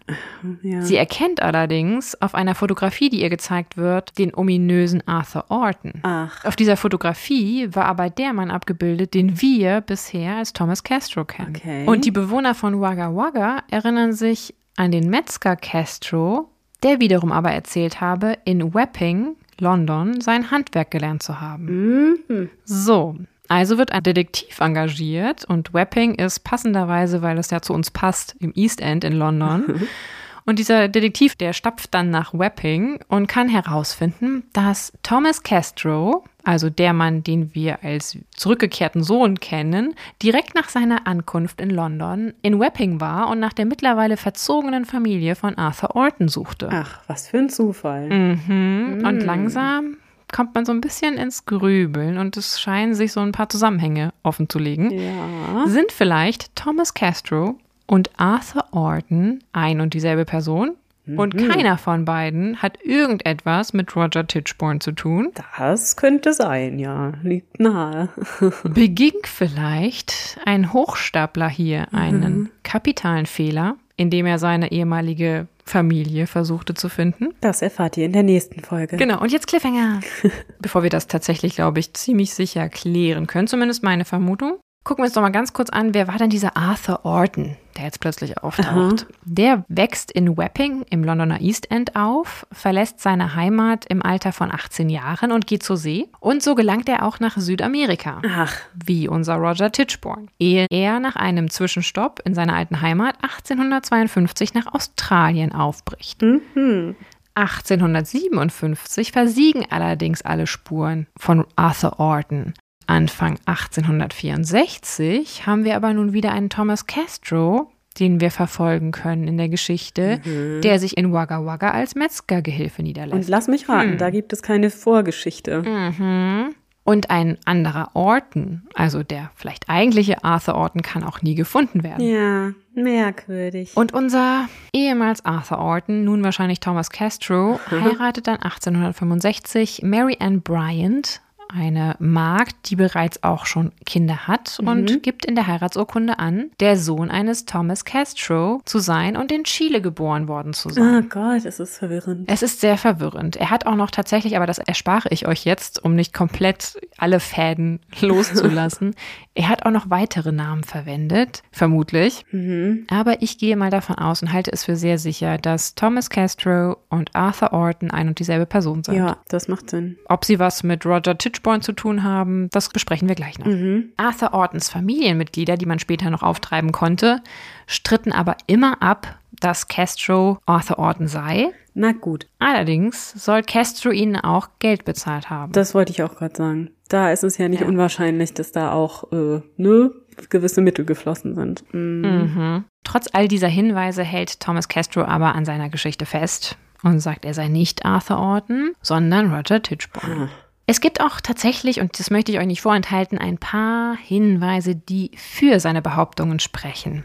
Ja. 0.61 0.81
Sie 0.81 0.97
erkennt 0.97 1.41
allerdings 1.41 2.21
auf 2.21 2.35
einer 2.35 2.55
Fotografie, 2.55 3.09
die 3.09 3.21
ihr 3.21 3.29
gezeigt 3.29 3.77
wird, 3.77 4.17
den 4.17 4.33
ominösen 4.35 5.07
Arthur 5.07 5.45
Orton. 5.49 5.93
Ach, 6.03 6.43
Auf 6.43 6.55
dieser 6.55 6.77
Fotografie 6.77 7.69
war 7.73 7.85
aber 7.85 8.09
der 8.09 8.33
Mann 8.33 8.51
abgebildet, 8.51 9.13
den 9.13 9.41
wir 9.41 9.81
bisher 9.81 10.37
als 10.37 10.53
Thomas 10.53 10.83
Castro 10.83 11.23
kennen. 11.25 11.55
Okay. 11.55 11.85
Und 11.85 12.05
die 12.05 12.11
Bewohner 12.11 12.55
von 12.55 12.81
Wagga 12.81 13.15
Wagga 13.15 13.63
erinnern 13.71 14.13
sich 14.13 14.53
an 14.75 14.91
den 14.91 15.09
Metzger 15.09 15.55
Castro, 15.55 16.49
der 16.83 16.99
wiederum 16.99 17.31
aber 17.31 17.51
erzählt 17.51 18.01
habe, 18.01 18.37
in 18.43 18.73
Wapping, 18.73 19.35
London, 19.59 20.21
sein 20.21 20.51
Handwerk 20.51 20.91
gelernt 20.91 21.23
zu 21.23 21.39
haben. 21.39 22.17
Mhm. 22.27 22.49
So, 22.65 23.17
also 23.47 23.77
wird 23.77 23.91
ein 23.91 24.03
Detektiv 24.03 24.59
engagiert 24.59 25.45
und 25.45 25.73
Wapping 25.73 26.15
ist 26.15 26.43
passenderweise, 26.43 27.21
weil 27.21 27.37
es 27.37 27.51
ja 27.51 27.61
zu 27.61 27.73
uns 27.73 27.91
passt, 27.91 28.35
im 28.39 28.53
East 28.55 28.81
End 28.81 29.03
in 29.03 29.13
London. 29.13 29.87
Und 30.45 30.59
dieser 30.59 30.87
Detektiv, 30.87 31.35
der 31.35 31.53
stapft 31.53 31.93
dann 31.93 32.09
nach 32.09 32.33
Wapping 32.33 32.99
und 33.07 33.27
kann 33.27 33.47
herausfinden, 33.49 34.43
dass 34.53 34.91
Thomas 35.01 35.43
Castro, 35.43 36.25
also 36.43 36.69
der 36.69 36.93
Mann, 36.93 37.23
den 37.23 37.55
wir 37.55 37.83
als 37.83 38.17
zurückgekehrten 38.35 39.03
Sohn 39.03 39.39
kennen, 39.39 39.95
direkt 40.21 40.55
nach 40.55 40.69
seiner 40.69 41.07
Ankunft 41.07 41.61
in 41.61 41.69
London 41.69 42.33
in 42.41 42.59
Wapping 42.59 42.99
war 42.99 43.29
und 43.29 43.39
nach 43.39 43.53
der 43.53 43.65
mittlerweile 43.65 44.17
verzogenen 44.17 44.85
Familie 44.85 45.35
von 45.35 45.57
Arthur 45.57 45.95
Orton 45.95 46.27
suchte. 46.27 46.69
ach, 46.71 46.99
was 47.07 47.29
für 47.29 47.37
ein 47.37 47.49
Zufall. 47.49 48.09
Mhm. 48.09 49.03
Und 49.05 49.21
langsam 49.21 49.97
kommt 50.33 50.55
man 50.55 50.65
so 50.65 50.73
ein 50.73 50.81
bisschen 50.81 51.15
ins 51.15 51.45
Grübeln 51.45 52.17
und 52.17 52.35
es 52.35 52.59
scheinen 52.59 52.95
sich 52.95 53.13
so 53.13 53.21
ein 53.21 53.31
paar 53.31 53.47
Zusammenhänge 53.47 54.13
offenzulegen. 54.23 54.91
Ja. 54.91 55.67
Sind 55.67 55.91
vielleicht 55.91 56.53
Thomas 56.55 56.93
Castro 56.93 57.57
und 57.85 58.11
Arthur 58.17 58.65
Orton 58.71 59.43
ein 59.51 59.81
und 59.81 59.93
dieselbe 59.93 60.25
Person? 60.25 60.75
Und 61.05 61.37
keiner 61.37 61.77
von 61.77 62.05
beiden 62.05 62.61
hat 62.61 62.81
irgendetwas 62.81 63.73
mit 63.73 63.93
Roger 63.93 64.25
Tichborne 64.25 64.79
zu 64.79 64.93
tun. 64.93 65.31
Das 65.57 65.97
könnte 65.97 66.31
sein, 66.31 66.79
ja. 66.79 67.13
Liegt 67.23 67.59
nahe. 67.59 68.07
Beging 68.63 69.19
vielleicht 69.23 70.39
ein 70.45 70.71
Hochstapler 70.71 71.49
hier 71.49 71.93
einen 71.93 72.49
kapitalen 72.63 73.25
Fehler, 73.25 73.75
indem 73.97 74.25
er 74.25 74.39
seine 74.39 74.71
ehemalige 74.71 75.47
Familie 75.65 76.25
versuchte 76.25 76.73
zu 76.73 76.87
finden? 76.87 77.33
Das 77.41 77.61
erfahrt 77.61 77.97
ihr 77.97 78.05
in 78.05 78.13
der 78.13 78.23
nächsten 78.23 78.61
Folge. 78.61 78.95
Genau, 78.95 79.21
und 79.21 79.31
jetzt 79.31 79.47
Cliffhanger. 79.47 79.99
Bevor 80.59 80.83
wir 80.83 80.89
das 80.89 81.07
tatsächlich, 81.07 81.55
glaube 81.55 81.79
ich, 81.79 81.93
ziemlich 81.93 82.33
sicher 82.33 82.69
klären 82.69 83.27
können, 83.27 83.47
zumindest 83.47 83.83
meine 83.83 84.05
Vermutung, 84.05 84.57
gucken 84.83 85.03
wir 85.03 85.05
uns 85.05 85.13
doch 85.13 85.21
mal 85.21 85.29
ganz 85.29 85.53
kurz 85.53 85.69
an, 85.69 85.93
wer 85.93 86.07
war 86.07 86.17
denn 86.17 86.29
dieser 86.29 86.57
Arthur 86.57 87.05
Orton, 87.05 87.55
der 87.77 87.85
jetzt 87.85 87.99
plötzlich 87.99 88.37
auftaucht? 88.43 89.07
Der 89.23 89.65
wächst 89.67 90.11
in 90.11 90.37
Wapping 90.37 90.83
im 90.89 91.03
Londoner 91.03 91.41
East 91.41 91.71
End 91.71 91.95
auf, 91.95 92.45
verlässt 92.51 92.99
seine 92.99 93.35
Heimat 93.35 93.85
im 93.85 94.03
Alter 94.03 94.31
von 94.31 94.51
18 94.51 94.89
Jahren 94.89 95.31
und 95.31 95.47
geht 95.47 95.63
zur 95.63 95.77
See. 95.77 96.09
Und 96.19 96.43
so 96.43 96.55
gelangt 96.55 96.89
er 96.89 97.03
auch 97.03 97.19
nach 97.19 97.37
Südamerika 97.37 98.21
Ach, 98.27 98.55
wie 98.73 99.07
unser 99.07 99.35
Roger 99.35 99.71
Tichborne, 99.71 100.27
ehe 100.39 100.67
er 100.69 100.99
nach 100.99 101.15
einem 101.15 101.49
Zwischenstopp 101.49 102.21
in 102.25 102.33
seiner 102.33 102.55
alten 102.55 102.81
Heimat 102.81 103.15
1852 103.21 104.53
nach 104.53 104.73
Australien 104.73 105.53
aufbricht. 105.53 106.21
mhm. 106.21 106.95
1857 107.35 109.11
versiegen 109.11 109.65
allerdings 109.69 110.21
alle 110.21 110.45
Spuren 110.45 111.07
von 111.17 111.45
Arthur 111.55 111.99
Orton. 111.99 112.53
Anfang 112.87 113.37
1864 113.45 115.45
haben 115.45 115.63
wir 115.63 115.75
aber 115.75 115.93
nun 115.93 116.13
wieder 116.13 116.31
einen 116.31 116.49
Thomas 116.49 116.87
Castro, 116.87 117.71
den 117.99 118.19
wir 118.19 118.31
verfolgen 118.31 118.91
können 118.91 119.27
in 119.27 119.37
der 119.37 119.49
Geschichte, 119.49 120.19
der 120.63 120.79
sich 120.79 120.97
in 120.97 121.13
Wagga 121.13 121.45
Wagga 121.45 121.71
als 121.71 121.95
Metzgergehilfe 121.95 122.81
Und 122.81 122.85
niederlässt. 122.87 123.29
lass 123.29 123.47
mich 123.47 123.69
raten, 123.69 123.91
Hm. 123.91 123.97
da 123.97 124.09
gibt 124.09 124.33
es 124.33 124.41
keine 124.41 124.69
Vorgeschichte. 124.69 125.61
Mhm. 125.61 126.55
Und 126.85 127.09
ein 127.09 127.37
anderer 127.45 127.91
Orton, 127.93 128.63
also 128.73 129.03
der 129.03 129.31
vielleicht 129.35 129.69
eigentliche 129.69 130.25
Arthur 130.25 130.55
Orton, 130.55 130.81
kann 130.81 131.03
auch 131.03 131.21
nie 131.21 131.33
gefunden 131.33 131.81
werden. 131.81 132.05
Ja, 132.05 132.51
merkwürdig. 132.75 133.71
Und 133.77 133.93
unser 133.93 134.49
ehemals 134.73 135.23
Arthur 135.23 135.59
Orton, 135.59 136.03
nun 136.03 136.25
wahrscheinlich 136.25 136.59
Thomas 136.59 136.89
Castro, 136.89 137.57
heiratet 137.71 138.27
dann 138.27 138.41
1865 138.41 139.81
Mary 139.83 140.17
Ann 140.19 140.41
Bryant, 140.41 141.21
eine 141.53 141.95
Magd, 141.99 142.69
die 142.69 142.75
bereits 142.75 143.23
auch 143.23 143.45
schon 143.45 143.71
Kinder 143.85 144.27
hat 144.27 144.59
und 144.59 145.03
gibt 145.03 145.25
in 145.25 145.35
der 145.35 145.47
Heiratsurkunde 145.47 146.19
an, 146.19 146.51
der 146.59 146.77
Sohn 146.77 147.11
eines 147.11 147.45
Thomas 147.45 147.85
Castro 147.85 148.61
zu 148.65 148.79
sein 148.79 149.15
und 149.15 149.31
in 149.31 149.43
Chile 149.43 149.81
geboren 149.81 150.27
worden 150.27 150.53
zu 150.53 150.69
sein. 150.69 151.05
Oh 151.05 151.07
Gott, 151.09 151.45
es 151.45 151.59
ist 151.59 151.77
verwirrend. 151.77 152.29
Es 152.31 152.41
ist 152.41 152.61
sehr 152.61 152.77
verwirrend. 152.77 153.35
Er 153.35 153.49
hat 153.49 153.65
auch 153.65 153.75
noch 153.75 153.91
tatsächlich, 153.91 154.35
aber 154.35 154.47
das 154.47 154.57
erspare 154.57 155.09
ich 155.11 155.27
euch 155.27 155.45
jetzt, 155.45 155.83
um 155.83 155.95
nicht 155.95 156.13
komplett 156.13 156.79
alle 156.97 157.19
Fäden 157.19 157.79
loszulassen. 158.01 158.95
er 159.35 159.49
hat 159.49 159.65
auch 159.65 159.71
noch 159.71 159.89
weitere 159.89 160.31
Namen 160.31 160.63
verwendet, 160.63 161.43
vermutlich. 161.51 162.25
Mhm. 162.31 162.85
Aber 162.89 163.21
ich 163.21 163.37
gehe 163.37 163.55
mal 163.55 163.69
davon 163.69 163.95
aus 163.97 164.21
und 164.21 164.31
halte 164.31 164.51
es 164.51 164.63
für 164.63 164.75
sehr 164.75 164.97
sicher, 164.97 165.37
dass 165.37 165.75
Thomas 165.75 166.09
Castro 166.09 166.77
und 166.89 167.15
Arthur 167.15 167.53
Orton 167.53 167.91
ein 167.91 168.07
und 168.07 168.19
dieselbe 168.19 168.45
Person 168.45 168.83
sind. 168.83 168.95
Ja, 168.95 169.17
das 169.29 169.47
macht 169.47 169.69
Sinn. 169.69 169.97
Ob 170.07 170.25
sie 170.25 170.39
was 170.39 170.63
mit 170.63 170.85
Roger 170.85 171.17
Tichborne 171.43 171.61
zu 171.61 171.73
tun 171.73 172.03
haben, 172.03 172.49
das 172.51 172.69
besprechen 172.69 173.07
wir 173.09 173.15
gleich 173.15 173.37
noch. 173.37 173.47
Mhm. 173.47 173.89
Arthur 173.97 174.33
Ortons 174.33 174.69
Familienmitglieder, 174.69 175.57
die 175.57 175.65
man 175.65 175.77
später 175.79 176.09
noch 176.09 176.23
auftreiben 176.23 176.71
konnte, 176.71 177.21
stritten 177.67 178.13
aber 178.13 178.37
immer 178.47 178.81
ab, 178.81 179.19
dass 179.41 179.67
Castro 179.67 180.39
Arthur 180.45 180.79
Orton 180.79 181.07
sei. 181.07 181.49
Na 181.73 181.91
gut, 181.91 182.27
Allerdings 182.39 183.11
soll 183.11 183.41
Castro 183.43 183.89
ihnen 183.91 184.15
auch 184.15 184.47
Geld 184.59 184.85
bezahlt 184.85 185.29
haben. 185.29 185.51
das 185.51 185.73
wollte 185.75 185.91
ich 185.91 186.01
auch 186.03 186.15
gerade 186.15 186.35
sagen. 186.35 186.69
Da 186.87 187.11
ist 187.11 187.23
es 187.25 187.37
ja 187.37 187.49
nicht 187.49 187.61
Ja. 187.61 187.67
unwahrscheinlich, 187.67 188.33
dass 188.33 188.51
da 188.53 188.71
auch, 188.71 189.11
äh, 189.11 189.41
ne, 189.57 189.91
gewisse 190.29 190.61
Mittel 190.61 190.85
geflossen 190.85 191.35
sind. 191.35 191.63
Mhm. 191.73 192.01
Mhm. 192.35 192.63
Trotz 192.85 193.07
all 193.11 193.27
dieser 193.27 193.47
Hinweise 193.49 194.03
hält 194.03 194.39
Thomas 194.39 194.67
Castro 194.69 195.03
aber 195.03 195.35
an 195.35 195.43
seiner 195.45 195.69
Geschichte 195.69 196.05
fest 196.05 196.57
und 196.83 196.99
sagt, 196.99 197.25
er 197.25 197.33
sei 197.33 197.47
nicht 197.49 197.83
Arthur 197.85 198.19
Orton, 198.19 198.73
sondern 198.81 199.33
Roger 199.33 199.61
Tichborne. 199.61 200.29
Ah. 200.29 200.29
Es 200.65 200.79
gibt 200.79 201.01
auch 201.01 201.19
tatsächlich, 201.19 201.81
und 201.81 201.99
das 201.99 202.09
möchte 202.09 202.31
ich 202.31 202.39
euch 202.39 202.47
nicht 202.47 202.61
vorenthalten, 202.61 203.17
ein 203.17 203.37
paar 203.37 203.97
Hinweise, 203.97 204.75
die 204.75 205.11
für 205.17 205.59
seine 205.59 205.81
Behauptungen 205.81 206.39
sprechen. 206.39 207.03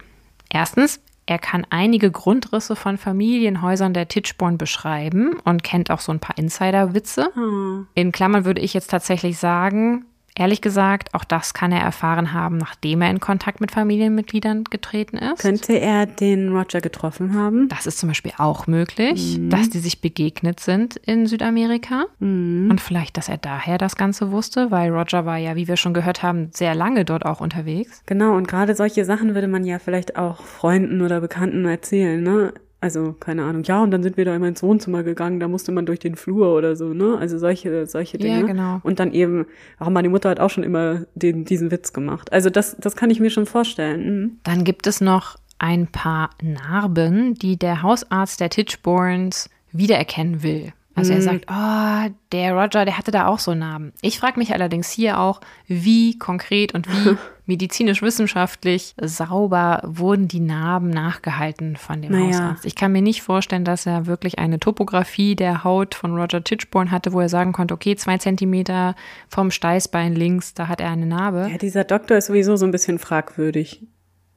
Erstens, 0.48 1.00
er 1.26 1.38
kann 1.38 1.66
einige 1.68 2.10
Grundrisse 2.10 2.76
von 2.76 2.96
Familienhäusern 2.96 3.92
der 3.92 4.08
Tichborne 4.08 4.56
beschreiben 4.56 5.38
und 5.44 5.62
kennt 5.62 5.90
auch 5.90 6.00
so 6.00 6.12
ein 6.12 6.20
paar 6.20 6.38
Insider-Witze. 6.38 7.30
Ah. 7.36 7.84
In 7.94 8.12
Klammern 8.12 8.44
würde 8.44 8.60
ich 8.60 8.72
jetzt 8.74 8.90
tatsächlich 8.90 9.38
sagen, 9.38 10.06
ehrlich 10.38 10.60
gesagt, 10.60 11.14
auch 11.14 11.24
das 11.24 11.52
kann 11.54 11.72
er 11.72 11.80
erfahren 11.80 12.32
haben, 12.32 12.56
nachdem 12.58 13.02
er 13.02 13.10
in 13.10 13.20
Kontakt 13.20 13.60
mit 13.60 13.70
Familienmitgliedern 13.72 14.64
getreten 14.64 15.18
ist. 15.18 15.40
Könnte 15.40 15.74
er 15.78 16.06
den 16.06 16.54
Roger 16.56 16.80
getroffen 16.80 17.34
haben? 17.34 17.68
Das 17.68 17.86
ist 17.86 17.98
zum 17.98 18.08
Beispiel 18.08 18.32
auch 18.38 18.66
möglich, 18.66 19.38
Mhm. 19.38 19.50
dass 19.50 19.70
die 19.70 19.78
sich 19.78 20.00
begegnet 20.00 20.60
sind 20.60 20.96
in 20.96 21.26
Südamerika. 21.26 22.06
Mhm. 22.18 22.68
Und 22.70 22.80
vielleicht, 22.80 23.16
dass 23.16 23.28
er 23.28 23.36
daher 23.38 23.78
das 23.78 23.96
Ganze 23.96 24.30
wusste, 24.30 24.70
weil 24.70 24.90
Roger 24.90 25.26
war 25.26 25.36
ja, 25.38 25.56
wie 25.56 25.68
wir 25.68 25.76
schon 25.76 25.94
gehört 25.94 26.22
haben, 26.22 26.50
sehr 26.52 26.74
lange 26.74 27.04
dort 27.04 27.24
auch 27.26 27.40
unterwegs. 27.40 28.02
Genau, 28.06 28.34
und 28.36 28.48
gerade 28.48 28.74
solche 28.74 29.04
Sachen 29.04 29.34
würde 29.34 29.48
man 29.48 29.64
ja 29.64 29.78
vielleicht 29.78 30.16
auch 30.16 30.42
Freunden 30.42 31.02
oder 31.02 31.20
Bekannten 31.20 31.64
erzählen, 31.64 32.22
ne? 32.22 32.52
Also, 32.80 33.12
keine 33.18 33.44
Ahnung, 33.44 33.64
ja, 33.64 33.82
und 33.82 33.90
dann 33.90 34.04
sind 34.04 34.16
wir 34.16 34.24
da 34.24 34.36
immer 34.36 34.46
ins 34.46 34.62
Wohnzimmer 34.62 35.02
gegangen, 35.02 35.40
da 35.40 35.48
musste 35.48 35.72
man 35.72 35.84
durch 35.84 35.98
den 35.98 36.14
Flur 36.14 36.54
oder 36.54 36.76
so, 36.76 36.94
ne? 36.94 37.16
Also 37.18 37.36
solche, 37.36 37.86
solche 37.86 38.18
Dinge. 38.18 38.40
Ja, 38.40 38.46
genau. 38.46 38.80
Und 38.84 39.00
dann 39.00 39.12
eben, 39.12 39.46
auch 39.80 39.90
meine 39.90 40.08
Mutter 40.08 40.30
hat 40.30 40.38
auch 40.38 40.50
schon 40.50 40.62
immer 40.62 41.02
den, 41.16 41.44
diesen 41.44 41.72
Witz 41.72 41.92
gemacht. 41.92 42.32
Also 42.32 42.50
das, 42.50 42.76
das 42.78 42.94
kann 42.94 43.10
ich 43.10 43.18
mir 43.18 43.30
schon 43.30 43.46
vorstellen. 43.46 44.20
Mhm. 44.20 44.38
Dann 44.44 44.62
gibt 44.62 44.86
es 44.86 45.00
noch 45.00 45.36
ein 45.58 45.88
paar 45.88 46.30
Narben, 46.40 47.34
die 47.34 47.56
der 47.56 47.82
Hausarzt 47.82 48.40
der 48.40 48.50
Titchborns 48.50 49.50
wiedererkennen 49.72 50.44
will. 50.44 50.72
Also 50.94 51.12
er 51.12 51.22
sagt, 51.22 51.46
oh, 51.48 52.12
der 52.32 52.54
Roger, 52.54 52.84
der 52.84 52.98
hatte 52.98 53.12
da 53.12 53.26
auch 53.26 53.38
so 53.38 53.54
Narben. 53.54 53.92
Ich 54.02 54.18
frage 54.18 54.38
mich 54.38 54.52
allerdings 54.52 54.90
hier 54.90 55.20
auch, 55.20 55.40
wie 55.68 56.18
konkret 56.18 56.74
und 56.74 56.88
wie 56.88 57.16
medizinisch-wissenschaftlich 57.48 58.94
sauber 59.00 59.82
wurden 59.84 60.28
die 60.28 60.40
Narben 60.40 60.90
nachgehalten 60.90 61.76
von 61.76 62.00
dem 62.02 62.12
Naja. 62.12 62.26
Hausarzt. 62.26 62.64
Ich 62.64 62.74
kann 62.74 62.92
mir 62.92 63.02
nicht 63.02 63.22
vorstellen, 63.22 63.64
dass 63.64 63.86
er 63.86 64.06
wirklich 64.06 64.38
eine 64.38 64.60
Topographie 64.60 65.34
der 65.34 65.64
Haut 65.64 65.94
von 65.94 66.14
Roger 66.14 66.44
Tichborne 66.44 66.90
hatte, 66.90 67.12
wo 67.12 67.20
er 67.20 67.28
sagen 67.28 67.52
konnte, 67.52 67.74
okay, 67.74 67.96
zwei 67.96 68.18
Zentimeter 68.18 68.94
vom 69.28 69.50
Steißbein 69.50 70.14
links, 70.14 70.54
da 70.54 70.68
hat 70.68 70.80
er 70.80 70.90
eine 70.90 71.06
Narbe. 71.06 71.48
Ja, 71.50 71.58
dieser 71.58 71.84
Doktor 71.84 72.18
ist 72.18 72.26
sowieso 72.26 72.56
so 72.56 72.66
ein 72.66 72.70
bisschen 72.70 72.98
fragwürdig, 72.98 73.82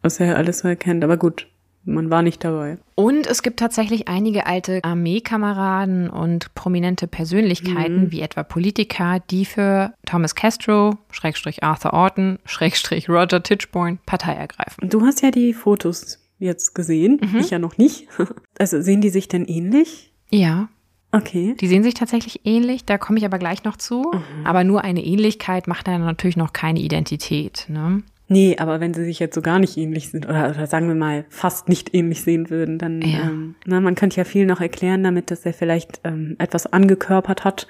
was 0.01 0.20
er 0.20 0.38
alles 0.38 0.59
so 0.59 0.68
erkennt. 0.68 1.03
Aber 1.03 1.18
gut, 1.18 1.47
man 1.84 2.10
war 2.10 2.22
nicht 2.22 2.44
dabei. 2.44 2.78
Und 2.96 3.26
es 3.28 3.42
gibt 3.44 3.60
tatsächlich 3.60 4.08
einige 4.08 4.46
alte 4.46 4.80
Armeekameraden 4.84 6.10
und 6.10 6.54
prominente 6.56 7.08
Persönlichkeiten, 7.08 8.12
wie 8.12 8.22
etwa 8.22 8.44
Politiker, 8.44 9.20
die 9.32 9.46
für 9.46 9.94
Thomas 10.06 10.36
Castro, 10.36 10.98
Schrägstrich 11.12 11.64
Arthur 11.64 11.94
Orton, 11.94 12.40
Schrägstrich 12.46 13.10
Roger 13.10 13.42
Tichborne 13.42 13.98
Partei 14.06 14.34
ergreifen. 14.34 14.90
Du 14.90 15.02
hast 15.06 15.22
ja 15.22 15.32
die 15.32 15.54
Fotos 15.54 16.20
jetzt 16.40 16.74
gesehen, 16.76 17.20
ich 17.40 17.50
ja 17.50 17.60
noch 17.60 17.78
nicht. 17.78 18.08
Also 18.60 18.80
sehen 18.82 19.02
die 19.02 19.10
sich 19.10 19.28
denn 19.28 19.46
ähnlich? 19.46 20.14
Ja, 20.30 20.70
Okay. 21.14 21.56
die 21.60 21.68
sehen 21.68 21.84
sich 21.84 21.94
tatsächlich 21.94 22.42
ähnlich, 22.46 22.86
da 22.86 22.98
komme 22.98 23.18
ich 23.20 23.26
aber 23.26 23.38
gleich 23.38 23.64
noch 23.66 23.76
zu. 23.76 24.12
Aber 24.46 24.64
nur 24.64 24.84
eine 24.84 25.04
Ähnlichkeit 25.04 25.68
macht 25.68 25.88
dann 25.88 26.02
natürlich 26.06 26.38
noch 26.38 26.54
keine 26.54 26.80
Identität. 26.80 27.66
Ne? 27.68 28.04
Nee, 28.32 28.56
aber 28.58 28.80
wenn 28.80 28.94
sie 28.94 29.04
sich 29.04 29.20
jetzt 29.20 29.36
so 29.36 29.42
gar 29.42 29.60
nicht 29.60 29.76
ähnlich 29.76 30.10
sind 30.10 30.26
oder, 30.26 30.52
oder 30.52 30.66
sagen 30.66 30.88
wir 30.88 30.96
mal 30.96 31.26
fast 31.28 31.68
nicht 31.68 31.94
ähnlich 31.94 32.22
sehen 32.24 32.50
würden, 32.50 32.78
dann, 32.78 33.02
Ja. 33.02 33.24
ähm, 33.24 33.56
na, 33.66 33.82
man 33.82 33.96
könnte 33.96 34.16
ja 34.18 34.24
viel 34.24 34.46
noch 34.46 34.62
erklären 34.62 35.04
damit, 35.04 35.32
dass 35.32 35.46
er 35.46 35.54
vielleicht 35.54 36.00
ähm, 36.06 36.38
etwas 36.40 36.66
angekörpert 36.72 37.44
hat. 37.44 37.68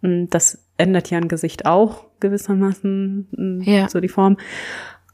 Mm, 0.00 0.24
Das 0.28 0.66
ändert 0.76 1.08
ja 1.10 1.18
ein 1.18 1.28
Gesicht 1.28 1.66
auch 1.66 2.06
gewissermaßen, 2.18 3.28
mm, 3.30 3.60
Ja. 3.62 3.88
so 3.88 4.00
die 4.00 4.08
Form. 4.08 4.38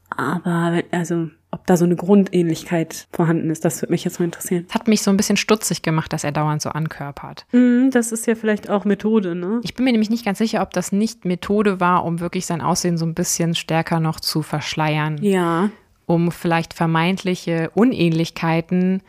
Aber 0.09 0.71
wenn, 0.73 0.83
also, 0.91 1.29
ob 1.51 1.65
da 1.65 1.77
so 1.77 1.85
eine 1.85 1.95
Grundähnlichkeit 1.95 3.07
vorhanden 3.11 3.49
ist, 3.49 3.65
das 3.65 3.81
würde 3.81 3.91
mich 3.91 4.03
jetzt 4.03 4.19
mal 4.19 4.25
interessieren. 4.25 4.67
Hat 4.71 4.87
mich 4.87 5.01
so 5.01 5.09
ein 5.11 5.17
bisschen 5.17 5.37
stutzig 5.37 5.81
gemacht, 5.81 6.13
dass 6.13 6.23
er 6.23 6.31
dauernd 6.31 6.61
so 6.61 6.69
ankörpert. 6.69 7.45
Mm, 7.51 7.89
Das 7.91 8.11
ist 8.11 8.27
ja 8.27 8.35
vielleicht 8.35 8.69
auch 8.69 8.85
Methode, 8.85 9.33
ne? 9.35 9.59
Ich 9.63 9.73
bin 9.73 9.85
mir 9.85 9.91
nämlich 9.91 10.09
nicht 10.11 10.25
ganz 10.25 10.37
sicher, 10.37 10.61
ob 10.61 10.71
das 10.71 10.91
nicht 10.91 11.25
Methode 11.25 11.79
war, 11.79 12.05
um 12.05 12.19
wirklich 12.19 12.45
sein 12.45 12.61
Aussehen 12.61 12.97
so 12.97 13.05
ein 13.05 13.15
bisschen 13.15 13.55
stärker 13.55 13.99
noch 13.99 14.19
zu 14.19 14.41
verschleiern. 14.43 15.17
Ja. 15.21 15.69
um 16.05 16.31
vielleicht 16.31 16.73
vermeintliche 16.73 17.69
Unähnlichkeiten 17.75 19.01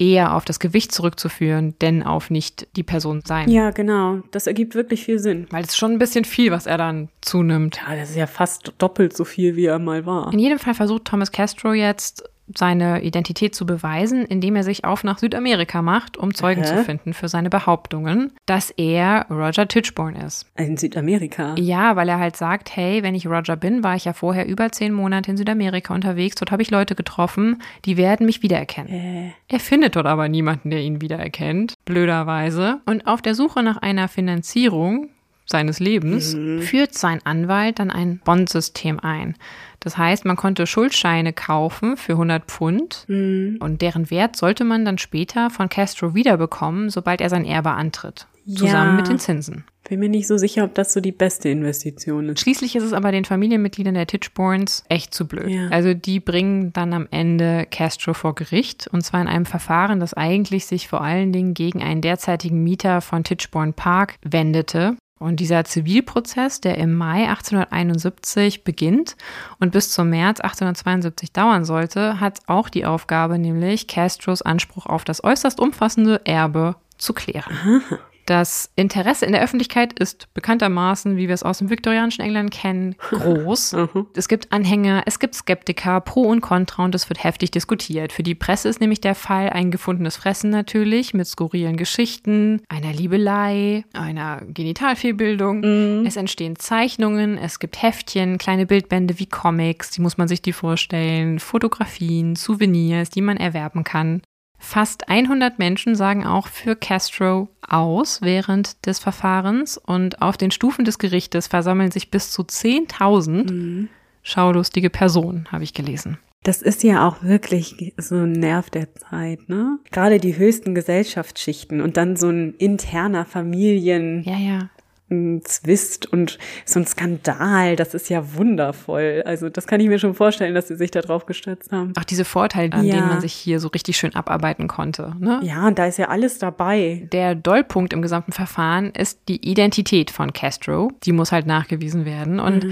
eher 0.00 0.34
auf 0.34 0.44
das 0.44 0.58
Gewicht 0.58 0.92
zurückzuführen, 0.92 1.74
denn 1.80 2.02
auf 2.02 2.30
nicht 2.30 2.66
die 2.76 2.82
Person 2.82 3.22
sein. 3.24 3.50
Ja, 3.50 3.70
genau. 3.70 4.20
Das 4.30 4.46
ergibt 4.46 4.74
wirklich 4.74 5.04
viel 5.04 5.18
Sinn. 5.18 5.46
Weil 5.50 5.62
es 5.62 5.70
ist 5.70 5.76
schon 5.76 5.92
ein 5.92 5.98
bisschen 5.98 6.24
viel, 6.24 6.50
was 6.50 6.66
er 6.66 6.78
dann 6.78 7.10
zunimmt. 7.20 7.80
Ja, 7.86 7.96
das 7.96 8.10
ist 8.10 8.16
ja 8.16 8.26
fast 8.26 8.72
doppelt 8.78 9.14
so 9.14 9.24
viel, 9.24 9.56
wie 9.56 9.66
er 9.66 9.78
mal 9.78 10.06
war. 10.06 10.32
In 10.32 10.38
jedem 10.38 10.58
Fall 10.58 10.74
versucht 10.74 11.04
Thomas 11.04 11.30
Castro 11.32 11.74
jetzt 11.74 12.29
seine 12.56 13.02
Identität 13.02 13.54
zu 13.54 13.66
beweisen, 13.66 14.24
indem 14.24 14.56
er 14.56 14.62
sich 14.64 14.84
auf 14.84 15.04
nach 15.04 15.18
Südamerika 15.18 15.82
macht, 15.82 16.16
um 16.16 16.34
Zeugen 16.34 16.62
Hä? 16.62 16.68
zu 16.68 16.84
finden 16.84 17.12
für 17.14 17.28
seine 17.28 17.50
Behauptungen, 17.50 18.32
dass 18.46 18.70
er 18.70 19.26
Roger 19.30 19.68
Tichborne 19.68 20.24
ist. 20.24 20.46
In 20.56 20.76
Südamerika. 20.76 21.54
Ja, 21.58 21.96
weil 21.96 22.08
er 22.08 22.18
halt 22.18 22.36
sagt, 22.36 22.74
hey, 22.76 23.02
wenn 23.02 23.14
ich 23.14 23.26
Roger 23.26 23.56
bin, 23.56 23.82
war 23.82 23.94
ich 23.96 24.04
ja 24.04 24.12
vorher 24.12 24.46
über 24.46 24.70
zehn 24.72 24.92
Monate 24.92 25.30
in 25.30 25.36
Südamerika 25.36 25.94
unterwegs, 25.94 26.36
dort 26.36 26.50
habe 26.50 26.62
ich 26.62 26.70
Leute 26.70 26.94
getroffen, 26.94 27.62
die 27.84 27.96
werden 27.96 28.26
mich 28.26 28.42
wiedererkennen. 28.42 28.92
Äh, 28.92 29.32
Er 29.48 29.60
findet 29.60 29.96
dort 29.96 30.06
aber 30.06 30.28
niemanden, 30.28 30.70
der 30.70 30.80
ihn 30.80 31.00
wiedererkennt, 31.00 31.74
blöderweise. 31.84 32.80
Und 32.86 33.06
auf 33.06 33.22
der 33.22 33.34
Suche 33.34 33.62
nach 33.62 33.76
einer 33.78 34.08
Finanzierung 34.08 35.08
seines 35.50 35.80
Lebens 35.80 36.36
führt 36.60 36.94
sein 36.94 37.20
Anwalt 37.24 37.78
dann 37.78 37.90
ein 37.90 38.20
Bondsystem 38.24 39.00
ein. 39.00 39.36
Das 39.80 39.96
heißt, 39.96 40.24
man 40.24 40.36
konnte 40.36 40.66
Schuldscheine 40.66 41.32
kaufen 41.32 41.96
für 41.96 42.12
100 42.12 42.44
Pfund 42.44 43.04
und 43.08 43.78
deren 43.80 44.10
Wert 44.10 44.36
sollte 44.36 44.64
man 44.64 44.84
dann 44.84 44.98
später 44.98 45.50
von 45.50 45.68
Castro 45.68 46.14
wiederbekommen, 46.14 46.90
sobald 46.90 47.20
er 47.20 47.30
sein 47.30 47.44
Erbe 47.44 47.70
antritt. 47.70 48.26
Zusammen 48.46 48.90
Ja. 48.90 48.92
mit 48.96 49.08
den 49.08 49.18
Zinsen. 49.18 49.64
bin 49.88 49.98
mir 50.00 50.08
nicht 50.08 50.26
so 50.28 50.36
sicher, 50.38 50.62
ob 50.64 50.74
das 50.74 50.92
so 50.92 51.00
die 51.00 51.10
beste 51.12 51.48
Investition 51.48 52.28
ist. 52.28 52.40
Schließlich 52.40 52.76
ist 52.76 52.84
es 52.84 52.92
aber 52.92 53.10
den 53.10 53.24
Familienmitgliedern 53.24 53.94
der 53.94 54.06
Tichborns 54.06 54.84
echt 54.88 55.12
zu 55.14 55.26
blöd. 55.26 55.48
Ja. 55.48 55.68
Also 55.68 55.94
die 55.94 56.20
bringen 56.20 56.72
dann 56.72 56.92
am 56.92 57.08
Ende 57.10 57.66
Castro 57.70 58.14
vor 58.14 58.34
Gericht 58.36 58.86
und 58.92 59.02
zwar 59.02 59.20
in 59.20 59.26
einem 59.28 59.46
Verfahren, 59.46 59.98
das 59.98 60.14
eigentlich 60.14 60.66
sich 60.66 60.86
vor 60.88 61.00
allen 61.00 61.32
Dingen 61.32 61.54
gegen 61.54 61.82
einen 61.82 62.02
derzeitigen 62.02 62.62
Mieter 62.62 63.00
von 63.00 63.24
Tichborne 63.24 63.72
Park 63.72 64.14
wendete. 64.22 64.96
Und 65.20 65.38
dieser 65.38 65.64
Zivilprozess, 65.64 66.62
der 66.62 66.78
im 66.78 66.94
Mai 66.94 67.28
1871 67.28 68.64
beginnt 68.64 69.18
und 69.58 69.70
bis 69.70 69.92
zum 69.92 70.08
März 70.08 70.40
1872 70.40 71.30
dauern 71.32 71.66
sollte, 71.66 72.20
hat 72.20 72.38
auch 72.46 72.70
die 72.70 72.86
Aufgabe, 72.86 73.38
nämlich 73.38 73.86
Castros 73.86 74.40
Anspruch 74.40 74.86
auf 74.86 75.04
das 75.04 75.22
äußerst 75.22 75.60
umfassende 75.60 76.22
Erbe 76.24 76.76
zu 76.96 77.12
klären. 77.12 77.82
Das 78.30 78.70
Interesse 78.76 79.26
in 79.26 79.32
der 79.32 79.42
Öffentlichkeit 79.42 79.98
ist 79.98 80.32
bekanntermaßen, 80.34 81.16
wie 81.16 81.26
wir 81.26 81.34
es 81.34 81.42
aus 81.42 81.58
dem 81.58 81.68
viktorianischen 81.68 82.24
England 82.24 82.52
kennen, 82.52 82.94
groß. 83.00 83.72
Mhm. 83.80 84.06
es 84.14 84.28
gibt 84.28 84.52
Anhänger, 84.52 85.04
es 85.06 85.18
gibt 85.18 85.34
Skeptiker, 85.34 86.00
Pro 86.00 86.22
und 86.22 86.40
Contra 86.40 86.84
und 86.84 86.94
es 86.94 87.08
wird 87.08 87.24
heftig 87.24 87.50
diskutiert. 87.50 88.12
Für 88.12 88.22
die 88.22 88.34
Presse 88.34 88.68
ist 88.68 88.80
nämlich 88.80 89.00
der 89.00 89.14
Fall 89.14 89.50
ein 89.50 89.70
gefundenes 89.70 90.16
Fressen 90.16 90.50
natürlich 90.50 91.14
mit 91.14 91.26
skurrilen 91.26 91.76
Geschichten, 91.76 92.60
einer 92.68 92.92
Liebelei, 92.92 93.84
einer 93.94 94.42
Genitalfehlbildung. 94.46 95.60
Mhm. 95.60 96.06
Es 96.06 96.16
entstehen 96.16 96.56
Zeichnungen, 96.56 97.38
es 97.38 97.58
gibt 97.58 97.82
Heftchen, 97.82 98.38
kleine 98.38 98.66
Bildbände 98.66 99.18
wie 99.18 99.26
Comics, 99.26 99.90
die 99.90 100.02
muss 100.02 100.18
man 100.18 100.28
sich 100.28 100.42
die 100.42 100.52
vorstellen, 100.52 101.38
Fotografien, 101.38 102.36
Souvenirs, 102.36 103.10
die 103.10 103.22
man 103.22 103.38
erwerben 103.38 103.82
kann. 103.82 104.22
Fast 104.62 105.08
100 105.08 105.58
Menschen 105.58 105.94
sagen 105.96 106.24
auch 106.26 106.46
für 106.46 106.76
Castro 106.76 107.48
aus 107.66 108.20
während 108.22 108.86
des 108.86 108.98
Verfahrens 108.98 109.78
und 109.78 110.20
auf 110.22 110.36
den 110.36 110.50
Stufen 110.50 110.84
des 110.84 110.98
Gerichtes 110.98 111.46
versammeln 111.48 111.90
sich 111.90 112.10
bis 112.10 112.30
zu 112.30 112.42
10.000 112.42 113.50
Mhm. 113.50 113.88
schaulustige 114.22 114.90
Personen, 114.90 115.48
habe 115.50 115.64
ich 115.64 115.72
gelesen. 115.74 116.18
Das 116.42 116.62
ist 116.62 116.82
ja 116.82 117.06
auch 117.06 117.22
wirklich 117.22 117.94
so 117.98 118.16
ein 118.16 118.32
Nerv 118.32 118.70
der 118.70 118.94
Zeit, 118.94 119.48
ne? 119.48 119.78
Gerade 119.90 120.18
die 120.18 120.36
höchsten 120.36 120.74
Gesellschaftsschichten 120.74 121.80
und 121.80 121.96
dann 121.96 122.16
so 122.16 122.28
ein 122.28 122.54
interner 122.58 123.24
Familien. 123.26 124.22
Ja, 124.24 124.36
ja. 124.38 124.70
Ein 125.10 125.42
Zwist 125.44 126.06
und 126.12 126.38
so 126.64 126.78
ein 126.80 126.86
Skandal, 126.86 127.76
das 127.76 127.94
ist 127.94 128.08
ja 128.08 128.34
wundervoll. 128.34 129.22
Also 129.26 129.48
das 129.48 129.66
kann 129.66 129.80
ich 129.80 129.88
mir 129.88 129.98
schon 129.98 130.14
vorstellen, 130.14 130.54
dass 130.54 130.68
sie 130.68 130.76
sich 130.76 130.90
da 130.90 131.00
drauf 131.00 131.26
gestürzt 131.26 131.72
haben. 131.72 131.92
Auch 131.98 132.04
diese 132.04 132.24
Vorteile, 132.24 132.72
an 132.72 132.84
Ja. 132.84 132.94
denen 132.96 133.08
man 133.08 133.20
sich 133.20 133.32
hier 133.32 133.60
so 133.60 133.68
richtig 133.68 133.96
schön 133.96 134.14
abarbeiten 134.14 134.68
konnte. 134.68 135.14
Ne? 135.18 135.40
Ja, 135.42 135.66
und 135.66 135.78
da 135.78 135.86
ist 135.86 135.98
ja 135.98 136.08
alles 136.08 136.38
dabei. 136.38 137.08
Der 137.12 137.34
Dollpunkt 137.34 137.92
im 137.92 138.02
gesamten 138.02 138.32
Verfahren 138.32 138.90
ist 138.90 139.20
die 139.28 139.44
Identität 139.48 140.10
von 140.10 140.32
Castro. 140.32 140.90
Die 141.04 141.12
muss 141.12 141.32
halt 141.32 141.46
nachgewiesen 141.46 142.04
werden. 142.04 142.40
Und 142.40 142.66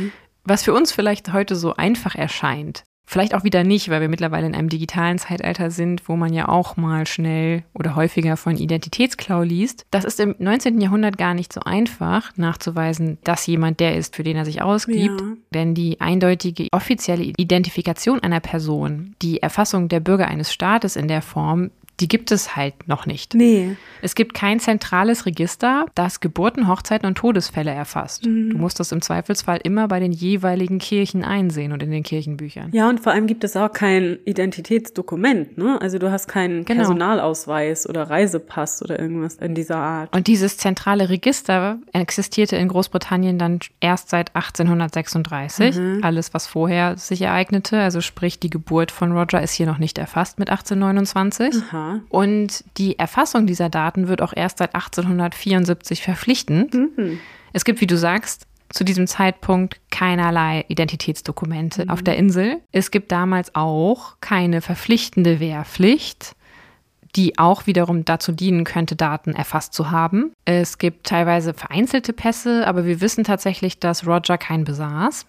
was 0.45 0.63
für 0.63 0.73
uns 0.73 0.93
vielleicht 0.93 1.33
heute 1.33 1.57
so 1.57 1.75
einfach 1.75 2.15
erscheint, 2.15 2.85
vielleicht 3.09 3.35
auch 3.35 3.43
wieder 3.43 3.65
nicht, 3.65 3.89
weil 3.89 4.03
wir 4.03 4.09
mittlerweile 4.11 4.47
in 4.47 4.55
einem 4.55 4.69
digitalen 4.69 5.19
Zeitalter 5.19 5.71
sind, 5.71 6.09
wo 6.09 6.17
man 6.17 6.35
ja 6.35 6.47
auch 6.47 6.77
mal 6.77 7.07
schnell 7.07 7.65
oder 7.73 7.97
häufiger 7.97 8.37
von 8.37 8.57
Identitätsklau 8.57 9.43
liest. 9.43 9.87
Das 9.91 10.05
ist 10.05 10.21
im 10.21 10.35
19. 10.39 10.79
Jahrhundert 10.81 11.17
gar 11.17 11.33
nicht 11.33 11.53
so 11.53 11.61
einfach 11.63 12.37
nachzuweisen, 12.37 13.17
dass 13.25 13.47
jemand 13.47 13.81
der 13.81 13.97
ist, 13.97 14.15
für 14.15 14.25
den 14.25 14.37
er 14.37 14.45
sich 14.45 14.61
ausgibt. 14.61 15.21
Ja. 15.21 15.27
Denn 15.55 15.75
die 15.75 16.01
eindeutige 16.03 16.69
offizielle 16.73 17.33
Identifikation 17.39 18.21
einer 18.21 18.41
Person, 18.41 19.15
die 19.23 19.43
Erfassung 19.43 19.89
der 19.89 20.01
Bürger 20.01 20.29
eines 20.29 20.53
Staates 20.53 20.95
in 20.95 21.09
der 21.09 21.23
Form, 21.23 21.71
die 22.01 22.09
gibt 22.09 22.31
es 22.31 22.55
halt 22.57 22.87
noch 22.87 23.07
nicht. 23.07 23.35
Nee. 23.35 23.77
Es 24.03 24.15
gibt 24.15 24.33
kein 24.35 24.61
zentrales 24.61 25.27
Register, 25.27 25.87
das 25.95 26.21
Geburten, 26.21 26.69
Hochzeiten 26.69 27.07
und 27.07 27.17
Todesfälle 27.17 27.73
erfasst. 27.73 28.25
Du 28.25 28.31
musst 28.57 28.79
das 28.79 28.93
im 28.93 29.03
Zweifelsfall 29.03 29.59
immer 29.65 29.89
bei 29.89 29.99
den 29.99 30.13
jeweiligen 30.13 30.79
Kirchen 30.79 31.25
einsehen 31.25 31.73
und 31.73 31.83
in 31.83 31.91
den 31.91 32.03
Kirchenbüchern. 32.05 32.71
Ja, 32.73 32.89
und 32.89 33.01
vor 33.01 33.13
allem 33.13 33.27
gibt 33.27 33.43
es 33.43 33.57
auch 33.57 33.73
kein 33.73 34.19
Identitätsdokument, 34.25 35.59
ne? 35.59 35.81
Also 35.81 35.99
du 35.99 36.11
hast 36.13 36.29
keinen 36.29 36.65
Genau. 36.65 36.83
Personalausweis 36.83 37.89
oder 37.89 38.05
Reisepass 38.11 38.83
oder 38.83 38.99
irgendwas 38.99 39.35
in 39.37 39.55
dieser 39.55 39.77
Art. 39.79 40.15
Und 40.15 40.27
dieses 40.27 40.57
zentrale 40.57 41.09
Register 41.09 41.79
existierte 41.93 42.57
in 42.57 42.69
Großbritannien 42.69 43.39
dann 43.39 43.59
erst 43.81 44.11
seit 44.11 44.35
1836. 44.37 45.81
Alles, 46.03 46.35
was 46.35 46.47
vorher 46.47 46.97
sich 46.97 47.23
ereignete, 47.23 47.81
also 47.81 48.01
sprich 48.01 48.39
die 48.39 48.51
Geburt 48.51 48.91
von 48.91 49.13
Roger, 49.13 49.43
ist 49.43 49.53
hier 49.53 49.67
noch 49.67 49.79
nicht 49.79 49.99
erfasst 49.99 50.39
mit 50.39 50.51
1829. 50.51 51.63
Aha. 51.69 51.88
Und 52.09 52.65
die 52.77 52.99
Erfassung 52.99 53.47
dieser 53.47 53.69
Daten 53.69 54.09
wird 54.09 54.23
auch 54.23 54.33
erst 54.35 54.59
seit 54.59 54.75
1874 54.75 56.03
verpflichtend. 56.03 56.75
Es 57.53 57.65
gibt, 57.65 57.81
wie 57.81 57.87
du 57.87 57.97
sagst, 57.97 58.47
zu 58.71 58.85
diesem 58.85 59.07
Zeitpunkt 59.07 59.81
keinerlei 59.91 60.65
Identitätsdokumente 60.69 61.87
auf 61.89 62.03
der 62.03 62.17
Insel. 62.17 62.61
Es 62.71 62.91
gibt 62.91 63.11
damals 63.13 63.55
auch 63.55 64.17
keine 64.21 64.61
verpflichtende 64.61 65.41
Wehrpflicht, 65.41 66.37
die 67.17 67.39
auch 67.39 67.67
wiederum 67.67 68.05
dazu 68.05 68.33
dienen 68.33 68.65
könnte, 68.65 68.95
Daten 68.95 69.33
erfasst 69.33 69.73
zu 69.73 69.91
haben. 69.91 70.33
Es 70.45 70.77
gibt 70.77 71.07
teilweise 71.07 71.55
vereinzelte 71.55 72.13
Pässe, 72.13 72.67
aber 72.67 72.85
wir 72.85 73.01
wissen 73.01 73.25
tatsächlich, 73.25 73.81
dass 73.81 74.07
Roger 74.07 74.37
keinen 74.37 74.65
besaß. 74.65 75.25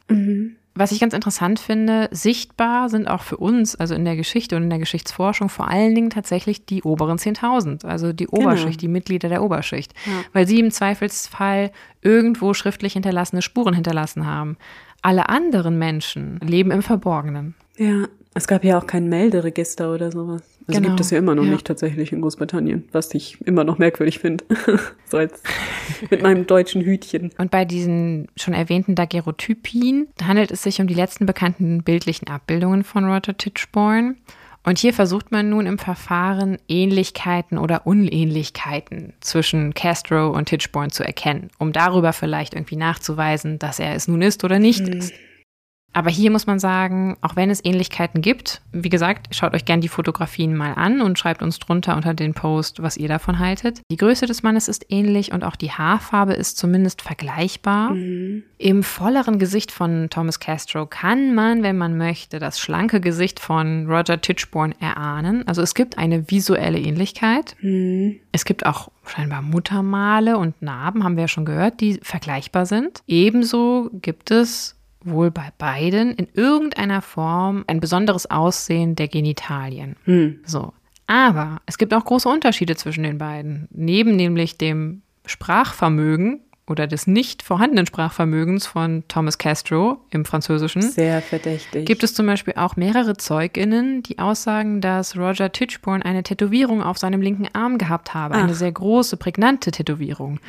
Was 0.76 0.92
ich 0.92 1.00
ganz 1.00 1.14
interessant 1.14 1.60
finde, 1.60 2.08
sichtbar 2.12 2.90
sind 2.90 3.08
auch 3.08 3.22
für 3.22 3.38
uns, 3.38 3.76
also 3.76 3.96
in 3.96 4.06
der 4.06 4.16
Geschichte 4.16 4.56
und 4.56 4.64
in 4.64 4.70
der 4.70 4.80
Geschichtsforschung, 4.80 5.50
vor 5.50 5.68
allen 5.68 5.94
Dingen 5.94 6.10
tatsächlich 6.10 6.66
die 6.66 6.84
oberen 6.84 7.18
10.000, 7.18 7.86
also 7.86 8.14
die 8.14 8.28
Oberschicht, 8.28 8.82
die 8.82 8.88
Mitglieder 8.88 9.30
der 9.30 9.44
Oberschicht, 9.44 9.94
weil 10.32 10.48
sie 10.48 10.60
im 10.60 10.72
Zweifelsfall 10.72 11.72
irgendwo 12.02 12.54
schriftlich 12.54 12.94
hinterlassene 12.94 13.42
Spuren 13.42 13.74
hinterlassen 13.74 14.26
haben. 14.26 14.58
Alle 15.02 15.28
anderen 15.30 15.78
Menschen 15.78 16.40
leben 16.40 16.72
im 16.72 16.82
Verborgenen. 16.82 17.56
Ja. 17.78 18.08
Es 18.36 18.48
gab 18.48 18.64
ja 18.64 18.78
auch 18.78 18.86
kein 18.86 19.10
Melderegister 19.10 19.92
oder 19.92 20.12
sowas. 20.12 20.44
Also 20.70 20.82
Genau, 20.82 20.94
gibt 20.94 21.02
es 21.02 21.10
ja 21.10 21.18
immer 21.18 21.36
noch 21.36 21.44
ja. 21.44 21.52
nicht 21.52 21.66
tatsächlich 21.66 22.12
in 22.12 22.22
Großbritannien, 22.22 22.88
was 22.92 23.14
ich 23.14 23.42
immer 23.46 23.64
noch 23.64 23.78
merkwürdig 23.78 24.20
finde. 24.20 24.44
so 25.06 25.18
als 25.18 25.42
mit 26.10 26.22
meinem 26.22 26.46
deutschen 26.48 26.82
Hütchen. 26.82 27.32
Und 27.38 27.52
bei 27.52 27.66
diesen 27.66 28.28
schon 28.38 28.54
erwähnten 28.54 28.96
Daguerreotypien 28.96 30.08
handelt 30.24 30.52
es 30.52 30.64
sich 30.64 30.80
um 30.80 30.88
die 30.88 30.94
letzten 30.94 31.26
bekannten 31.26 31.84
bildlichen 31.84 32.28
Abbildungen 32.28 32.84
von 32.84 33.06
Roger 33.06 33.36
Tichborne. 33.36 34.16
Und 34.64 34.78
hier 34.78 34.94
versucht 34.94 35.32
man 35.32 35.50
nun 35.50 35.66
im 35.66 35.80
Verfahren 35.80 36.58
Ähnlichkeiten 36.68 37.58
oder 37.58 37.88
Unähnlichkeiten 37.88 39.14
zwischen 39.22 39.74
Castro 39.74 40.30
und 40.30 40.50
Tichborne 40.50 40.92
zu 40.92 41.04
erkennen, 41.04 41.50
um 41.58 41.72
darüber 41.72 42.14
vielleicht 42.14 42.54
irgendwie 42.54 42.76
nachzuweisen, 42.76 43.58
dass 43.58 43.80
er 43.80 43.96
es 43.96 44.08
nun 44.08 44.22
ist 44.22 44.44
oder 44.44 44.60
nicht 44.60 44.88
ist. 44.88 45.14
Aber 45.92 46.10
hier 46.10 46.30
muss 46.32 46.46
man 46.46 46.60
sagen, 46.60 47.18
auch 47.22 47.36
wenn 47.36 47.50
es 47.50 47.64
Ähnlichkeiten 47.66 48.22
gibt, 48.22 48.62
wie 48.72 48.90
gesagt, 48.90 49.36
schaut 49.36 49.54
euch 49.54 49.66
gern 49.66 49.82
die 49.82 49.88
Fotografien 49.88 50.56
mal 50.56 50.74
an 50.74 51.02
und 51.02 51.18
schreibt 51.18 51.42
uns 51.42 51.58
drunter 51.58 51.96
unter 51.96 52.14
den 52.14 52.34
Post, 52.34 52.82
was 52.82 52.96
ihr 52.96 53.08
davon 53.08 53.40
haltet. 53.40 53.82
Die 53.92 53.98
Größe 53.98 54.28
des 54.28 54.44
Mannes 54.44 54.68
ist 54.68 54.86
ähnlich 54.90 55.32
und 55.32 55.44
auch 55.44 55.56
die 55.56 55.72
Haarfarbe 55.72 56.34
ist 56.34 56.58
zumindest 56.58 57.02
vergleichbar. 57.02 57.96
Im 58.58 58.84
volleren 58.84 59.40
Gesicht 59.40 59.72
von 59.72 60.10
Thomas 60.10 60.40
Castro 60.40 60.86
kann 60.86 61.34
man, 61.34 61.64
wenn 61.64 61.78
man 61.78 61.98
möchte, 61.98 62.40
das 62.40 62.60
schlanke 62.60 63.02
Gesicht 63.02 63.40
von 63.40 63.88
Roger 63.88 64.22
Tichborne 64.22 64.76
erahnen. 64.80 65.48
Also 65.48 65.62
es 65.62 65.74
gibt 65.74 65.98
eine 65.98 66.30
visuelle 66.30 66.80
Ähnlichkeit. 66.80 67.56
Es 68.32 68.46
gibt 68.46 68.66
auch 68.66 68.92
scheinbar 69.06 69.42
Muttermale 69.42 70.38
und 70.38 70.62
Narben, 70.62 71.04
haben 71.04 71.16
wir 71.16 71.24
ja 71.24 71.28
schon 71.28 71.46
gehört, 71.46 71.82
die 71.82 72.00
vergleichbar 72.04 72.66
sind. 72.68 73.02
Ebenso 73.08 73.90
gibt 73.94 74.30
es 74.30 74.76
wohl 75.04 75.32
bei 75.32 75.50
beiden 75.58 76.14
in 76.14 76.28
irgendeiner 76.34 77.02
Form 77.02 77.64
ein 77.68 77.80
besonderes 77.80 78.30
Aussehen 78.30 78.96
der 78.96 79.08
Genitalien. 79.08 79.96
So. 80.46 80.74
Aber 81.08 81.62
es 81.66 81.78
gibt 81.78 81.94
auch 81.94 82.06
große 82.06 82.30
Unterschiede 82.30 82.76
zwischen 82.76 83.04
den 83.04 83.18
beiden. 83.18 83.68
Neben 83.72 84.16
nämlich 84.16 84.58
dem 84.58 85.02
Sprachvermögen 85.26 86.42
oder 86.68 86.86
des 86.86 87.08
nicht 87.08 87.42
vorhandenen 87.42 87.88
Sprachvermögens 87.88 88.68
von 88.68 89.04
Thomas 89.08 89.40
Castro 89.40 90.06
im 90.12 90.24
Französischen 90.24 90.84
Sehr 90.84 91.20
verdächtig. 91.22 91.88
gibt 91.88 92.04
es 92.04 92.14
zum 92.14 92.28
Beispiel 92.28 92.54
auch 92.58 92.76
mehrere 92.76 93.18
ZeugInnen, 93.18 94.04
die 94.04 94.20
aussagen, 94.20 94.80
dass 94.80 95.18
Roger 95.18 95.52
Tichborne 95.52 96.06
eine 96.06 96.22
Tätowierung 96.22 96.84
auf 96.84 97.00
seinem 97.00 97.22
linken 97.22 97.48
Arm 97.54 97.80
gehabt 97.80 98.14
habe. 98.14 98.36
Eine 98.36 98.52
Ach. 98.52 98.56
sehr 98.56 98.72
große, 98.72 99.18
prägnante 99.18 99.72
Tätowierung. 99.72 100.40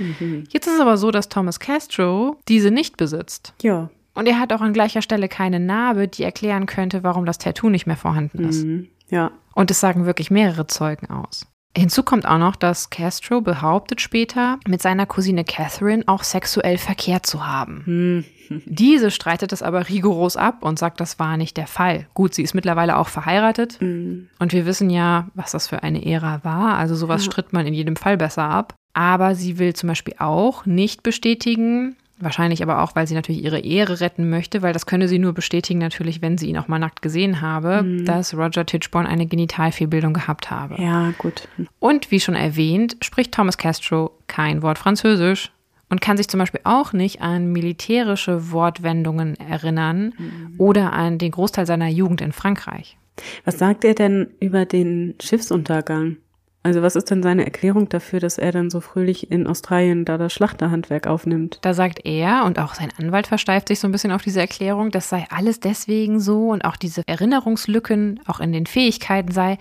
Jetzt 0.50 0.66
ist 0.66 0.74
es 0.74 0.80
aber 0.80 0.98
so, 0.98 1.10
dass 1.10 1.30
Thomas 1.30 1.58
Castro 1.58 2.38
diese 2.48 2.70
nicht 2.70 2.98
besitzt. 2.98 3.54
Ja. 3.62 3.88
Und 4.20 4.26
er 4.26 4.38
hat 4.38 4.52
auch 4.52 4.60
an 4.60 4.74
gleicher 4.74 5.00
Stelle 5.00 5.28
keine 5.28 5.58
Narbe, 5.58 6.06
die 6.06 6.24
erklären 6.24 6.66
könnte, 6.66 7.02
warum 7.02 7.24
das 7.24 7.38
Tattoo 7.38 7.70
nicht 7.70 7.86
mehr 7.86 7.96
vorhanden 7.96 8.44
ist. 8.46 8.66
Mhm. 8.66 8.88
Ja. 9.08 9.30
Und 9.54 9.70
es 9.70 9.80
sagen 9.80 10.04
wirklich 10.04 10.30
mehrere 10.30 10.66
Zeugen 10.66 11.08
aus. 11.08 11.46
Hinzu 11.74 12.02
kommt 12.02 12.26
auch 12.26 12.36
noch, 12.36 12.54
dass 12.54 12.90
Castro 12.90 13.40
behauptet 13.40 14.02
später, 14.02 14.58
mit 14.68 14.82
seiner 14.82 15.06
Cousine 15.06 15.44
Catherine 15.44 16.02
auch 16.06 16.22
sexuell 16.22 16.76
verkehrt 16.76 17.24
zu 17.24 17.46
haben. 17.46 18.26
Diese 18.66 19.10
streitet 19.10 19.52
es 19.52 19.62
aber 19.62 19.88
rigoros 19.88 20.36
ab 20.36 20.64
und 20.64 20.78
sagt, 20.78 21.00
das 21.00 21.18
war 21.18 21.38
nicht 21.38 21.56
der 21.56 21.66
Fall. 21.66 22.06
Gut, 22.12 22.34
sie 22.34 22.42
ist 22.42 22.52
mittlerweile 22.52 22.98
auch 22.98 23.08
verheiratet 23.08 23.80
und 23.80 24.52
wir 24.52 24.66
wissen 24.66 24.90
ja, 24.90 25.28
was 25.32 25.52
das 25.52 25.68
für 25.68 25.82
eine 25.82 26.04
Ära 26.04 26.44
war. 26.44 26.76
Also 26.76 26.94
sowas 26.94 27.24
stritt 27.24 27.54
man 27.54 27.66
in 27.66 27.72
jedem 27.72 27.96
Fall 27.96 28.18
besser 28.18 28.44
ab. 28.44 28.74
Aber 28.92 29.34
sie 29.34 29.58
will 29.58 29.72
zum 29.72 29.88
Beispiel 29.88 30.16
auch 30.18 30.66
nicht 30.66 31.02
bestätigen, 31.02 31.96
wahrscheinlich 32.20 32.62
aber 32.62 32.82
auch, 32.82 32.94
weil 32.94 33.06
sie 33.06 33.14
natürlich 33.14 33.42
ihre 33.42 33.60
Ehre 33.60 34.00
retten 34.00 34.30
möchte, 34.30 34.62
weil 34.62 34.72
das 34.72 34.86
könne 34.86 35.08
sie 35.08 35.18
nur 35.18 35.32
bestätigen 35.32 35.78
natürlich, 35.78 36.22
wenn 36.22 36.38
sie 36.38 36.48
ihn 36.48 36.58
auch 36.58 36.68
mal 36.68 36.78
nackt 36.78 37.02
gesehen 37.02 37.40
habe, 37.40 37.84
dass 38.04 38.36
Roger 38.36 38.66
Tichborne 38.66 39.08
eine 39.08 39.26
Genitalfehlbildung 39.26 40.12
gehabt 40.12 40.50
habe. 40.50 40.80
Ja, 40.80 41.12
gut. 41.18 41.48
Und 41.78 42.10
wie 42.10 42.20
schon 42.20 42.34
erwähnt, 42.34 42.96
spricht 43.02 43.32
Thomas 43.32 43.58
Castro 43.58 44.12
kein 44.26 44.62
Wort 44.62 44.78
Französisch 44.78 45.50
und 45.88 46.00
kann 46.00 46.16
sich 46.16 46.28
zum 46.28 46.38
Beispiel 46.38 46.60
auch 46.64 46.92
nicht 46.92 47.20
an 47.20 47.52
militärische 47.52 48.52
Wortwendungen 48.52 49.36
erinnern 49.36 50.14
oder 50.58 50.92
an 50.92 51.18
den 51.18 51.32
Großteil 51.32 51.66
seiner 51.66 51.88
Jugend 51.88 52.20
in 52.20 52.32
Frankreich. 52.32 52.96
Was 53.44 53.58
sagt 53.58 53.84
er 53.84 53.94
denn 53.94 54.28
über 54.40 54.64
den 54.64 55.14
Schiffsuntergang? 55.20 56.16
Also 56.62 56.82
was 56.82 56.94
ist 56.94 57.10
denn 57.10 57.22
seine 57.22 57.44
Erklärung 57.44 57.88
dafür, 57.88 58.20
dass 58.20 58.36
er 58.36 58.52
dann 58.52 58.68
so 58.68 58.80
fröhlich 58.80 59.30
in 59.30 59.46
Australien 59.46 60.04
da 60.04 60.18
das 60.18 60.32
Schlachterhandwerk 60.32 61.06
aufnimmt? 61.06 61.58
Da 61.62 61.72
sagt 61.72 62.04
er 62.04 62.44
und 62.44 62.58
auch 62.58 62.74
sein 62.74 62.90
Anwalt 62.98 63.26
versteift 63.26 63.68
sich 63.68 63.80
so 63.80 63.88
ein 63.88 63.92
bisschen 63.92 64.12
auf 64.12 64.22
diese 64.22 64.40
Erklärung, 64.40 64.90
das 64.90 65.08
sei 65.08 65.26
alles 65.30 65.60
deswegen 65.60 66.20
so 66.20 66.50
und 66.50 66.64
auch 66.64 66.76
diese 66.76 67.02
Erinnerungslücken 67.06 68.20
auch 68.26 68.40
in 68.40 68.52
den 68.52 68.66
Fähigkeiten 68.66 69.32
sei. 69.32 69.56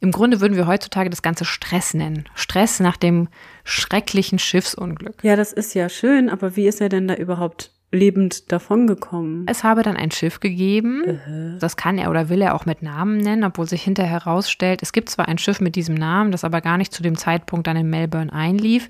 Im 0.00 0.10
Grunde 0.10 0.40
würden 0.40 0.56
wir 0.56 0.66
heutzutage 0.66 1.10
das 1.10 1.22
Ganze 1.22 1.44
Stress 1.44 1.94
nennen. 1.94 2.24
Stress 2.34 2.80
nach 2.80 2.96
dem 2.96 3.28
schrecklichen 3.64 4.38
Schiffsunglück. 4.38 5.22
Ja, 5.22 5.36
das 5.36 5.52
ist 5.52 5.74
ja 5.74 5.88
schön, 5.88 6.28
aber 6.28 6.56
wie 6.56 6.66
ist 6.66 6.80
er 6.80 6.88
denn 6.88 7.06
da 7.06 7.14
überhaupt 7.14 7.70
lebend 7.92 8.52
davongekommen. 8.52 9.46
Es 9.48 9.64
habe 9.64 9.82
dann 9.82 9.96
ein 9.96 10.10
Schiff 10.10 10.38
gegeben, 10.40 11.02
uh-huh. 11.04 11.58
das 11.58 11.76
kann 11.76 11.98
er 11.98 12.10
oder 12.10 12.28
will 12.28 12.40
er 12.40 12.54
auch 12.54 12.66
mit 12.66 12.82
Namen 12.82 13.18
nennen, 13.18 13.44
obwohl 13.44 13.66
sich 13.66 13.82
hinterher 13.82 14.24
herausstellt, 14.24 14.80
es 14.82 14.92
gibt 14.92 15.10
zwar 15.10 15.28
ein 15.28 15.38
Schiff 15.38 15.60
mit 15.60 15.76
diesem 15.76 15.96
Namen, 15.96 16.30
das 16.30 16.44
aber 16.44 16.60
gar 16.60 16.78
nicht 16.78 16.92
zu 16.92 17.02
dem 17.02 17.16
Zeitpunkt 17.16 17.66
dann 17.66 17.76
in 17.76 17.90
Melbourne 17.90 18.32
einlief. 18.32 18.88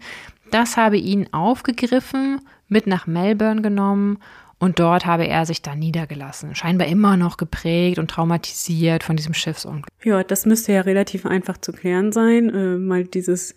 Das 0.51 0.77
habe 0.77 0.99
ihn 0.99 1.33
aufgegriffen, 1.33 2.41
mit 2.69 2.87
nach 2.87 3.07
Melbourne 3.07 3.63
genommen 3.63 4.19
und 4.59 4.79
dort 4.79 5.07
habe 5.07 5.27
er 5.27 5.47
sich 5.47 5.63
dann 5.63 5.79
niedergelassen. 5.79 6.55
Scheinbar 6.55 6.87
immer 6.87 7.17
noch 7.17 7.39
geprägt 7.39 7.99
und 7.99 8.11
traumatisiert 8.11 9.03
von 9.03 9.17
diesem 9.17 9.33
Schiffsunglück. 9.33 9.89
Ja, 10.05 10.23
das 10.23 10.45
müsste 10.45 10.73
ja 10.73 10.83
relativ 10.83 11.25
einfach 11.25 11.57
zu 11.57 11.73
klären 11.73 12.13
sein. 12.13 12.51
Äh, 12.51 12.77
mal 12.77 13.05
dieses, 13.05 13.55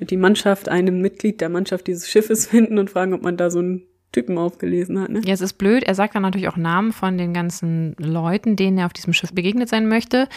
die 0.00 0.16
Mannschaft, 0.16 0.70
einem 0.70 1.02
Mitglied 1.02 1.42
der 1.42 1.50
Mannschaft 1.50 1.86
dieses 1.86 2.08
Schiffes 2.08 2.46
finden 2.48 2.78
und 2.78 2.88
fragen, 2.88 3.12
ob 3.12 3.22
man 3.22 3.36
da 3.36 3.50
so 3.50 3.60
ein 3.60 3.82
Typen 4.12 4.38
aufgelesen 4.38 4.98
hat. 5.00 5.10
Ne? 5.10 5.20
Ja, 5.24 5.34
es 5.34 5.40
ist 5.40 5.54
blöd. 5.54 5.82
Er 5.82 5.94
sagt 5.94 6.14
dann 6.14 6.22
natürlich 6.22 6.48
auch 6.48 6.56
Namen 6.56 6.92
von 6.92 7.18
den 7.18 7.34
ganzen 7.34 7.94
Leuten, 7.98 8.56
denen 8.56 8.78
er 8.78 8.86
auf 8.86 8.94
diesem 8.94 9.12
Schiff 9.12 9.32
begegnet 9.32 9.68
sein 9.68 9.86
möchte. 9.88 10.28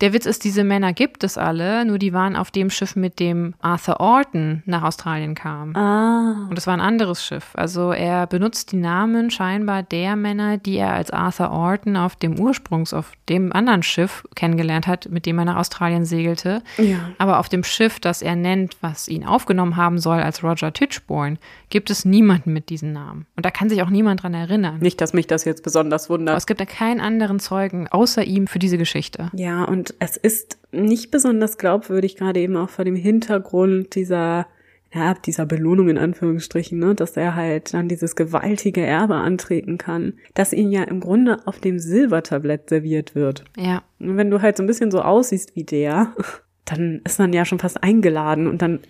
Der 0.00 0.12
Witz 0.12 0.26
ist, 0.26 0.44
diese 0.44 0.64
Männer 0.64 0.92
gibt 0.92 1.22
es 1.22 1.38
alle, 1.38 1.84
nur 1.84 1.98
die 1.98 2.12
waren 2.12 2.34
auf 2.34 2.50
dem 2.50 2.68
Schiff, 2.70 2.96
mit 2.96 3.20
dem 3.20 3.54
Arthur 3.60 4.00
Orton 4.00 4.62
nach 4.66 4.82
Australien 4.82 5.34
kam. 5.34 5.74
Ah. 5.76 6.46
Und 6.50 6.58
es 6.58 6.66
war 6.66 6.74
ein 6.74 6.80
anderes 6.80 7.24
Schiff. 7.24 7.50
Also 7.54 7.92
er 7.92 8.26
benutzt 8.26 8.72
die 8.72 8.76
Namen 8.76 9.30
scheinbar 9.30 9.82
der 9.82 10.16
Männer, 10.16 10.58
die 10.58 10.76
er 10.76 10.92
als 10.94 11.10
Arthur 11.10 11.50
Orton 11.50 11.96
auf 11.96 12.16
dem 12.16 12.38
Ursprungs, 12.38 12.92
auf 12.92 13.12
dem 13.28 13.52
anderen 13.52 13.82
Schiff 13.82 14.26
kennengelernt 14.34 14.86
hat, 14.86 15.08
mit 15.10 15.26
dem 15.26 15.38
er 15.38 15.44
nach 15.44 15.56
Australien 15.56 16.04
segelte. 16.04 16.62
Ja. 16.76 16.98
Aber 17.18 17.38
auf 17.38 17.48
dem 17.48 17.62
Schiff, 17.62 18.00
das 18.00 18.20
er 18.20 18.36
nennt, 18.36 18.76
was 18.80 19.08
ihn 19.08 19.24
aufgenommen 19.24 19.76
haben 19.76 19.98
soll 19.98 20.20
als 20.20 20.42
Roger 20.42 20.72
Tichborne, 20.72 21.38
gibt 21.70 21.90
es 21.90 22.04
niemanden 22.04 22.52
mit 22.52 22.68
diesen 22.68 22.92
Namen. 22.92 23.26
Und 23.36 23.46
da 23.46 23.50
kann 23.50 23.68
sich 23.68 23.82
auch 23.82 23.90
niemand 23.90 24.22
dran 24.22 24.34
erinnern. 24.34 24.78
Nicht, 24.80 25.00
dass 25.00 25.12
mich 25.12 25.26
das 25.26 25.44
jetzt 25.44 25.62
besonders 25.62 26.10
wundert. 26.10 26.32
Aber 26.32 26.38
es 26.38 26.46
gibt 26.46 26.60
ja 26.60 26.66
keinen 26.66 27.00
anderen 27.00 27.38
Zeugen 27.38 27.88
außer 27.88 28.24
ihm 28.24 28.46
für 28.46 28.58
diese 28.58 28.78
Geschichte. 28.78 29.30
Ja, 29.34 29.64
und 29.64 29.83
und 29.84 29.94
es 29.98 30.16
ist 30.16 30.56
nicht 30.72 31.10
besonders 31.10 31.58
glaubwürdig, 31.58 32.16
gerade 32.16 32.40
eben 32.40 32.56
auch 32.56 32.70
vor 32.70 32.86
dem 32.86 32.96
Hintergrund 32.96 33.94
dieser, 33.94 34.46
ja, 34.94 35.12
dieser 35.12 35.44
Belohnung 35.44 35.90
in 35.90 35.98
Anführungsstrichen, 35.98 36.78
ne, 36.78 36.94
dass 36.94 37.18
er 37.18 37.34
halt 37.34 37.74
dann 37.74 37.86
dieses 37.86 38.16
gewaltige 38.16 38.80
Erbe 38.80 39.16
antreten 39.16 39.76
kann, 39.76 40.14
das 40.32 40.54
ihn 40.54 40.70
ja 40.70 40.84
im 40.84 41.00
Grunde 41.00 41.46
auf 41.46 41.60
dem 41.60 41.78
Silbertablett 41.78 42.70
serviert 42.70 43.14
wird. 43.14 43.44
Ja. 43.58 43.82
Und 43.98 44.16
wenn 44.16 44.30
du 44.30 44.40
halt 44.40 44.56
so 44.56 44.62
ein 44.62 44.66
bisschen 44.66 44.90
so 44.90 45.02
aussiehst 45.02 45.54
wie 45.54 45.64
der, 45.64 46.14
dann 46.64 47.02
ist 47.04 47.18
man 47.18 47.34
ja 47.34 47.44
schon 47.44 47.58
fast 47.58 47.82
eingeladen 47.82 48.46
und 48.46 48.62
dann, 48.62 48.80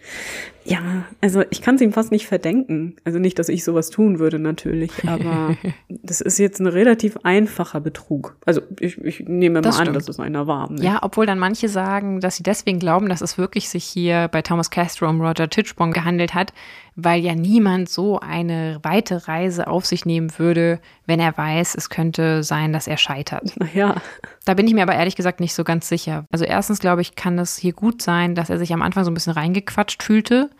ja, 0.65 1.05
also 1.21 1.43
ich 1.51 1.61
kann 1.61 1.75
es 1.75 1.83
ihm 1.83 1.93
fast 1.93 2.11
nicht 2.11 2.27
verdenken. 2.27 2.97
Also 3.05 3.19
nicht, 3.19 3.39
dass 3.39 3.49
ich 3.49 3.65
sowas 3.65 3.91
tun 3.91 4.19
würde 4.19 4.39
natürlich, 4.39 5.07
aber 5.07 5.57
das 5.89 6.21
ist 6.21 6.39
jetzt 6.39 6.61
ein 6.61 6.67
relativ 6.67 7.19
einfacher 7.23 7.81
Betrug. 7.81 8.37
Also 8.47 8.63
ich, 8.81 8.99
ich 8.99 9.21
nehme 9.21 9.61
das 9.61 9.77
mal 9.77 9.83
stimmt. 9.83 9.89
an, 9.89 9.95
dass 9.95 10.09
es 10.09 10.19
einer 10.19 10.47
war. 10.47 10.71
Ne? 10.71 10.83
Ja, 10.83 11.01
obwohl 11.03 11.27
dann 11.27 11.39
manche 11.39 11.69
sagen, 11.69 12.21
dass 12.21 12.37
sie 12.37 12.43
deswegen 12.43 12.79
glauben, 12.79 13.09
dass 13.09 13.21
es 13.21 13.37
wirklich 13.37 13.69
sich 13.69 13.85
hier 13.85 14.29
bei 14.29 14.41
Thomas 14.41 14.71
Castro 14.71 15.09
um 15.09 15.21
Roger 15.21 15.51
Tichborne 15.51 15.93
gehandelt 15.93 16.35
hat, 16.35 16.55
weil 16.97 17.21
ja 17.21 17.35
niemand 17.35 17.89
so 17.89 18.21
eine 18.21 18.79
weite 18.83 19.27
Reise 19.27 19.67
auf 19.67 19.85
sich 19.85 20.07
nehmen 20.07 20.39
würde, 20.39 20.81
wenn 21.07 21.21
er 21.21 21.37
weiß, 21.37 21.75
es 21.75 21.91
könnte 21.91 22.43
sein, 22.43 22.73
dass 22.73 22.87
er 22.87 22.97
scheitert. 22.97 23.55
Ja. 23.75 23.97
Da 24.45 24.55
bin 24.55 24.67
ich 24.69 24.75
mir 24.75 24.83
aber 24.83 24.95
ehrlich 24.95 25.17
gesagt 25.17 25.41
nicht 25.41 25.55
so 25.55 25.65
ganz 25.65 25.89
sicher. 25.89 26.27
Also 26.31 26.45
erstens 26.45 26.79
glaube 26.79 27.03
ich, 27.03 27.17
kann 27.17 27.39
es 27.39 27.57
hier 27.57 27.73
gut 27.73 28.03
sein, 28.03 28.35
dass 28.35 28.51
er 28.51 28.59
sich 28.59 28.73
am 28.73 28.83
Anfang 28.83 29.05
so 29.05 29.11
ein 29.11 29.15
bisschen 29.15 29.33
reingequatscht 29.33 30.03
fühlte, 30.03 30.51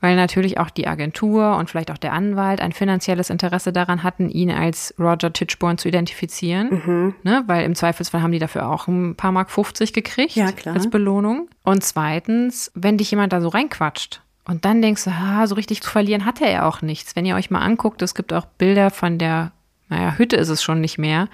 weil 0.00 0.16
natürlich 0.16 0.58
auch 0.58 0.70
die 0.70 0.86
Agentur 0.86 1.56
und 1.56 1.70
vielleicht 1.70 1.90
auch 1.90 1.98
der 1.98 2.12
Anwalt 2.12 2.60
ein 2.60 2.72
finanzielles 2.72 3.30
Interesse 3.30 3.72
daran 3.72 4.02
hatten, 4.02 4.28
ihn 4.28 4.50
als 4.50 4.94
Roger 4.98 5.32
Tichborne 5.32 5.76
zu 5.76 5.88
identifizieren. 5.88 6.82
Mhm. 6.84 7.14
Ne? 7.22 7.44
Weil 7.46 7.64
im 7.64 7.74
Zweifelsfall 7.74 8.22
haben 8.22 8.32
die 8.32 8.38
dafür 8.38 8.68
auch 8.68 8.88
ein 8.88 9.14
paar 9.14 9.32
Mark 9.32 9.50
50 9.50 9.92
gekriegt 9.92 10.36
ja, 10.36 10.50
als 10.66 10.90
Belohnung. 10.90 11.48
Und 11.62 11.84
zweitens, 11.84 12.70
wenn 12.74 12.98
dich 12.98 13.10
jemand 13.10 13.32
da 13.32 13.40
so 13.40 13.48
reinquatscht, 13.48 14.22
und 14.44 14.64
dann 14.64 14.82
denkst 14.82 15.04
du, 15.04 15.10
ah, 15.10 15.46
so 15.46 15.54
richtig 15.54 15.82
zu 15.82 15.90
verlieren 15.90 16.24
hatte 16.24 16.44
er 16.44 16.66
auch 16.66 16.82
nichts. 16.82 17.14
Wenn 17.14 17.24
ihr 17.24 17.36
euch 17.36 17.50
mal 17.50 17.60
anguckt, 17.60 18.02
es 18.02 18.14
gibt 18.14 18.32
auch 18.32 18.46
Bilder 18.46 18.90
von 18.90 19.18
der, 19.18 19.52
naja, 19.88 20.14
Hütte 20.18 20.36
ist 20.36 20.48
es 20.48 20.62
schon 20.62 20.80
nicht 20.80 20.98
mehr, 20.98 21.28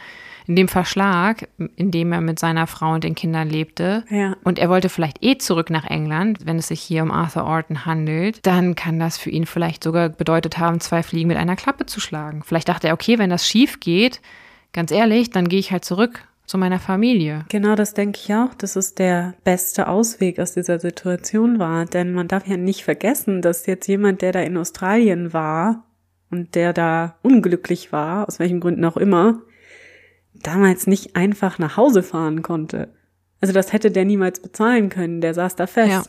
in 0.49 0.57
dem 0.57 0.67
Verschlag, 0.67 1.47
in 1.77 1.91
dem 1.91 2.11
er 2.11 2.23
mit 2.23 2.39
seiner 2.39 2.67
Frau 2.67 2.95
und 2.95 3.05
den 3.05 3.15
Kindern 3.15 3.51
lebte. 3.51 4.05
Ja. 4.09 4.35
Und 4.45 4.59
er 4.59 4.71
wollte 4.71 4.89
vielleicht 4.89 5.23
eh 5.23 5.37
zurück 5.37 5.69
nach 5.69 5.85
England, 5.85 6.47
wenn 6.47 6.57
es 6.57 6.69
sich 6.69 6.81
hier 6.81 7.03
um 7.03 7.11
Arthur 7.11 7.45
Orton 7.45 7.85
handelt, 7.85 8.45
dann 8.47 8.75
kann 8.75 8.99
das 8.99 9.19
für 9.19 9.29
ihn 9.29 9.45
vielleicht 9.45 9.85
sogar 9.85 10.09
bedeutet 10.09 10.59
haben, 10.59 10.81
zwei 10.81 11.03
Fliegen 11.03 11.29
mit 11.29 11.37
einer 11.37 11.55
Klappe 11.55 11.85
zu 11.85 12.01
schlagen. 12.01 12.43
Vielleicht 12.45 12.71
dachte 12.71 12.89
er, 12.89 12.95
okay, 12.95 13.19
wenn 13.19 13.29
das 13.29 13.47
schief 13.47 13.79
geht, 13.79 14.23
ganz 14.73 14.91
ehrlich, 14.91 15.31
dann 15.31 15.49
gehe 15.49 15.61
ich 15.61 15.71
halt 15.71 15.85
zurück 15.85 16.27
zu 16.47 16.57
meiner 16.57 16.79
Familie. 16.79 17.45
Genau, 17.51 17.75
das 17.75 17.93
denke 17.93 18.19
ich 18.23 18.35
auch, 18.35 18.55
dass 18.55 18.75
es 18.75 18.95
der 18.95 19.35
beste 19.45 19.87
Ausweg 19.87 20.41
aus 20.41 20.55
dieser 20.55 20.81
Situation 20.81 21.59
war. 21.59 21.85
Denn 21.85 22.15
man 22.15 22.27
darf 22.27 22.47
ja 22.47 22.57
nicht 22.57 22.85
vergessen, 22.85 23.43
dass 23.43 23.67
jetzt 23.67 23.87
jemand, 23.87 24.23
der 24.23 24.33
da 24.33 24.41
in 24.41 24.57
Australien 24.57 25.35
war 25.35 25.85
und 26.31 26.55
der 26.55 26.73
da 26.73 27.17
unglücklich 27.21 27.93
war, 27.93 28.27
aus 28.27 28.39
welchen 28.39 28.61
Gründen 28.61 28.87
auch 28.87 28.97
immer, 28.97 29.43
damals 30.43 30.87
nicht 30.87 31.17
einfach 31.17 31.59
nach 31.59 31.77
Hause 31.77 32.03
fahren 32.03 32.43
konnte. 32.43 32.89
Also 33.41 33.53
das 33.55 33.73
hätte 33.73 33.91
der 33.91 34.05
niemals 34.05 34.41
bezahlen 34.41 34.89
können, 34.89 35.21
der 35.21 35.35
saß 35.35 35.57
da 35.57 35.67
fest. 35.67 35.91
Ja. 35.91 36.03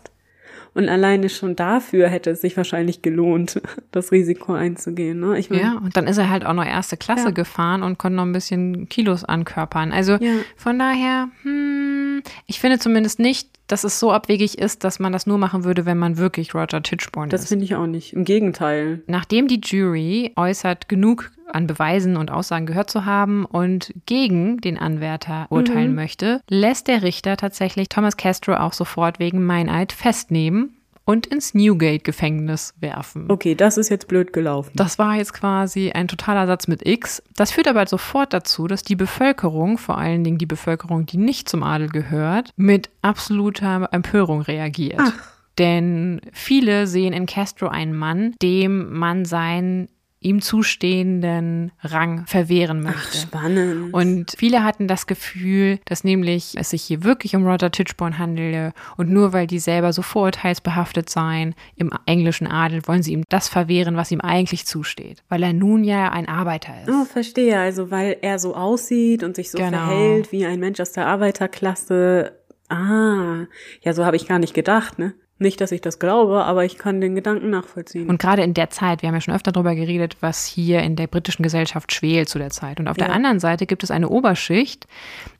Und 0.76 0.88
alleine 0.88 1.30
schon 1.30 1.56
dafür 1.56 2.10
hätte 2.10 2.30
es 2.30 2.42
sich 2.42 2.56
wahrscheinlich 2.56 3.02
gelohnt, 3.02 3.62
das 3.92 4.12
Risiko 4.12 4.54
einzugehen. 4.54 5.20
Ne? 5.20 5.38
Ich 5.40 5.50
mein, 5.50 5.60
ja, 5.60 5.78
und 5.78 5.98
dann 5.98 6.08
ist 6.08 6.18
er 6.18 6.30
halt 6.30 6.46
auch 6.46 6.54
noch 6.54 6.66
erste 6.66 6.98
Klasse 6.98 7.26
ja. 7.26 7.32
gefahren 7.32 7.84
und 7.84 7.98
konnte 7.98 8.18
noch 8.18 8.26
ein 8.26 8.34
bisschen 8.34 8.88
Kilos 8.88 9.24
ankörpern. 9.24 9.92
Also 9.92 10.14
ja. 10.14 10.34
von 10.56 10.78
daher, 10.78 11.30
hm, 11.44 12.22
ich 12.46 12.60
finde 12.60 12.80
zumindest 12.80 13.20
nicht, 13.20 13.50
dass 13.72 13.84
es 13.84 14.00
so 14.00 14.12
abwegig 14.12 14.58
ist, 14.58 14.84
dass 14.84 15.00
man 15.00 15.14
das 15.14 15.26
nur 15.26 15.38
machen 15.38 15.64
würde, 15.64 15.86
wenn 15.86 15.98
man 15.98 16.18
wirklich 16.18 16.54
Roger 16.54 16.84
Tichborne 16.84 17.28
ist. 17.28 17.42
Das 17.42 17.50
finde 17.50 17.66
ich 17.66 17.76
auch 17.76 17.88
nicht. 17.88 18.14
Im 18.14 18.26
Gegenteil. 18.26 19.04
Nachdem 19.08 19.48
die 19.48 19.62
Jury 19.64 20.34
äußert 20.36 20.90
genug 20.90 21.32
an 21.52 21.68
Beweisen 21.68 22.18
und 22.18 22.32
Aussagen 22.32 22.66
gehört 22.66 22.90
zu 22.90 23.06
haben 23.06 23.46
und 23.46 23.94
gegen 24.06 24.62
den 24.62 24.78
Anwärter 24.78 25.48
urteilen 25.50 25.90
mhm. 25.90 25.96
möchte, 25.96 26.42
lässt 26.50 26.88
der 26.88 27.02
Richter 27.02 27.38
tatsächlich 27.38 27.90
Thomas 27.90 28.18
Castro 28.18 28.56
auch 28.56 28.74
sofort 28.74 29.20
wegen 29.20 29.46
Meineid 29.46 29.92
festnehmen 29.92 30.76
und 31.10 31.26
ins 31.26 31.56
Newgate-Gefängnis 31.56 32.76
werfen. 32.82 33.26
Okay, 33.30 33.56
das 33.56 33.80
ist 33.80 33.90
jetzt 33.90 34.08
blöd 34.08 34.32
gelaufen. 34.32 34.74
Das 34.76 35.00
war 35.00 35.16
jetzt 35.16 35.34
quasi 35.34 35.90
ein 35.90 36.08
totaler 36.08 36.46
Satz 36.46 36.68
mit 36.68 36.88
X. 36.88 37.24
Das 37.36 37.50
führt 37.50 37.68
aber 37.68 37.88
sofort 37.88 38.32
dazu, 38.32 38.68
dass 38.68 38.84
die 38.84 38.96
Bevölkerung, 38.96 39.80
vor 39.80 39.98
allen 39.98 40.24
Dingen 40.24 40.38
die 40.38 40.46
Bevölkerung, 40.46 41.08
die 41.08 41.18
nicht 41.18 41.50
zum 41.50 41.64
Adel 41.64 41.90
gehört, 41.90 42.52
mit 42.58 42.92
absoluter 43.02 43.90
Empörung 43.92 44.42
reagiert. 44.42 45.00
Ach. 45.00 45.14
Denn 45.58 46.22
viele 46.32 46.86
sehen 46.86 47.14
in 47.14 47.26
Castro 47.26 47.70
einen 47.70 47.96
Mann, 47.96 48.36
dem 48.44 48.94
man 48.94 49.26
sein 49.26 49.88
ihm 50.22 50.42
zustehenden 50.42 51.72
Rang 51.82 52.26
verwehren 52.26 52.82
möchte. 52.82 53.00
Ach, 53.00 53.14
spannend. 53.14 53.94
Und 53.94 54.34
viele 54.38 54.64
hatten 54.64 54.88
das 54.88 55.08
Gefühl, 55.08 55.80
dass 55.86 56.04
nämlich 56.04 56.56
es 56.58 56.72
sich 56.72 56.84
hier 56.84 57.04
wirklich 57.04 57.36
um 57.36 57.48
Roger 57.48 57.72
Tichborne 57.72 58.18
handele 58.18 58.74
und 58.98 59.10
nur 59.10 59.32
weil 59.32 59.48
die 59.48 59.60
selber 59.60 59.94
so 59.94 60.02
vorurteilsbehaftet 60.02 61.10
seien 61.10 61.56
im 61.76 61.92
englischen 62.06 62.48
Adel, 62.48 62.82
wollen 62.86 63.02
sie 63.02 63.14
ihm 63.14 63.24
das 63.30 63.48
verwehren, 63.48 63.96
was 63.96 64.12
ihm 64.12 64.20
eigentlich 64.22 64.66
zusteht, 64.66 65.24
weil 65.30 65.42
er 65.42 65.54
nun 65.54 65.86
ja 65.86 66.12
ein 66.12 66.28
Arbeiter 66.28 66.74
ist. 66.82 66.90
Oh, 66.90 67.06
verstehe. 67.06 67.58
Also 67.58 67.90
weil 67.90 68.18
er 68.22 68.40
so 68.40 68.56
aussieht 68.56 69.24
und 69.24 69.38
sich 69.38 69.52
so 69.52 69.58
genau. 69.58 69.88
verhält 69.88 70.32
wie 70.34 70.46
ein 70.46 70.60
Mensch 70.60 70.82
aus 70.82 70.92
der 70.92 71.08
Arbeiterklasse. 71.08 72.34
Ah, 72.68 73.46
ja, 73.82 73.94
so 73.94 74.06
habe 74.06 74.18
ich 74.18 74.28
gar 74.28 74.38
nicht 74.38 74.54
gedacht, 74.54 75.00
ne? 75.00 75.14
Nicht, 75.40 75.62
dass 75.62 75.72
ich 75.72 75.80
das 75.80 76.00
glaube, 76.00 76.44
aber 76.44 76.66
ich 76.66 76.78
kann 76.78 77.00
den 77.00 77.16
Gedanken 77.16 77.50
nachvollziehen. 77.50 78.10
Und 78.10 78.20
gerade 78.20 78.44
in 78.44 78.54
der 78.54 78.70
Zeit, 78.70 79.02
wir 79.02 79.08
haben 79.08 79.16
ja 79.16 79.22
schon 79.22 79.34
öfter 79.34 79.54
darüber 79.54 79.74
geredet, 79.74 80.18
was 80.20 80.46
hier 80.46 80.82
in 80.82 80.98
der 80.98 81.08
britischen 81.08 81.44
Gesellschaft 81.44 81.94
schwelt 81.94 82.28
zu 82.28 82.40
der 82.40 82.50
Zeit. 82.50 82.80
Und 82.80 82.90
auf 82.90 82.98
ja. 82.98 83.06
der 83.06 83.16
anderen 83.16 83.40
Seite 83.40 83.66
gibt 83.66 83.84
es 83.84 83.90
eine 83.90 84.10
Oberschicht, 84.10 84.86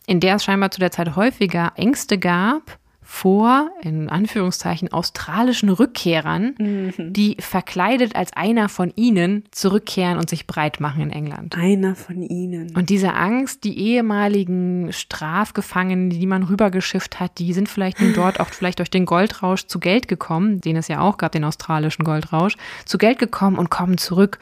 in 0.08 0.22
der 0.22 0.36
es 0.36 0.46
scheinbar 0.46 0.72
zu 0.72 0.80
der 0.80 0.92
Zeit 0.92 1.18
häufiger 1.18 1.74
Ängste 1.76 2.18
gab 2.18 2.79
vor, 3.12 3.72
in 3.82 4.08
Anführungszeichen, 4.08 4.94
australischen 4.94 5.70
Rückkehrern, 5.70 6.54
Mhm. 6.60 7.12
die 7.12 7.38
verkleidet 7.40 8.16
als 8.16 8.34
einer 8.34 8.70
von 8.70 8.94
ihnen 8.96 9.46
zurückkehren 9.50 10.20
und 10.20 10.30
sich 10.30 10.46
breit 10.46 10.80
machen 10.80 11.02
in 11.02 11.10
England. 11.10 11.58
Einer 11.58 11.96
von 11.96 12.22
ihnen. 12.22 12.76
Und 12.76 12.92
diese 12.92 13.16
Angst, 13.16 13.64
die 13.64 13.80
ehemaligen 13.80 14.94
Strafgefangenen, 14.94 16.12
die 16.12 16.28
man 16.28 16.44
rübergeschifft 16.44 17.20
hat, 17.20 17.40
die 17.40 17.52
sind 17.54 17.68
vielleicht 17.68 18.00
nun 18.00 18.14
dort 18.14 18.40
auch 18.40 18.50
vielleicht 18.50 18.78
durch 18.78 18.92
den 18.92 19.06
Goldrausch 19.08 19.66
zu 19.66 19.80
Geld 19.80 20.08
gekommen, 20.08 20.62
den 20.62 20.76
es 20.76 20.88
ja 20.88 21.02
auch 21.02 21.18
gab, 21.18 21.32
den 21.32 21.44
australischen 21.44 22.06
Goldrausch, 22.06 22.58
zu 22.86 23.00
Geld 23.00 23.18
gekommen 23.18 23.58
und 23.58 23.72
kommen 23.72 23.98
zurück 23.98 24.38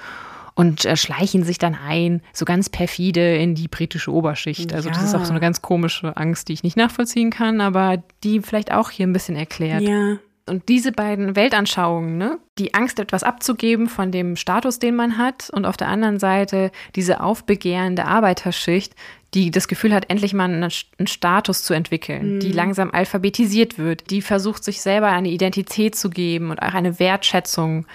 und 0.58 0.86
äh, 0.86 0.98
schleichen 0.98 1.44
sich 1.44 1.60
dann 1.60 1.76
ein, 1.76 2.22
so 2.34 2.44
ganz 2.44 2.68
perfide 2.70 3.36
in 3.38 3.54
die 3.54 3.68
britische 3.68 4.12
Oberschicht. 4.12 4.74
Also 4.74 4.90
das 4.90 5.04
ist 5.04 5.14
Ja. 5.14 5.20
auch 5.20 5.26
so 5.26 5.32
eine 5.32 5.40
ganz 5.40 5.62
komische 5.62 6.18
Angst, 6.18 6.48
die 6.48 6.54
ich 6.54 6.64
nicht 6.64 6.76
nachvollziehen 6.76 7.30
kann, 7.30 7.62
aber 7.62 8.02
die 8.24 8.42
vielleicht 8.42 8.72
auch 8.72 8.90
hier 8.90 9.06
ein 9.06 9.14
bisschen 9.14 9.36
erklärt. 9.36 9.82
ja. 9.84 10.18
Und 10.50 10.70
diese 10.70 10.94
beiden 10.94 11.36
Weltanschauungen, 11.36 12.18
ne? 12.18 12.40
die 12.58 12.74
Angst, 12.74 13.00
etwas 13.00 13.22
abzugeben 13.22 13.88
von 13.90 14.14
dem 14.14 14.38
Status, 14.38 14.80
den 14.80 14.96
man 14.96 15.18
hat, 15.18 15.50
und 15.52 15.66
auf 15.66 15.76
der 15.76 15.90
anderen 15.90 16.20
Seite 16.20 16.72
diese 16.96 17.20
aufbegehrende 17.20 18.06
Arbeiterschicht, 18.06 18.96
die 19.34 19.52
das 19.52 19.68
Gefühl 19.68 19.94
hat, 19.94 20.10
endlich 20.10 20.34
mal 20.34 20.46
einen, 20.46 20.64
einen 20.64 21.08
Status 21.08 21.64
zu 21.64 21.74
entwickeln, 21.74 22.40
die 22.40 22.54
langsam 22.54 22.92
alphabetisiert 22.92 23.78
wird, 23.78 24.10
die 24.10 24.22
versucht, 24.22 24.64
sich 24.64 24.82
selber 24.82 25.08
eine 25.08 25.28
Identität 25.28 25.96
zu 25.96 26.10
geben 26.10 26.50
und 26.50 26.62
auch 26.62 26.74
eine 26.74 26.98
Wertschätzung. 26.98 27.86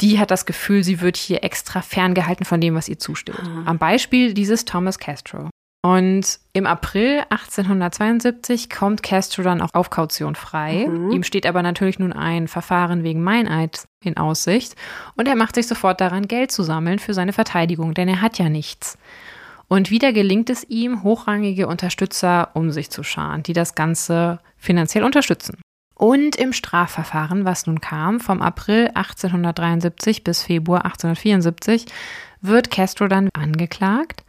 Die 0.00 0.18
hat 0.18 0.30
das 0.30 0.46
Gefühl, 0.46 0.84
sie 0.84 1.00
wird 1.00 1.16
hier 1.16 1.42
extra 1.42 1.82
ferngehalten 1.82 2.44
von 2.44 2.60
dem, 2.60 2.74
was 2.74 2.88
ihr 2.88 2.98
zusteht. 2.98 3.38
Am 3.64 3.78
Beispiel 3.78 4.32
dieses 4.32 4.64
Thomas 4.64 4.98
Castro. 4.98 5.50
Und 5.82 6.40
im 6.52 6.66
April 6.66 7.22
1872 7.30 8.68
kommt 8.68 9.02
Castro 9.02 9.42
dann 9.42 9.62
auch 9.62 9.70
auf 9.74 9.90
Kaution 9.90 10.34
frei. 10.34 10.88
Ihm 11.12 11.22
steht 11.22 11.46
aber 11.46 11.62
natürlich 11.62 11.98
nun 11.98 12.12
ein 12.12 12.48
Verfahren 12.48 13.04
wegen 13.04 13.22
Meineid 13.22 13.84
in 14.04 14.16
Aussicht. 14.16 14.74
Und 15.16 15.28
er 15.28 15.36
macht 15.36 15.54
sich 15.54 15.68
sofort 15.68 16.00
daran, 16.00 16.26
Geld 16.26 16.50
zu 16.50 16.62
sammeln 16.62 16.98
für 16.98 17.14
seine 17.14 17.32
Verteidigung, 17.32 17.94
denn 17.94 18.08
er 18.08 18.20
hat 18.20 18.38
ja 18.38 18.48
nichts. 18.48 18.98
Und 19.68 19.90
wieder 19.90 20.12
gelingt 20.12 20.50
es 20.50 20.64
ihm, 20.64 21.02
hochrangige 21.02 21.68
Unterstützer 21.68 22.50
um 22.54 22.70
sich 22.70 22.90
zu 22.90 23.02
scharen, 23.02 23.42
die 23.42 23.52
das 23.52 23.74
Ganze 23.74 24.40
finanziell 24.56 25.04
unterstützen. 25.04 25.58
Und 25.98 26.36
im 26.36 26.52
Strafverfahren, 26.52 27.44
was 27.44 27.66
nun 27.66 27.80
kam, 27.80 28.20
vom 28.20 28.40
April 28.40 28.86
1873 28.94 30.22
bis 30.22 30.44
Februar 30.44 30.84
1874, 30.84 31.86
wird 32.40 32.70
Castro 32.70 33.08
dann 33.08 33.28
angeklagt. 33.32 34.24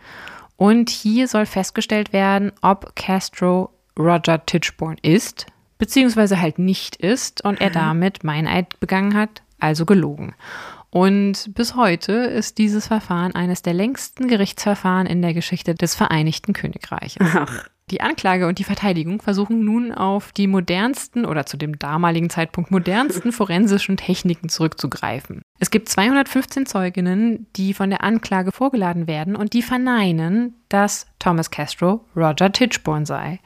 Und 0.57 0.89
hier 0.89 1.28
soll 1.28 1.45
festgestellt 1.45 2.11
werden, 2.11 2.51
ob 2.61 2.95
Castro 2.95 3.70
Roger 3.97 4.43
Tichborne 4.45 4.97
ist, 5.03 5.45
beziehungsweise 5.78 6.41
halt 6.41 6.57
nicht 6.57 6.95
ist 6.95 7.45
und 7.45 7.61
er 7.61 7.70
damit 7.70 8.24
Meineid 8.24 8.80
begangen 8.80 9.13
hat, 9.15 9.43
also 9.59 9.86
gelogen. 9.86 10.34
Und 10.89 11.53
bis 11.53 11.76
heute 11.76 12.13
ist 12.13 12.57
dieses 12.57 12.88
Verfahren 12.88 13.36
eines 13.36 13.61
der 13.61 13.74
längsten 13.74 14.28
Gerichtsverfahren 14.28 15.05
in 15.05 15.22
der 15.22 15.36
Geschichte 15.36 15.76
des 15.76 15.93
Vereinigten 15.93 16.53
Königreiches. 16.53 17.28
Ach, 17.32 17.70
Die 17.92 18.02
Anklage 18.02 18.48
und 18.48 18.60
die 18.60 18.64
Verteidigung 18.64 19.22
versuchen 19.22 19.66
nun 19.66 19.92
auf 19.92 20.32
die 20.32 20.48
modernsten 20.48 21.26
oder 21.26 21.46
zu 21.46 21.58
dem 21.58 21.80
damaligen 21.80 22.30
Zeitpunkt 22.30 22.70
modernsten 22.70 23.32
forensischen 23.32 23.98
Techniken 23.98 24.50
zurückzugreifen. 24.50 25.42
Es 25.60 25.72
gibt 25.72 25.90
215 25.90 26.66
Zeuginnen, 26.66 27.48
die 27.56 27.74
von 27.74 27.90
der 27.90 28.04
Anklage 28.04 28.52
vorgeladen 28.52 29.08
werden 29.08 29.36
und 29.36 29.54
die 29.54 29.64
verneinen, 29.64 30.56
dass 30.70 31.08
Thomas 31.18 31.50
Castro 31.50 32.06
Roger 32.16 32.52
Tichborne 32.52 33.06
sei. 33.06 33.40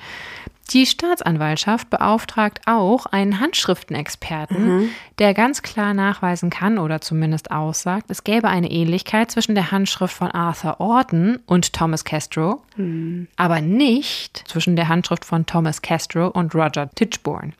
Die 0.71 0.85
Staatsanwaltschaft 0.85 1.89
beauftragt 1.89 2.61
auch 2.65 3.05
einen 3.05 3.39
Handschriftenexperten, 3.39 4.89
der 5.19 5.33
ganz 5.33 5.61
klar 5.61 5.93
nachweisen 5.93 6.49
kann 6.49 6.79
oder 6.79 7.01
zumindest 7.01 7.51
aussagt, 7.51 8.05
es 8.09 8.23
gäbe 8.23 8.47
eine 8.47 8.71
Ähnlichkeit 8.71 9.29
zwischen 9.29 9.55
der 9.55 9.71
Handschrift 9.71 10.15
von 10.15 10.31
Arthur 10.31 10.79
Orton 10.79 11.39
und 11.45 11.73
Thomas 11.73 12.05
Castro, 12.05 12.63
aber 13.35 13.61
nicht 13.61 14.43
zwischen 14.47 14.75
der 14.75 14.87
Handschrift 14.87 15.25
von 15.25 15.45
Thomas 15.45 15.81
Castro 15.81 16.27
und 16.29 16.55
Roger 16.55 16.89
Tichborne. 16.95 17.53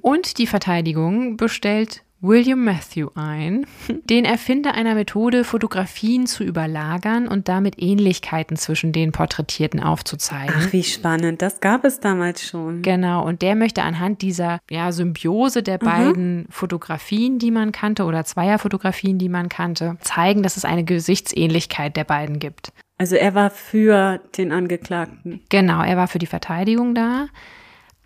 Und 0.00 0.38
die 0.38 0.46
Verteidigung 0.46 1.36
bestellt 1.36 2.02
William 2.26 2.64
Matthew 2.64 3.10
ein, 3.14 3.66
den 3.88 4.24
Erfinder 4.24 4.74
einer 4.74 4.94
Methode, 4.94 5.44
Fotografien 5.44 6.26
zu 6.26 6.42
überlagern 6.42 7.28
und 7.28 7.48
damit 7.48 7.76
Ähnlichkeiten 7.78 8.56
zwischen 8.56 8.92
den 8.92 9.12
Porträtierten 9.12 9.80
aufzuzeigen. 9.80 10.54
ach, 10.58 10.72
wie 10.72 10.82
spannend. 10.82 11.40
Das 11.40 11.60
gab 11.60 11.84
es 11.84 12.00
damals 12.00 12.42
schon. 12.42 12.82
Genau, 12.82 13.24
und 13.24 13.42
der 13.42 13.54
möchte 13.54 13.82
anhand 13.82 14.22
dieser 14.22 14.58
ja, 14.68 14.90
Symbiose 14.90 15.62
der 15.62 15.78
beiden 15.78 16.46
Fotografien, 16.50 17.38
die 17.38 17.50
man 17.50 17.70
kannte, 17.70 18.04
oder 18.04 18.24
zweier 18.24 18.58
Fotografien, 18.58 19.18
die 19.18 19.28
man 19.28 19.48
kannte, 19.48 19.96
zeigen, 20.00 20.42
dass 20.42 20.56
es 20.56 20.64
eine 20.64 20.84
Gesichtsähnlichkeit 20.84 21.96
der 21.96 22.04
beiden 22.04 22.38
gibt. 22.38 22.72
Also 22.98 23.14
er 23.14 23.34
war 23.34 23.50
für 23.50 24.20
den 24.36 24.52
Angeklagten. 24.52 25.42
Genau, 25.48 25.82
er 25.82 25.96
war 25.96 26.08
für 26.08 26.18
die 26.18 26.26
Verteidigung 26.26 26.94
da. 26.94 27.26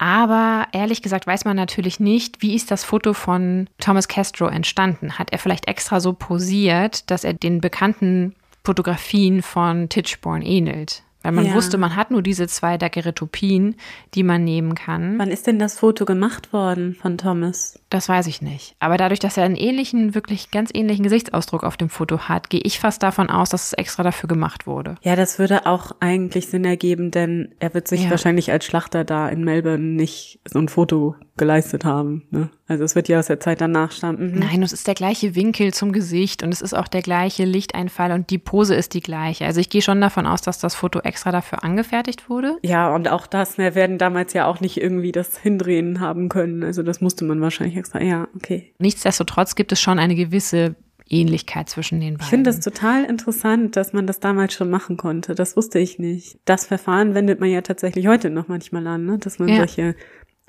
Aber 0.00 0.66
ehrlich 0.72 1.02
gesagt 1.02 1.26
weiß 1.26 1.44
man 1.44 1.56
natürlich 1.56 2.00
nicht, 2.00 2.40
wie 2.40 2.54
ist 2.54 2.70
das 2.70 2.84
Foto 2.84 3.12
von 3.12 3.68
Thomas 3.78 4.08
Castro 4.08 4.46
entstanden? 4.46 5.18
Hat 5.18 5.30
er 5.30 5.38
vielleicht 5.38 5.68
extra 5.68 6.00
so 6.00 6.14
posiert, 6.14 7.10
dass 7.10 7.22
er 7.22 7.34
den 7.34 7.60
bekannten 7.60 8.34
Fotografien 8.64 9.42
von 9.42 9.90
Tichborne 9.90 10.42
ähnelt? 10.42 11.02
Weil 11.22 11.32
man 11.32 11.44
Ja. 11.46 11.54
wusste, 11.54 11.76
man 11.78 11.96
hat 11.96 12.10
nur 12.10 12.22
diese 12.22 12.46
zwei 12.48 12.78
Daguerreotypien, 12.78 13.76
die 14.14 14.22
man 14.22 14.44
nehmen 14.44 14.74
kann. 14.74 15.18
Wann 15.18 15.30
ist 15.30 15.46
denn 15.46 15.58
das 15.58 15.78
Foto 15.78 16.04
gemacht 16.04 16.52
worden 16.52 16.94
von 16.94 17.18
Thomas? 17.18 17.78
Das 17.90 18.08
weiß 18.08 18.26
ich 18.26 18.40
nicht. 18.40 18.74
Aber 18.78 18.96
dadurch, 18.96 19.18
dass 19.20 19.36
er 19.36 19.44
einen 19.44 19.56
ähnlichen, 19.56 20.14
wirklich 20.14 20.50
ganz 20.50 20.70
ähnlichen 20.72 21.02
Gesichtsausdruck 21.02 21.64
auf 21.64 21.76
dem 21.76 21.88
Foto 21.90 22.20
hat, 22.28 22.48
gehe 22.50 22.60
ich 22.62 22.78
fast 22.80 23.02
davon 23.02 23.28
aus, 23.30 23.50
dass 23.50 23.66
es 23.66 23.72
extra 23.74 24.02
dafür 24.02 24.28
gemacht 24.28 24.66
wurde. 24.66 24.94
Ja, 25.02 25.16
das 25.16 25.38
würde 25.38 25.66
auch 25.66 25.92
eigentlich 26.00 26.46
Sinn 26.48 26.64
ergeben, 26.64 27.10
denn 27.10 27.54
er 27.58 27.74
wird 27.74 27.88
sich 27.88 28.04
Ja. 28.04 28.10
wahrscheinlich 28.10 28.50
als 28.52 28.64
Schlachter 28.64 29.04
da 29.04 29.28
in 29.28 29.44
Melbourne 29.44 29.78
nicht 29.84 30.40
so 30.48 30.58
ein 30.58 30.68
Foto 30.68 31.16
geleistet 31.40 31.84
haben. 31.84 32.22
Ne? 32.30 32.50
Also 32.68 32.84
es 32.84 32.94
wird 32.94 33.08
ja 33.08 33.18
aus 33.18 33.26
der 33.26 33.40
Zeit 33.40 33.60
danach 33.60 33.90
stammen. 33.90 34.34
Mhm. 34.34 34.38
Nein, 34.38 34.62
es 34.62 34.72
ist 34.72 34.86
der 34.86 34.94
gleiche 34.94 35.34
Winkel 35.34 35.74
zum 35.74 35.90
Gesicht 35.90 36.44
und 36.44 36.52
es 36.52 36.60
ist 36.62 36.74
auch 36.74 36.86
der 36.86 37.02
gleiche 37.02 37.44
Lichteinfall 37.44 38.12
und 38.12 38.30
die 38.30 38.38
Pose 38.38 38.76
ist 38.76 38.94
die 38.94 39.00
gleiche. 39.00 39.44
Also 39.46 39.58
ich 39.60 39.68
gehe 39.70 39.82
schon 39.82 40.00
davon 40.00 40.26
aus, 40.26 40.42
dass 40.42 40.58
das 40.60 40.76
Foto 40.76 41.00
extra 41.00 41.32
dafür 41.32 41.64
angefertigt 41.64 42.30
wurde. 42.30 42.58
Ja, 42.62 42.94
und 42.94 43.08
auch 43.08 43.26
das, 43.26 43.58
ne, 43.58 43.74
werden 43.74 43.98
damals 43.98 44.32
ja 44.34 44.46
auch 44.46 44.60
nicht 44.60 44.80
irgendwie 44.80 45.10
das 45.10 45.36
Hindrehen 45.38 45.98
haben 45.98 46.28
können. 46.28 46.62
Also 46.62 46.82
das 46.84 47.00
musste 47.00 47.24
man 47.24 47.40
wahrscheinlich 47.40 47.76
extra. 47.76 48.00
Ja, 48.00 48.28
okay. 48.36 48.72
Nichtsdestotrotz 48.78 49.56
gibt 49.56 49.72
es 49.72 49.80
schon 49.80 49.98
eine 49.98 50.14
gewisse 50.14 50.76
Ähnlichkeit 51.12 51.68
zwischen 51.68 51.98
den 51.98 52.14
beiden. 52.14 52.22
Ich 52.24 52.30
finde 52.30 52.50
das 52.50 52.60
total 52.60 53.04
interessant, 53.04 53.74
dass 53.74 53.92
man 53.92 54.06
das 54.06 54.20
damals 54.20 54.54
schon 54.54 54.70
machen 54.70 54.96
konnte. 54.96 55.34
Das 55.34 55.56
wusste 55.56 55.80
ich 55.80 55.98
nicht. 55.98 56.38
Das 56.44 56.66
Verfahren 56.66 57.14
wendet 57.14 57.40
man 57.40 57.50
ja 57.50 57.62
tatsächlich 57.62 58.06
heute 58.06 58.30
noch 58.30 58.46
manchmal 58.46 58.86
an, 58.86 59.06
ne? 59.06 59.18
dass 59.18 59.40
man 59.40 59.48
Ja. 59.48 59.56
solche 59.56 59.96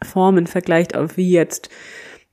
Formen 0.04 0.48
vergleicht, 0.48 0.96
auch 0.96 1.16
wie 1.16 1.32
jetzt 1.32 1.70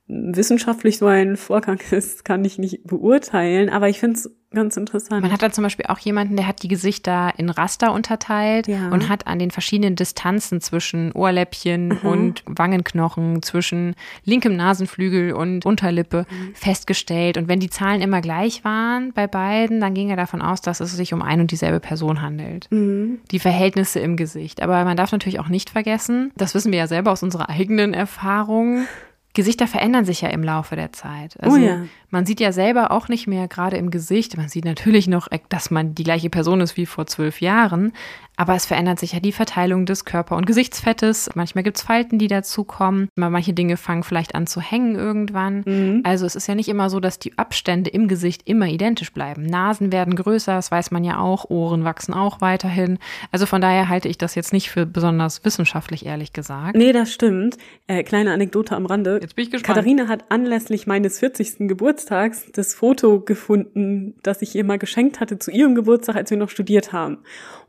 wissenschaftlich 0.09 0.97
so 0.97 1.05
ein 1.05 1.37
Vorgang 1.37 1.79
ist, 1.91 2.25
kann 2.25 2.43
ich 2.43 2.57
nicht 2.57 2.83
beurteilen, 2.85 3.69
aber 3.69 3.89
ich 3.89 3.99
finde 3.99 4.17
es 4.17 4.35
ganz 4.51 4.75
interessant. 4.75 5.21
Man 5.21 5.31
hat 5.31 5.43
da 5.43 5.51
zum 5.51 5.63
Beispiel 5.63 5.85
auch 5.85 5.99
jemanden, 5.99 6.35
der 6.35 6.47
hat 6.47 6.63
die 6.63 6.67
Gesichter 6.67 7.31
in 7.37 7.51
Raster 7.51 7.93
unterteilt 7.93 8.67
Ja. 8.67 8.89
und 8.89 9.07
hat 9.07 9.27
an 9.27 9.37
den 9.37 9.51
verschiedenen 9.51 9.95
Distanzen 9.95 10.59
zwischen 10.59 11.11
Ohrläppchen 11.11 11.91
und 11.99 12.41
Wangenknochen, 12.47 13.43
zwischen 13.43 13.93
linkem 14.25 14.55
Nasenflügel 14.55 15.33
und 15.33 15.67
Unterlippe 15.67 16.25
festgestellt. 16.55 17.37
Und 17.37 17.47
wenn 17.47 17.59
die 17.59 17.69
Zahlen 17.69 18.01
immer 18.01 18.21
gleich 18.21 18.63
waren 18.63 19.13
bei 19.13 19.27
beiden, 19.27 19.79
dann 19.79 19.93
ging 19.93 20.09
er 20.09 20.15
davon 20.17 20.41
aus, 20.41 20.61
dass 20.61 20.79
es 20.79 20.91
sich 20.97 21.13
um 21.13 21.21
ein 21.21 21.39
und 21.41 21.51
dieselbe 21.51 21.79
Person 21.79 22.23
handelt. 22.23 22.67
Die 22.71 23.39
Verhältnisse 23.39 23.99
im 23.99 24.17
Gesicht. 24.17 24.63
Aber 24.63 24.83
man 24.83 24.97
darf 24.97 25.11
natürlich 25.11 25.39
auch 25.39 25.49
nicht 25.49 25.69
vergessen, 25.69 26.31
das 26.35 26.55
wissen 26.55 26.71
wir 26.71 26.79
ja 26.79 26.87
selber 26.87 27.11
aus 27.11 27.21
unserer 27.21 27.49
eigenen 27.49 27.93
Erfahrung, 27.93 28.87
Gesichter 29.33 29.67
verändern 29.67 30.05
sich 30.05 30.21
ja 30.21 30.29
im 30.29 30.43
Laufe 30.43 30.75
der 30.75 30.91
Zeit. 30.91 31.39
Also 31.39 31.55
Oh 31.55 31.59
ja. 31.59 31.83
man 32.09 32.25
sieht 32.25 32.39
ja 32.39 32.51
selber 32.51 32.91
auch 32.91 33.09
nicht 33.09 33.27
mehr 33.27 33.47
gerade 33.47 33.77
im 33.77 33.91
Gesicht. 33.91 34.35
Man 34.37 34.49
sieht 34.49 34.65
natürlich 34.65 35.07
noch, 35.07 35.27
dass 35.49 35.69
man 35.69 35.93
die 35.93 36.03
gleiche 36.03 36.29
Person 36.29 36.61
ist 36.61 36.77
wie 36.77 36.87
vor 36.87 37.05
zwölf 37.05 37.39
Jahren. 37.39 37.93
Aber 38.39 38.55
es 38.55 38.65
verändert 38.65 38.99
sich 38.99 39.11
ja 39.11 39.19
die 39.19 39.33
Verteilung 39.33 39.85
des 39.85 40.05
Körper- 40.05 40.37
und 40.37 40.47
Gesichtsfettes. 40.47 41.29
Manchmal 41.35 41.65
gibt's 41.65 41.81
Falten, 41.81 42.17
die 42.19 42.29
dazukommen. 42.29 43.09
Manche 43.17 43.51
Dinge 43.51 43.75
fangen 43.75 44.03
vielleicht 44.03 44.33
an 44.33 44.47
zu 44.47 44.61
hängen 44.61 44.95
irgendwann. 44.95 46.01
Also 46.05 46.25
es 46.25 46.37
ist 46.37 46.47
ja 46.47 46.55
nicht 46.55 46.69
immer 46.69 46.89
so, 46.89 47.01
dass 47.01 47.19
die 47.19 47.37
Abstände 47.37 47.89
im 47.89 48.07
Gesicht 48.07 48.43
immer 48.45 48.67
identisch 48.67 49.11
bleiben. 49.11 49.45
Nasen 49.45 49.91
werden 49.91 50.15
größer, 50.15 50.53
das 50.53 50.71
weiß 50.71 50.91
man 50.91 51.03
ja 51.03 51.19
auch. 51.19 51.49
Ohren 51.49 51.83
wachsen 51.83 52.13
auch 52.13 52.39
weiterhin. 52.39 52.97
Also 53.33 53.45
von 53.45 53.59
daher 53.59 53.89
halte 53.89 54.07
ich 54.07 54.17
das 54.17 54.35
jetzt 54.35 54.53
nicht 54.53 54.69
für 54.69 54.85
besonders 54.85 55.43
wissenschaftlich, 55.43 56.05
ehrlich 56.05 56.31
gesagt. 56.31 56.77
Nee, 56.77 56.93
das 56.93 57.11
stimmt. 57.11 57.57
Äh, 57.87 58.03
kleine 58.03 58.31
Anekdote 58.31 58.73
am 58.73 58.85
Rande. 58.85 59.19
Jetzt 59.21 59.35
bin 59.35 59.43
ich 59.43 59.51
gespannt. 59.51 59.75
Katharina 59.75 60.07
hat 60.07 60.31
anlässlich 60.31 60.87
meines 60.87 61.19
40. 61.19 61.67
Geburtstags 61.67 62.45
das 62.53 62.73
Foto 62.73 63.19
gefunden, 63.19 64.15
das 64.23 64.41
ich 64.41 64.55
ihr 64.55 64.63
mal 64.63 64.79
geschenkt 64.79 65.19
hatte 65.19 65.39
zu 65.39 65.51
ihrem 65.51 65.75
Geburtstag, 65.75 66.15
als 66.15 66.31
wir 66.31 66.37
noch 66.37 66.49
studiert 66.49 66.93
haben. 66.93 67.17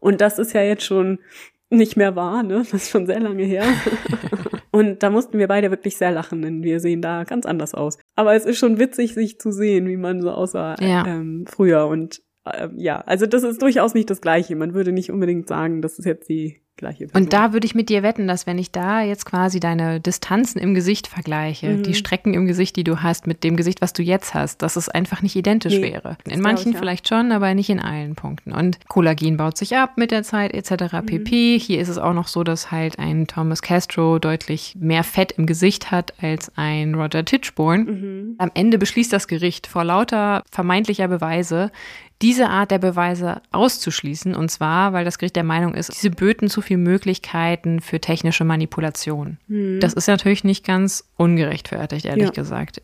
Und 0.01 0.21
das 0.21 0.39
ist 0.39 0.53
ja 0.53 0.63
jetzt 0.63 0.85
schon 0.85 1.19
nicht 1.71 1.97
mehr 1.97 2.17
war, 2.17 2.43
ne? 2.43 2.59
Das 2.59 2.73
ist 2.75 2.91
schon 2.91 3.07
sehr 3.07 3.21
lange 3.21 3.45
her. 3.45 3.63
und 4.73 5.03
da 5.03 5.11
mussten 5.11 5.39
wir 5.39 5.47
beide 5.49 5.71
wirklich 5.71 5.97
sehr 5.97 6.11
lachen, 6.11 6.43
denn 6.43 6.63
wir 6.63 6.81
sehen 6.81 7.01
da 7.03 7.25
ganz 7.25 7.47
anders 7.47 7.75
aus. 7.75 7.99
Aber 8.17 8.35
es 8.35 8.45
ist 8.45 8.59
schon 8.59 8.79
witzig, 8.79 9.15
sich 9.15 9.39
zu 9.39 9.53
sehen, 9.53 9.87
wie 9.87 9.97
man 9.97 10.21
so 10.21 10.31
aussah 10.31 10.75
Ja. 10.81 11.07
ähm, 11.07 11.45
früher. 11.49 11.87
Und 11.87 12.23
ähm, 12.53 12.73
ja, 12.77 13.01
also 13.03 13.27
das 13.27 13.43
ist 13.45 13.63
durchaus 13.63 13.95
nicht 13.95 14.11
das 14.11 14.21
Gleiche. 14.21 14.57
Man 14.57 14.75
würde 14.75 14.93
nicht 14.93 15.11
unbedingt 15.11 15.47
sagen, 15.49 15.81
das 15.83 15.99
ist 15.99 16.07
jetzt 16.07 16.29
die 16.29 16.60
gleiche 16.81 17.07
Person. 17.07 17.23
Und 17.23 17.33
da 17.33 17.53
würde 17.53 17.65
ich 17.67 17.75
mit 17.77 17.89
dir 17.89 18.03
wetten, 18.03 18.27
dass 18.27 18.47
wenn 18.47 18.59
ich 18.59 18.73
da 18.73 19.03
jetzt 19.03 19.25
quasi 19.25 19.61
deine 19.61 20.01
Distanzen 20.01 20.61
im 20.61 20.75
Gesicht 20.75 21.07
vergleiche, 21.07 21.69
Mhm. 21.69 21.83
die 21.85 21.95
Strecken 21.95 22.35
im 22.35 22.47
Gesicht, 22.47 22.75
die 22.77 22.83
du 22.85 23.03
hast, 23.03 23.27
mit 23.29 23.45
dem 23.45 23.57
Gesicht, 23.57 23.81
was 23.81 23.93
du 23.93 24.03
jetzt 24.03 24.35
hast, 24.35 24.63
dass 24.63 24.75
es 24.77 24.89
einfach 24.89 25.23
nicht 25.23 25.37
identisch 25.37 25.75
Nee, 25.75 25.93
wäre. 25.93 26.17
In 26.29 26.41
manchen 26.41 26.71
ich, 26.71 26.75
ja. 26.75 26.81
vielleicht 26.81 27.09
schon, 27.09 27.31
aber 27.33 27.55
nicht 27.55 27.71
in 27.71 27.79
allen 27.81 28.15
Punkten. 28.17 28.53
Und 28.53 28.79
Kollagen 28.89 29.37
baut 29.37 29.57
sich 29.57 29.77
ab 29.77 29.93
mit 29.97 30.11
der 30.11 30.23
Zeit 30.25 30.53
etc. 30.53 30.93
Mhm. 31.03 31.07
pp. 31.07 31.59
Hier 31.59 31.81
ist 31.81 31.89
es 31.89 31.99
auch 31.99 32.15
noch 32.15 32.27
so, 32.29 32.43
dass 32.43 32.71
halt 32.71 32.99
ein 32.99 33.27
Thomas 33.27 33.63
Castro 33.63 34.19
deutlich 34.19 34.75
mehr 34.79 35.05
Fett 35.05 35.33
im 35.33 35.47
Gesicht 35.47 35.91
hat 35.91 36.15
als 36.21 36.51
ein 36.57 36.95
Roger 36.95 37.25
Tichborne. 37.25 37.85
Mhm. 37.85 38.35
Am 38.39 38.51
Ende 38.55 38.79
beschließt 38.79 39.13
das 39.13 39.29
Gericht 39.29 39.67
vor 39.67 39.85
lauter 39.85 40.43
vermeintlicher 40.51 41.09
Beweise, 41.09 41.71
diese 42.23 42.49
Art 42.49 42.71
der 42.71 42.79
Beweise 42.79 43.41
auszuschließen. 43.51 44.35
Und 44.35 44.51
zwar, 44.51 44.93
weil 44.93 45.05
das 45.05 45.19
Gericht 45.19 45.37
der 45.37 45.45
Meinung 45.45 45.75
ist, 45.75 45.93
diese 45.95 46.11
böten 46.11 46.49
zu 46.49 46.61
viel 46.61 46.77
Möglichkeiten 46.77 47.81
für 47.81 48.01
technische 48.01 48.45
Manipulation. 48.45 49.39
Mhm. 49.49 49.81
Das 49.81 49.95
ist 49.95 50.07
natürlich 50.07 50.45
nicht 50.45 50.65
ganz 50.67 51.05
ungerechtfertigt, 51.17 52.05
ehrlich 52.07 52.25
Ja. 52.27 52.31
gesagt. 52.31 52.83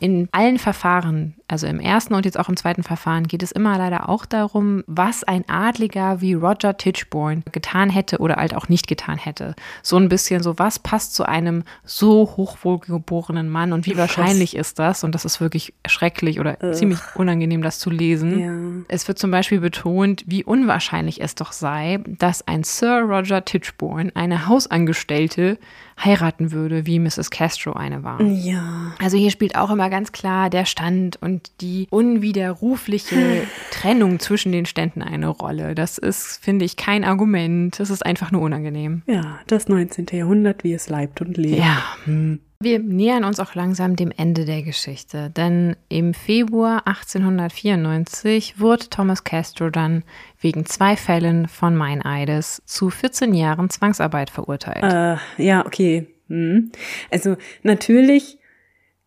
In 0.00 0.28
allen 0.32 0.58
Verfahren, 0.58 1.36
also 1.46 1.68
im 1.68 1.78
ersten 1.78 2.14
und 2.14 2.24
jetzt 2.24 2.36
auch 2.38 2.48
im 2.48 2.56
zweiten 2.56 2.82
Verfahren, 2.82 3.28
geht 3.28 3.42
es 3.42 3.52
immer 3.52 3.78
leider 3.78 4.08
auch 4.08 4.26
darum, 4.26 4.82
was 4.88 5.22
ein 5.22 5.48
Adliger 5.48 6.20
wie 6.20 6.34
Roger 6.34 6.76
Tichborne 6.76 7.42
getan 7.52 7.88
hätte 7.88 8.18
oder 8.18 8.34
halt 8.36 8.56
auch 8.56 8.68
nicht 8.68 8.88
getan 8.88 9.16
hätte. 9.16 9.54
So 9.80 9.96
ein 9.98 10.08
bisschen 10.08 10.42
so, 10.42 10.58
was 10.58 10.80
passt 10.80 11.14
zu 11.14 11.24
einem 11.24 11.62
so 11.84 12.34
hochwohlgeborenen 12.36 13.48
Mann 13.48 13.72
und 13.72 13.86
wie 13.86 13.96
wahrscheinlich 13.96 14.56
ist 14.56 14.80
das? 14.80 15.04
Und 15.04 15.14
das 15.14 15.24
ist 15.24 15.40
wirklich 15.40 15.72
schrecklich 15.86 16.40
oder 16.40 16.56
Ugh. 16.60 16.72
ziemlich 16.72 16.98
unangenehm, 17.14 17.62
das 17.62 17.78
zu 17.78 17.90
lesen. 17.90 18.38
ja. 18.40 18.84
Es 18.88 19.06
wird 19.06 19.20
zum 19.20 19.30
Beispiel 19.30 19.60
betont, 19.60 20.24
wie 20.26 20.42
unwahrscheinlich 20.42 21.20
es 21.20 21.36
doch 21.36 21.52
sei, 21.52 22.00
dass 22.06 22.46
ein 22.48 22.64
Sir 22.64 23.02
Roger 23.02 23.44
Tichborne 23.44 24.10
eine 24.16 24.48
Hausangestellte 24.48 25.58
heiraten 26.02 26.52
würde, 26.52 26.86
wie 26.86 26.98
Mrs. 26.98 27.30
Castro 27.30 27.72
eine 27.72 28.02
war. 28.02 28.20
Ja. 28.20 28.92
Also 28.98 29.16
hier 29.16 29.30
spielt 29.30 29.56
auch 29.56 29.70
immer 29.70 29.90
ganz 29.90 30.12
klar 30.12 30.50
der 30.50 30.64
Stand 30.64 31.16
und 31.20 31.50
die 31.60 31.86
unwiderrufliche 31.90 33.46
Trennung 33.70 34.18
zwischen 34.18 34.52
den 34.52 34.66
Ständen 34.66 35.02
eine 35.02 35.28
Rolle. 35.28 35.74
Das 35.74 35.98
ist, 35.98 36.42
finde 36.42 36.64
ich, 36.64 36.76
kein 36.76 37.04
Argument. 37.04 37.78
Das 37.78 37.90
ist 37.90 38.04
einfach 38.04 38.30
nur 38.30 38.42
unangenehm. 38.42 39.02
Ja, 39.06 39.38
das 39.46 39.68
19. 39.68 40.06
Jahrhundert, 40.12 40.64
wie 40.64 40.72
es 40.72 40.88
leibt 40.88 41.20
und 41.20 41.36
lebt. 41.36 41.58
Ja. 41.58 41.82
Hm. 42.04 42.40
Wir 42.62 42.78
nähern 42.78 43.24
uns 43.24 43.40
auch 43.40 43.56
langsam 43.56 43.96
dem 43.96 44.12
Ende 44.16 44.44
der 44.44 44.62
Geschichte, 44.62 45.30
denn 45.30 45.74
im 45.88 46.14
Februar 46.14 46.86
1894 46.86 48.60
wurde 48.60 48.88
Thomas 48.88 49.24
Castro 49.24 49.68
dann 49.68 50.04
wegen 50.40 50.64
zwei 50.64 50.96
Fällen 50.96 51.48
von 51.48 51.74
Meineides 51.74 52.62
zu 52.64 52.90
14 52.90 53.34
Jahren 53.34 53.68
Zwangsarbeit 53.68 54.30
verurteilt. 54.30 54.84
Äh, 54.84 55.16
ja, 55.42 55.66
okay. 55.66 56.06
Hm. 56.28 56.70
Also 57.10 57.36
natürlich 57.64 58.38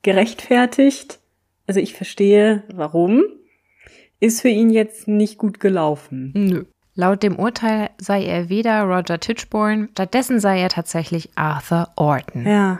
gerechtfertigt. 0.02 1.20
Also 1.66 1.80
ich 1.80 1.94
verstehe, 1.94 2.64
warum. 2.74 3.24
Ist 4.20 4.42
für 4.42 4.50
ihn 4.50 4.70
jetzt 4.70 5.08
nicht 5.08 5.38
gut 5.38 5.60
gelaufen. 5.60 6.32
Nö. 6.36 6.66
Laut 6.94 7.24
dem 7.24 7.38
Urteil 7.38 7.90
sei 7.98 8.26
er 8.26 8.50
weder 8.50 8.84
Roger 8.84 9.20
Tichborne, 9.20 9.90
stattdessen 9.92 10.40
sei 10.40 10.62
er 10.62 10.70
tatsächlich 10.70 11.30
Arthur 11.36 11.90
Orton. 11.98 12.46
Ja. 12.46 12.80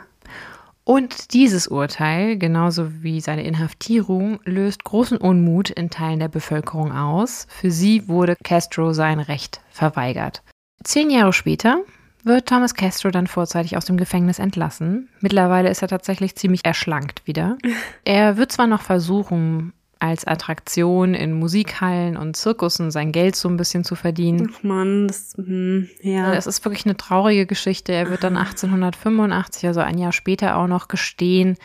Und 0.86 1.34
dieses 1.34 1.66
Urteil, 1.66 2.38
genauso 2.38 3.02
wie 3.02 3.20
seine 3.20 3.42
Inhaftierung, 3.42 4.38
löst 4.44 4.84
großen 4.84 5.18
Unmut 5.18 5.68
in 5.68 5.90
Teilen 5.90 6.20
der 6.20 6.28
Bevölkerung 6.28 6.92
aus. 6.92 7.48
Für 7.50 7.72
sie 7.72 8.06
wurde 8.06 8.36
Castro 8.44 8.92
sein 8.92 9.18
Recht 9.18 9.60
verweigert. 9.68 10.44
Zehn 10.84 11.10
Jahre 11.10 11.32
später 11.32 11.80
wird 12.22 12.48
Thomas 12.48 12.74
Castro 12.76 13.10
dann 13.10 13.26
vorzeitig 13.26 13.76
aus 13.76 13.86
dem 13.86 13.96
Gefängnis 13.96 14.38
entlassen. 14.38 15.08
Mittlerweile 15.20 15.70
ist 15.70 15.82
er 15.82 15.88
tatsächlich 15.88 16.36
ziemlich 16.36 16.64
erschlankt 16.64 17.26
wieder. 17.26 17.58
Er 18.04 18.36
wird 18.36 18.52
zwar 18.52 18.68
noch 18.68 18.82
versuchen, 18.82 19.72
als 19.98 20.26
Attraktion 20.26 21.14
in 21.14 21.32
Musikhallen 21.32 22.16
und 22.16 22.36
Zirkussen 22.36 22.90
sein 22.90 23.12
Geld 23.12 23.34
so 23.36 23.48
ein 23.48 23.56
bisschen 23.56 23.82
zu 23.84 23.94
verdienen. 23.94 24.52
Ach 24.54 24.62
man, 24.62 25.08
das, 25.08 25.34
hm, 25.36 25.88
ja. 26.02 26.34
Es 26.34 26.46
ist 26.46 26.64
wirklich 26.64 26.84
eine 26.84 26.96
traurige 26.96 27.46
Geschichte. 27.46 27.92
Er 27.92 28.10
wird 28.10 28.22
dann 28.24 28.36
1885, 28.36 29.66
also 29.66 29.80
ein 29.80 29.98
Jahr 29.98 30.12
später, 30.12 30.56
auch 30.56 30.66
noch 30.66 30.88
gestehen, 30.88 31.56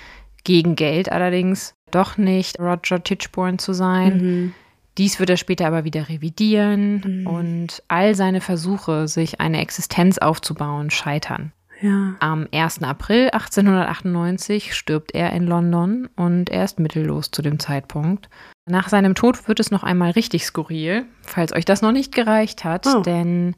gegen 0.43 0.75
Geld 0.75 1.11
allerdings, 1.11 1.75
doch 1.91 2.17
nicht 2.17 2.59
Roger 2.59 3.03
Tichborne 3.03 3.57
zu 3.57 3.73
sein. 3.73 4.17
Mhm. 4.17 4.53
Dies 4.97 5.19
wird 5.19 5.29
er 5.29 5.37
später 5.37 5.67
aber 5.67 5.83
wieder 5.83 6.09
revidieren 6.09 7.21
Mhm. 7.21 7.27
und 7.27 7.83
all 7.87 8.15
seine 8.15 8.41
Versuche, 8.41 9.07
sich 9.07 9.39
eine 9.39 9.61
Existenz 9.61 10.17
aufzubauen, 10.17 10.89
scheitern. 10.89 11.51
Ja. 11.81 12.15
Am 12.19 12.47
1. 12.53 12.83
April 12.83 13.29
1898 13.31 14.73
stirbt 14.75 15.13
er 15.13 15.33
in 15.33 15.47
London 15.47 16.09
und 16.15 16.49
er 16.49 16.63
ist 16.63 16.79
mittellos 16.79 17.31
zu 17.31 17.41
dem 17.41 17.59
Zeitpunkt. 17.59 18.29
Nach 18.67 18.89
seinem 18.89 19.15
Tod 19.15 19.47
wird 19.47 19.59
es 19.59 19.71
noch 19.71 19.83
einmal 19.83 20.11
richtig 20.11 20.45
skurril, 20.45 21.05
falls 21.23 21.53
euch 21.53 21.65
das 21.65 21.81
noch 21.81 21.91
nicht 21.91 22.13
gereicht 22.13 22.63
hat, 22.63 22.85
Oh. 22.87 23.01
denn 23.01 23.55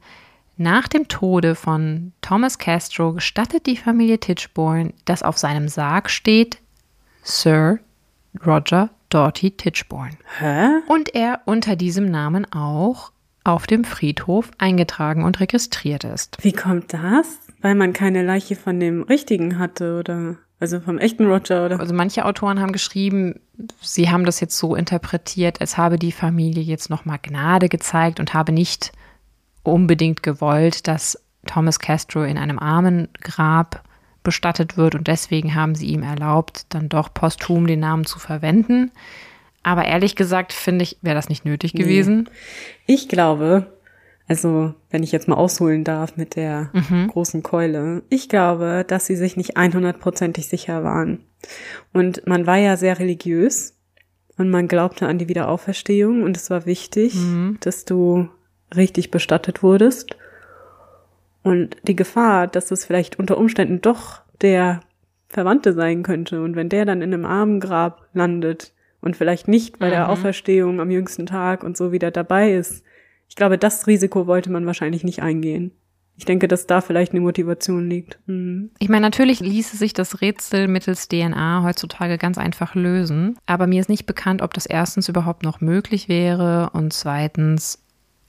nach 0.56 0.88
dem 0.88 1.08
Tode 1.08 1.54
von 1.54 2.12
Thomas 2.22 2.58
Castro 2.58 3.12
gestattet 3.12 3.66
die 3.66 3.76
Familie 3.76 4.18
Tichborne, 4.18 4.94
dass 5.04 5.22
auf 5.22 5.36
seinem 5.36 5.68
Sarg 5.68 6.08
steht 6.10 6.58
Sir 7.22 7.78
Roger 8.46 8.90
Doughty 9.10 9.50
Tichborne. 9.52 10.16
Hä? 10.38 10.68
Und 10.88 11.14
er 11.14 11.40
unter 11.44 11.76
diesem 11.76 12.06
Namen 12.10 12.50
auch 12.52 13.12
auf 13.44 13.66
dem 13.66 13.84
Friedhof 13.84 14.50
eingetragen 14.58 15.22
und 15.24 15.38
registriert 15.40 16.04
ist. 16.04 16.38
Wie 16.42 16.52
kommt 16.52 16.94
das? 16.94 17.38
Weil 17.64 17.76
man 17.76 17.94
keine 17.94 18.22
Leiche 18.22 18.56
von 18.56 18.78
dem 18.78 19.04
richtigen 19.04 19.58
hatte, 19.58 19.98
oder? 19.98 20.36
Also 20.60 20.80
vom 20.80 20.98
echten 20.98 21.24
Roger, 21.24 21.64
oder? 21.64 21.80
Also 21.80 21.94
manche 21.94 22.26
Autoren 22.26 22.60
haben 22.60 22.72
geschrieben, 22.72 23.40
sie 23.80 24.10
haben 24.10 24.26
das 24.26 24.40
jetzt 24.40 24.58
so 24.58 24.74
interpretiert, 24.74 25.62
als 25.62 25.78
habe 25.78 25.98
die 25.98 26.12
Familie 26.12 26.62
jetzt 26.62 26.90
nochmal 26.90 27.18
Gnade 27.22 27.70
gezeigt 27.70 28.20
und 28.20 28.34
habe 28.34 28.52
nicht 28.52 28.92
unbedingt 29.62 30.22
gewollt, 30.22 30.86
dass 30.88 31.18
Thomas 31.46 31.78
Castro 31.78 32.24
in 32.24 32.36
einem 32.36 32.58
Armengrab 32.58 33.82
bestattet 34.22 34.76
wird 34.76 34.94
und 34.94 35.08
deswegen 35.08 35.54
haben 35.54 35.74
sie 35.74 35.86
ihm 35.86 36.02
erlaubt, 36.02 36.66
dann 36.68 36.90
doch 36.90 37.14
posthum 37.14 37.66
den 37.66 37.80
Namen 37.80 38.04
zu 38.04 38.18
verwenden. 38.18 38.90
Aber 39.62 39.86
ehrlich 39.86 40.16
gesagt, 40.16 40.52
finde 40.52 40.82
ich, 40.82 40.98
wäre 41.00 41.16
das 41.16 41.30
nicht 41.30 41.46
nötig 41.46 41.72
gewesen. 41.72 42.28
Ich 42.84 43.08
glaube, 43.08 43.72
also 44.28 44.74
wenn 44.90 45.02
ich 45.02 45.12
jetzt 45.12 45.28
mal 45.28 45.36
ausholen 45.36 45.84
darf 45.84 46.16
mit 46.16 46.36
der 46.36 46.70
Mhm. 46.72 47.08
großen 47.08 47.42
Keule, 47.42 48.02
ich 48.08 48.28
glaube, 48.28 48.84
dass 48.86 49.06
sie 49.06 49.16
sich 49.16 49.36
nicht 49.36 49.56
100%ig 49.56 50.46
sicher 50.48 50.82
waren. 50.84 51.20
Und 51.92 52.26
man 52.26 52.46
war 52.46 52.56
ja 52.56 52.76
sehr 52.76 52.98
religiös 52.98 53.76
und 54.38 54.50
man 54.50 54.66
glaubte 54.68 55.06
an 55.06 55.18
die 55.18 55.28
Wiederauferstehung 55.28 56.22
und 56.22 56.36
es 56.36 56.48
war 56.50 56.64
wichtig, 56.66 57.14
Mhm. 57.14 57.58
dass 57.60 57.84
du 57.84 58.28
richtig 58.74 59.10
bestattet 59.10 59.62
wurdest. 59.62 60.16
Und 61.42 61.76
die 61.86 61.96
Gefahr, 61.96 62.46
dass 62.46 62.70
es 62.70 62.84
vielleicht 62.86 63.18
unter 63.18 63.36
Umständen 63.36 63.80
doch 63.82 64.22
der 64.40 64.80
Verwandte 65.28 65.72
sein 65.74 66.02
könnte 66.02 66.42
und 66.42 66.56
wenn 66.56 66.68
der 66.68 66.84
dann 66.86 67.02
in 67.02 67.12
einem 67.12 67.26
Armengrab 67.26 68.06
landet 68.14 68.72
und 69.00 69.16
vielleicht 69.16 69.48
nicht 69.48 69.78
bei 69.78 69.90
der 69.90 70.04
Mhm. 70.04 70.10
Auferstehung 70.10 70.80
am 70.80 70.90
jüngsten 70.90 71.26
Tag 71.26 71.62
und 71.62 71.76
so 71.76 71.92
wieder 71.92 72.10
dabei 72.10 72.52
ist, 72.54 72.82
ich 73.28 73.36
glaube, 73.36 73.58
das 73.58 73.86
Risiko 73.86 74.26
wollte 74.26 74.50
man 74.50 74.66
wahrscheinlich 74.66 75.04
nicht 75.04 75.22
eingehen. 75.22 75.72
Ich 76.16 76.24
denke, 76.24 76.46
dass 76.46 76.68
da 76.68 76.80
vielleicht 76.80 77.10
eine 77.10 77.20
Motivation 77.20 77.90
liegt. 77.90 78.18
Mhm. 78.26 78.70
Ich 78.78 78.88
meine, 78.88 79.00
natürlich 79.00 79.40
ließe 79.40 79.76
sich 79.76 79.94
das 79.94 80.20
Rätsel 80.20 80.68
mittels 80.68 81.08
DNA 81.08 81.64
heutzutage 81.64 82.18
ganz 82.18 82.38
einfach 82.38 82.76
lösen, 82.76 83.36
aber 83.46 83.66
mir 83.66 83.80
ist 83.80 83.88
nicht 83.88 84.06
bekannt, 84.06 84.40
ob 84.40 84.54
das 84.54 84.66
erstens 84.66 85.08
überhaupt 85.08 85.42
noch 85.42 85.60
möglich 85.60 86.08
wäre 86.08 86.70
und 86.72 86.92
zweitens, 86.92 87.82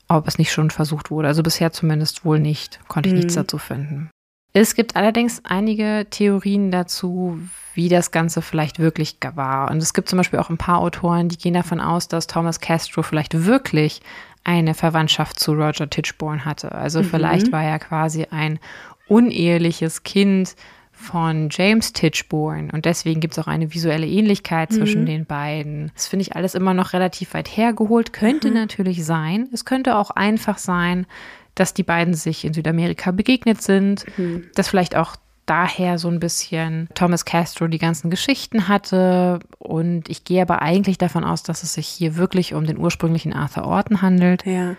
ob 0.08 0.28
es 0.28 0.39
nicht 0.39 0.52
schon 0.52 0.72
versucht 0.72 1.12
wurde. 1.12 1.28
Also 1.28 1.43
bisher 1.43 1.72
zumindest 1.72 2.26
wohl 2.26 2.39
nicht, 2.39 2.80
konnte 2.88 3.10
ich 3.10 3.14
Mhm. 3.14 3.20
nichts 3.20 3.36
dazu 3.36 3.60
finden. 3.60 4.10
Es 4.54 4.74
gibt 4.74 4.96
allerdings 4.96 5.41
einige 5.43 6.08
Theorien 6.10 6.72
dazu, 6.72 7.39
wie 7.76 7.89
das 7.89 8.12
Ganze 8.12 8.41
vielleicht 8.41 8.80
wirklich 8.80 9.18
war. 9.36 9.70
Und 9.70 9.78
es 9.78 9.93
gibt 9.93 10.10
zum 10.10 10.18
Beispiel 10.18 10.39
auch 10.39 10.50
ein 10.50 10.58
paar 10.58 10.80
Autoren, 10.80 11.28
die 11.30 11.38
gehen 11.38 11.54
davon 11.54 11.82
aus, 11.82 12.08
dass 12.08 12.26
Thomas 12.26 12.62
Castro 12.62 13.04
vielleicht 13.04 13.46
wirklich 13.46 14.02
eine 14.46 14.74
Verwandtschaft 14.74 15.39
zu 15.39 15.52
Roger 15.54 15.89
Tichborne 15.89 16.46
hatte. 16.46 16.72
Also 16.72 17.00
Mhm. 17.00 17.06
vielleicht 17.06 17.52
war 17.52 17.64
er 17.64 17.80
quasi 17.80 18.28
ein 18.32 18.60
uneheliches 19.08 20.04
Kind 20.04 20.56
von 20.91 21.50
James 21.52 21.91
Tichborne 21.91 22.70
und 22.72 22.86
deswegen 22.86 23.20
gibt 23.20 23.34
es 23.38 23.39
auch 23.43 23.48
eine 23.48 23.74
visuelle 23.74 24.08
Ähnlichkeit 24.08 24.72
zwischen 24.72 25.02
Mhm. 25.02 25.06
den 25.08 25.26
beiden. 25.26 25.91
Das 25.93 26.08
finde 26.08 26.22
ich 26.22 26.36
alles 26.38 26.56
immer 26.56 26.74
noch 26.74 26.93
relativ 26.93 27.34
weit 27.34 27.50
hergeholt. 27.50 28.14
Könnte 28.14 28.48
Mhm. 28.48 28.54
natürlich 28.54 29.04
sein. 29.06 29.50
Es 29.52 29.66
könnte 29.66 29.98
auch 29.98 30.12
einfach 30.12 30.58
sein, 30.58 31.06
dass 31.54 31.74
die 31.74 31.84
beiden 31.84 32.14
sich 32.14 32.46
in 32.46 32.54
Südamerika 32.54 33.12
begegnet 33.12 33.62
sind, 33.62 34.06
Mhm. 34.18 34.46
dass 34.56 34.70
vielleicht 34.70 34.96
auch 34.96 35.18
daher 35.46 35.98
so 36.00 36.08
ein 36.10 36.20
bisschen 36.20 36.89
Thomas 36.96 37.26
Castro 37.26 37.68
die 37.68 37.78
ganzen 37.78 38.10
Geschichten 38.10 38.68
hatte. 38.68 39.39
Und 39.60 40.10
ich 40.10 40.24
gehe 40.24 40.41
aber 40.41 40.62
eigentlich 40.62 40.98
davon 40.98 41.24
aus, 41.24 41.43
dass 41.43 41.64
es 41.64 41.74
sich 41.74 41.88
hier 41.88 42.16
wirklich 42.16 42.54
um 42.54 42.66
den 42.66 42.78
ursprünglichen 42.78 43.34
Arthur 43.34 43.66
Orton 43.66 44.02
handelt, 44.02 44.46
Ja. 44.46 44.76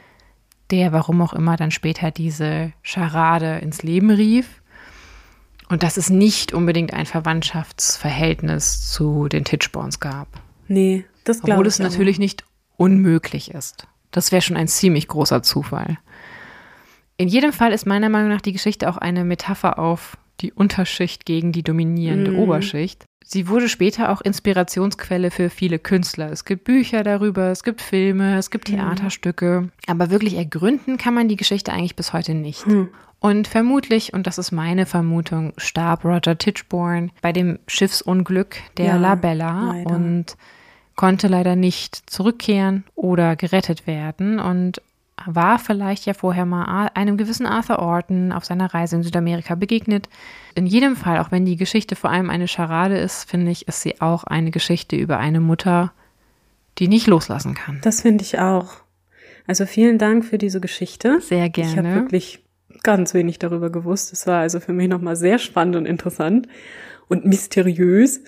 der, 0.71 0.93
warum 0.93 1.23
auch 1.23 1.33
immer, 1.33 1.57
dann 1.57 1.71
später 1.71 2.11
diese 2.11 2.73
Scharade 2.83 3.59
ins 3.59 3.83
Leben 3.83 4.11
rief. 4.11 4.63
Und 5.69 5.83
dass 5.83 5.97
es 5.97 6.11
nicht 6.11 6.53
unbedingt 6.53 6.93
ein 6.95 7.07
Verwandtschaftsverhältnis 7.07 8.91
zu 8.93 9.29
den 9.29 9.45
Titchborns 9.45 10.01
gab. 10.01 10.29
Nee, 10.69 11.05
das 11.25 11.41
glaube 11.41 11.53
Obwohl 11.55 11.67
ich. 11.67 11.75
es 11.75 11.79
natürlich 11.79 12.19
nicht 12.19 12.45
unmöglich 12.77 13.53
ist. 13.53 13.87
Das 14.11 14.33
wäre 14.33 14.43
schon 14.43 14.57
ein 14.57 14.69
ziemlich 14.69 15.09
großer 15.09 15.43
Zufall. 15.43 15.99
In 17.17 17.29
jedem 17.29 17.53
Fall 17.53 17.73
ist 17.73 17.87
meiner 17.87 18.09
Meinung 18.09 18.29
nach 18.31 18.41
die 18.41 18.53
Geschichte 18.53 18.89
auch 18.89 18.97
eine 18.97 19.25
Metapher 19.25 19.79
auf 19.79 20.17
die 20.41 20.53
Unterschicht 20.53 21.27
gegen 21.27 21.53
die 21.53 21.63
dominierende 21.63 22.33
Mhm. 22.33 22.39
Oberschicht. 22.39 23.05
Sie 23.25 23.49
wurde 23.49 23.69
später 23.69 24.11
auch 24.13 24.21
Inspirationsquelle 24.21 25.33
für 25.33 25.51
viele 25.51 25.79
Künstler. 25.81 26.31
Es 26.31 26.45
gibt 26.45 26.63
Bücher 26.65 27.03
darüber, 27.03 27.49
es 27.51 27.65
gibt 27.65 27.83
Filme, 27.83 28.37
es 28.39 28.51
gibt 28.53 28.67
Theaterstücke. 28.69 29.71
Aber 29.89 30.11
wirklich 30.11 30.37
ergründen 30.37 30.97
kann 30.97 31.15
man 31.15 31.27
die 31.29 31.35
Geschichte 31.37 31.73
eigentlich 31.73 31.97
bis 31.97 32.13
heute 32.13 32.35
nicht. 32.35 32.67
Hm. 32.67 32.89
Und 33.19 33.49
vermutlich, 33.49 34.13
und 34.13 34.27
das 34.29 34.39
ist 34.39 34.53
meine 34.53 34.87
Vermutung, 34.87 35.55
starb 35.57 36.05
Roger 36.05 36.39
Tichborne 36.39 37.09
bei 37.23 37.33
dem 37.33 37.59
Schiffsunglück 37.67 38.59
der 38.77 38.87
Ja, 38.87 38.97
La 38.97 39.15
Bella 39.17 39.73
leider. 39.73 39.91
und 39.97 40.37
konnte 40.95 41.27
leider 41.27 41.57
nicht 41.57 42.09
zurückkehren 42.09 42.85
oder 42.95 43.35
gerettet 43.37 43.87
werden 43.87 44.39
und 44.39 44.81
war 45.25 45.59
vielleicht 45.59 46.07
ja 46.07 46.15
vorher 46.15 46.45
mal 46.45 46.91
einem 46.95 47.17
gewissen 47.17 47.47
Arthur 47.47 47.79
Orton 47.79 48.33
auf 48.33 48.45
seiner 48.45 48.73
Reise 48.73 48.97
in 48.97 49.03
Südamerika 49.03 49.55
begegnet. 49.55 50.09
In 50.55 50.67
jedem 50.67 50.95
Fall, 50.95 51.19
auch 51.19 51.31
wenn 51.31 51.45
die 51.45 51.57
Geschichte 51.57 51.97
vor 51.97 52.11
allem 52.11 52.31
eine 52.31 52.49
Scharade 52.49 52.99
ist, 52.99 53.29
finde 53.29 53.51
ich, 53.51 53.67
ist 53.67 53.81
sie 53.81 54.01
auch 54.01 54.25
eine 54.25 54.51
Geschichte 54.51 54.97
über 54.97 55.19
eine 55.19 55.41
Mutter, 55.41 55.93
die 56.79 56.89
nicht 56.89 57.07
loslassen 57.07 57.55
kann. 57.55 57.79
Das 57.83 58.03
finde 58.03 58.23
ich 58.23 58.39
auch. 58.39 58.75
Also 59.47 59.65
vielen 59.65 59.99
Dank 59.99 60.25
für 60.25 60.39
diese 60.39 60.61
Geschichte. 60.61 61.21
Sehr 61.21 61.47
Ich 61.47 61.65
habe 61.77 61.83
gerne. 61.83 61.95
wirklich 61.95 62.43
ganz 62.83 63.15
wenig 63.15 63.39
darüber 63.39 63.71
gewusst. 63.71 64.13
Es 64.13 64.27
war 64.27 64.41
also 64.41 64.61
für 64.61 64.73
mich 64.73 64.89
nochmal 64.89 65.17
sehr 65.17 65.39
spannend 65.39 65.77
und 65.77 65.87
interessant 65.87 66.47
und 67.09 67.25
mysteriös. 67.25 68.21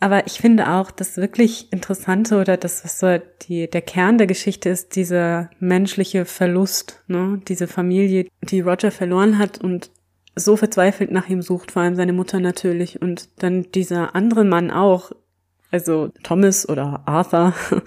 Aber 0.00 0.26
ich 0.26 0.34
finde 0.34 0.68
auch, 0.70 0.90
das 0.90 1.16
wirklich 1.16 1.72
Interessante 1.72 2.38
oder 2.40 2.56
das, 2.56 2.84
was 2.84 2.98
so 2.98 3.18
die, 3.42 3.68
der 3.68 3.82
Kern 3.82 4.18
der 4.18 4.26
Geschichte 4.26 4.68
ist, 4.68 4.96
dieser 4.96 5.50
menschliche 5.58 6.24
Verlust, 6.24 7.02
ne? 7.08 7.40
Diese 7.48 7.66
Familie, 7.66 8.26
die 8.42 8.60
Roger 8.60 8.90
verloren 8.90 9.38
hat 9.38 9.58
und 9.58 9.90
so 10.34 10.56
verzweifelt 10.56 11.10
nach 11.10 11.28
ihm 11.28 11.40
sucht, 11.42 11.72
vor 11.72 11.82
allem 11.82 11.96
seine 11.96 12.12
Mutter 12.12 12.40
natürlich. 12.40 13.00
Und 13.00 13.28
dann 13.42 13.62
dieser 13.74 14.14
andere 14.14 14.44
Mann 14.44 14.70
auch, 14.70 15.12
also 15.70 16.08
Thomas 16.22 16.68
oder 16.68 17.02
Arthur, 17.06 17.54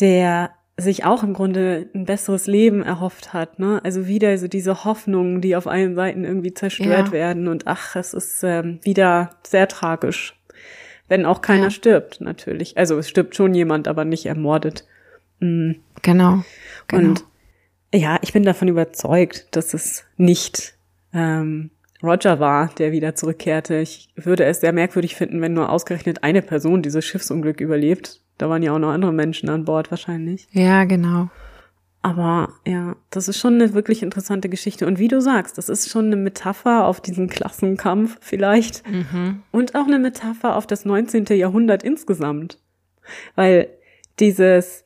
der 0.00 0.50
sich 0.76 1.04
auch 1.04 1.22
im 1.22 1.34
Grunde 1.34 1.90
ein 1.94 2.06
besseres 2.06 2.46
Leben 2.46 2.82
erhofft 2.82 3.34
hat, 3.34 3.58
ne? 3.58 3.80
Also 3.84 4.06
wieder 4.06 4.38
so 4.38 4.48
diese 4.48 4.84
Hoffnungen, 4.84 5.42
die 5.42 5.54
auf 5.54 5.66
allen 5.66 5.94
Seiten 5.94 6.24
irgendwie 6.24 6.54
zerstört 6.54 7.08
Ja. 7.08 7.12
werden 7.12 7.48
und 7.48 7.66
ach, 7.66 7.96
es 7.96 8.14
ist 8.14 8.42
ähm, 8.44 8.80
wieder 8.82 9.30
sehr 9.46 9.68
tragisch, 9.68 10.39
wenn 11.10 11.26
auch 11.26 11.42
keiner 11.42 11.64
Ja. 11.64 11.70
stirbt 11.70 12.20
natürlich. 12.22 12.78
Also 12.78 12.96
es 12.98 13.08
stirbt 13.08 13.36
schon 13.36 13.52
jemand, 13.52 13.88
aber 13.88 14.04
nicht 14.06 14.24
ermordet. 14.24 14.86
Mm. 15.40 15.72
Genau. 16.02 16.44
genau. 16.88 17.08
Und 17.10 17.24
ja, 17.92 18.18
ich 18.22 18.32
bin 18.32 18.44
davon 18.44 18.68
überzeugt, 18.68 19.48
dass 19.50 19.74
es 19.74 20.04
nicht 20.16 20.74
ähm, 21.12 21.70
Roger 22.02 22.40
war, 22.40 22.70
der 22.78 22.92
wieder 22.92 23.14
zurückkehrte. 23.14 23.76
Ich 23.76 24.08
würde 24.16 24.44
es 24.44 24.60
sehr 24.60 24.72
merkwürdig 24.72 25.16
finden, 25.16 25.40
wenn 25.42 25.52
nur 25.52 25.70
ausgerechnet 25.70 26.22
eine 26.22 26.40
Person 26.40 26.82
dieses 26.82 27.04
Schiffsunglück 27.04 27.60
überlebt. 27.60 28.20
Da 28.38 28.48
waren 28.48 28.62
ja 28.62 28.72
auch 28.72 28.78
noch 28.78 28.90
andere 28.90 29.12
Menschen 29.12 29.50
an 29.50 29.64
Bord 29.66 29.90
wahrscheinlich. 29.90 30.46
ja, 30.52 30.84
genau. 30.84 31.28
Aber 32.02 32.54
ja, 32.66 32.96
das 33.10 33.28
ist 33.28 33.38
schon 33.38 33.54
eine 33.54 33.74
wirklich 33.74 34.02
interessante 34.02 34.48
Geschichte. 34.48 34.86
Und 34.86 34.98
wie 34.98 35.08
du 35.08 35.20
sagst, 35.20 35.58
das 35.58 35.68
ist 35.68 35.90
schon 35.90 36.06
eine 36.06 36.16
Metapher 36.16 36.86
auf 36.86 37.00
diesen 37.00 37.28
Klassenkampf 37.28 38.16
vielleicht. 38.22 38.88
Mhm. 38.88 39.42
Und 39.50 39.74
auch 39.74 39.86
eine 39.86 39.98
Metapher 39.98 40.56
auf 40.56 40.66
das 40.66 40.86
19. 40.86 41.26
Jahrhundert 41.36 41.82
insgesamt. 41.82 42.58
Weil 43.34 43.68
dieses, 44.18 44.82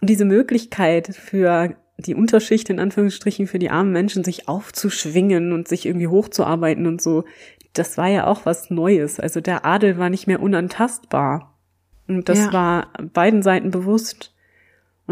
diese 0.00 0.24
Möglichkeit 0.24 1.08
für 1.08 1.74
die 1.98 2.14
Unterschicht, 2.14 2.70
in 2.70 2.78
Anführungsstrichen, 2.78 3.46
für 3.48 3.58
die 3.58 3.70
armen 3.70 3.92
Menschen, 3.92 4.22
sich 4.22 4.48
aufzuschwingen 4.48 5.52
und 5.52 5.66
sich 5.66 5.84
irgendwie 5.86 6.08
hochzuarbeiten 6.08 6.86
und 6.86 7.02
so, 7.02 7.24
das 7.72 7.96
war 7.98 8.08
ja 8.08 8.26
auch 8.26 8.46
was 8.46 8.70
Neues. 8.70 9.18
Also 9.18 9.40
der 9.40 9.64
Adel 9.64 9.98
war 9.98 10.10
nicht 10.10 10.26
mehr 10.26 10.40
unantastbar. 10.40 11.58
Und 12.06 12.28
das 12.28 12.38
Ja. 12.38 12.52
war 12.52 12.92
beiden 13.12 13.42
Seiten 13.42 13.70
bewusst. 13.70 14.31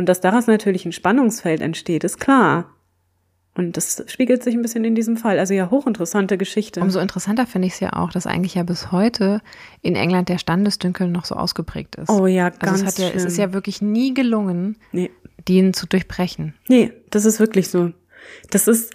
Und 0.00 0.06
dass 0.06 0.22
daraus 0.22 0.46
natürlich 0.46 0.86
ein 0.86 0.92
Spannungsfeld 0.92 1.60
entsteht, 1.60 2.04
ist 2.04 2.18
klar. 2.18 2.74
Und 3.54 3.76
das 3.76 4.02
spiegelt 4.06 4.42
sich 4.42 4.54
ein 4.54 4.62
bisschen 4.62 4.82
in 4.82 4.94
diesem 4.94 5.18
Fall. 5.18 5.38
Also 5.38 5.52
ja, 5.52 5.68
hochinteressante 5.68 6.38
Geschichte. 6.38 6.80
Umso 6.80 7.00
interessanter 7.00 7.46
finde 7.46 7.68
ich 7.68 7.74
es 7.74 7.80
ja 7.80 7.92
auch, 7.92 8.10
dass 8.10 8.26
eigentlich 8.26 8.54
ja 8.54 8.62
bis 8.62 8.92
heute 8.92 9.42
in 9.82 9.96
England 9.96 10.30
der 10.30 10.38
Standesdünkel 10.38 11.06
noch 11.08 11.26
so 11.26 11.34
ausgeprägt 11.34 11.96
ist. 11.96 12.08
oh 12.08 12.26
ja, 12.26 12.46
also 12.46 12.58
ganz 12.60 12.80
es, 12.80 12.86
hat 12.86 12.98
ja, 12.98 13.08
es 13.14 13.26
ist 13.26 13.36
ja 13.36 13.52
wirklich 13.52 13.82
nie 13.82 14.14
gelungen, 14.14 14.78
nee. 14.90 15.10
den 15.46 15.74
zu 15.74 15.86
durchbrechen. 15.86 16.54
Nee, 16.66 16.94
das 17.10 17.26
ist 17.26 17.38
wirklich 17.38 17.68
so. 17.68 17.92
Das 18.48 18.68
ist 18.68 18.94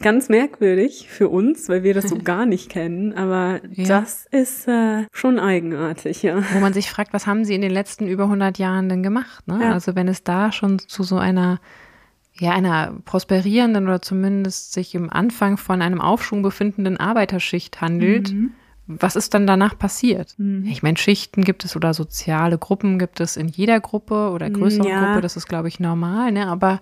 ganz 0.00 0.28
merkwürdig 0.28 1.08
für 1.10 1.28
uns, 1.28 1.68
weil 1.68 1.82
wir 1.82 1.94
das 1.94 2.08
so 2.08 2.16
gar 2.24 2.46
nicht 2.46 2.70
kennen, 2.70 3.12
aber 3.12 3.60
Ja. 3.72 3.84
das 4.00 4.26
ist 4.30 4.66
äh, 4.68 5.04
schon 5.12 5.38
eigenartig, 5.38 6.22
ja. 6.22 6.42
Wo 6.54 6.60
man 6.60 6.72
sich 6.72 6.90
fragt, 6.90 7.12
was 7.12 7.26
haben 7.26 7.44
sie 7.44 7.54
in 7.54 7.60
den 7.62 7.70
letzten 7.72 8.06
über 8.06 8.24
100 8.24 8.58
Jahren 8.58 8.88
denn 8.88 9.02
gemacht? 9.02 9.46
Ne? 9.46 9.58
Ja. 9.62 9.72
Also 9.72 9.94
wenn 9.94 10.08
es 10.08 10.22
da 10.24 10.52
schon 10.52 10.78
zu 10.78 11.02
so 11.02 11.18
einer, 11.18 11.60
ja, 12.38 12.52
einer 12.52 12.94
prosperierenden 13.04 13.84
oder 13.84 14.00
zumindest 14.00 14.72
sich 14.72 14.94
im 14.94 15.10
Anfang 15.10 15.56
von 15.58 15.82
einem 15.82 16.00
Aufschwung 16.00 16.42
befindenden 16.42 16.96
Arbeiterschicht 16.96 17.80
handelt, 17.82 18.32
was 18.86 19.14
ist 19.14 19.34
dann 19.34 19.46
danach 19.46 19.78
passiert? 19.78 20.34
Mhm. 20.38 20.64
Ich 20.66 20.82
meine, 20.82 20.96
Schichten 20.96 21.44
gibt 21.44 21.64
es 21.64 21.76
oder 21.76 21.92
soziale 21.94 22.58
Gruppen 22.58 22.98
gibt 22.98 23.20
es 23.20 23.36
in 23.36 23.46
jeder 23.48 23.78
Gruppe 23.80 24.30
oder 24.30 24.48
größeren 24.50 24.88
Ja. 24.88 25.04
Gruppe, 25.06 25.20
das 25.20 25.36
ist, 25.36 25.46
glaube 25.48 25.68
ich, 25.68 25.78
normal, 25.78 26.32
ne? 26.32 26.46
Aber 26.48 26.80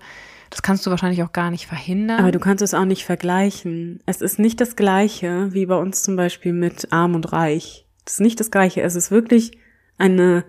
das 0.49 0.61
kannst 0.61 0.85
du 0.85 0.89
wahrscheinlich 0.89 1.23
auch 1.23 1.31
gar 1.33 1.51
nicht 1.51 1.65
verhindern. 1.67 2.19
Aber 2.19 2.31
du 2.31 2.39
kannst 2.39 2.61
es 2.63 2.73
auch 2.73 2.85
nicht 2.85 3.05
vergleichen. 3.05 3.99
Es 4.05 4.21
ist 4.21 4.39
nicht 4.39 4.59
das 4.61 4.75
Gleiche 4.75 5.49
wie 5.53 5.65
bei 5.65 5.75
uns 5.75 6.03
zum 6.03 6.15
Beispiel 6.15 6.53
mit 6.53 6.91
Arm 6.91 7.15
und 7.15 7.31
Reich. 7.31 7.85
Das 8.05 8.15
ist 8.15 8.21
nicht 8.21 8.39
das 8.39 8.49
Gleiche. 8.51 8.81
Es 8.81 8.95
ist 8.95 9.11
wirklich 9.11 9.51
eine, 9.97 10.43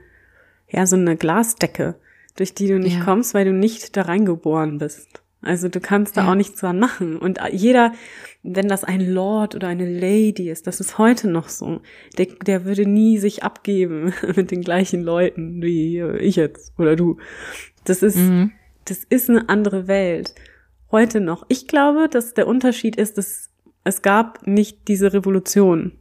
ja, 0.69 0.87
so 0.87 0.97
eine 0.97 1.17
Glasdecke, 1.17 1.97
durch 2.37 2.55
die 2.55 2.69
du 2.69 2.79
nicht 2.79 2.99
Ja. 2.99 3.05
kommst, 3.05 3.35
weil 3.35 3.45
du 3.45 3.53
nicht 3.53 3.97
da 3.97 4.03
reingeboren 4.03 4.79
bist. 4.79 5.23
Also 5.43 5.69
du 5.69 5.81
kannst 5.81 6.17
da 6.17 6.23
Ja. 6.25 6.31
auch 6.31 6.35
nichts 6.35 6.61
dran 6.61 6.79
machen. 6.79 7.17
Und 7.17 7.39
jeder, 7.53 7.93
wenn 8.43 8.69
das 8.69 8.85
ein 8.85 9.01
Lord 9.01 9.55
oder 9.55 9.69
eine 9.69 9.89
Lady 9.89 10.51
ist, 10.51 10.67
das 10.67 10.81
ist 10.81 10.99
heute 10.99 11.29
noch 11.29 11.49
so, 11.49 11.81
der, 12.19 12.27
der 12.27 12.65
würde 12.67 12.87
nie 12.87 13.19
sich 13.19 13.43
abgeben 13.43 14.13
mit 14.37 14.51
den 14.51 14.61
gleichen 14.63 15.03
Leuten 15.03 15.61
wie 15.63 16.01
ich 16.21 16.37
jetzt 16.37 16.73
oder 16.79 16.95
du. 16.97 17.17
Das 17.85 18.03
ist, 18.03 18.17
Mhm. 18.17 18.53
Das 18.91 19.05
ist 19.05 19.31
eine 19.31 19.49
andere 19.49 19.87
Welt. 19.87 20.35
Heute 20.91 21.21
noch. 21.21 21.47
Ich 21.49 21.69
glaube, 21.69 22.09
dass 22.11 22.35
der 22.35 22.49
Unterschied 22.49 22.97
ist, 22.97 23.17
dass 23.19 23.51
es 23.85 24.03
gab 24.03 24.47
nicht 24.47 24.89
diese 24.89 25.13
Revolution 25.13 25.93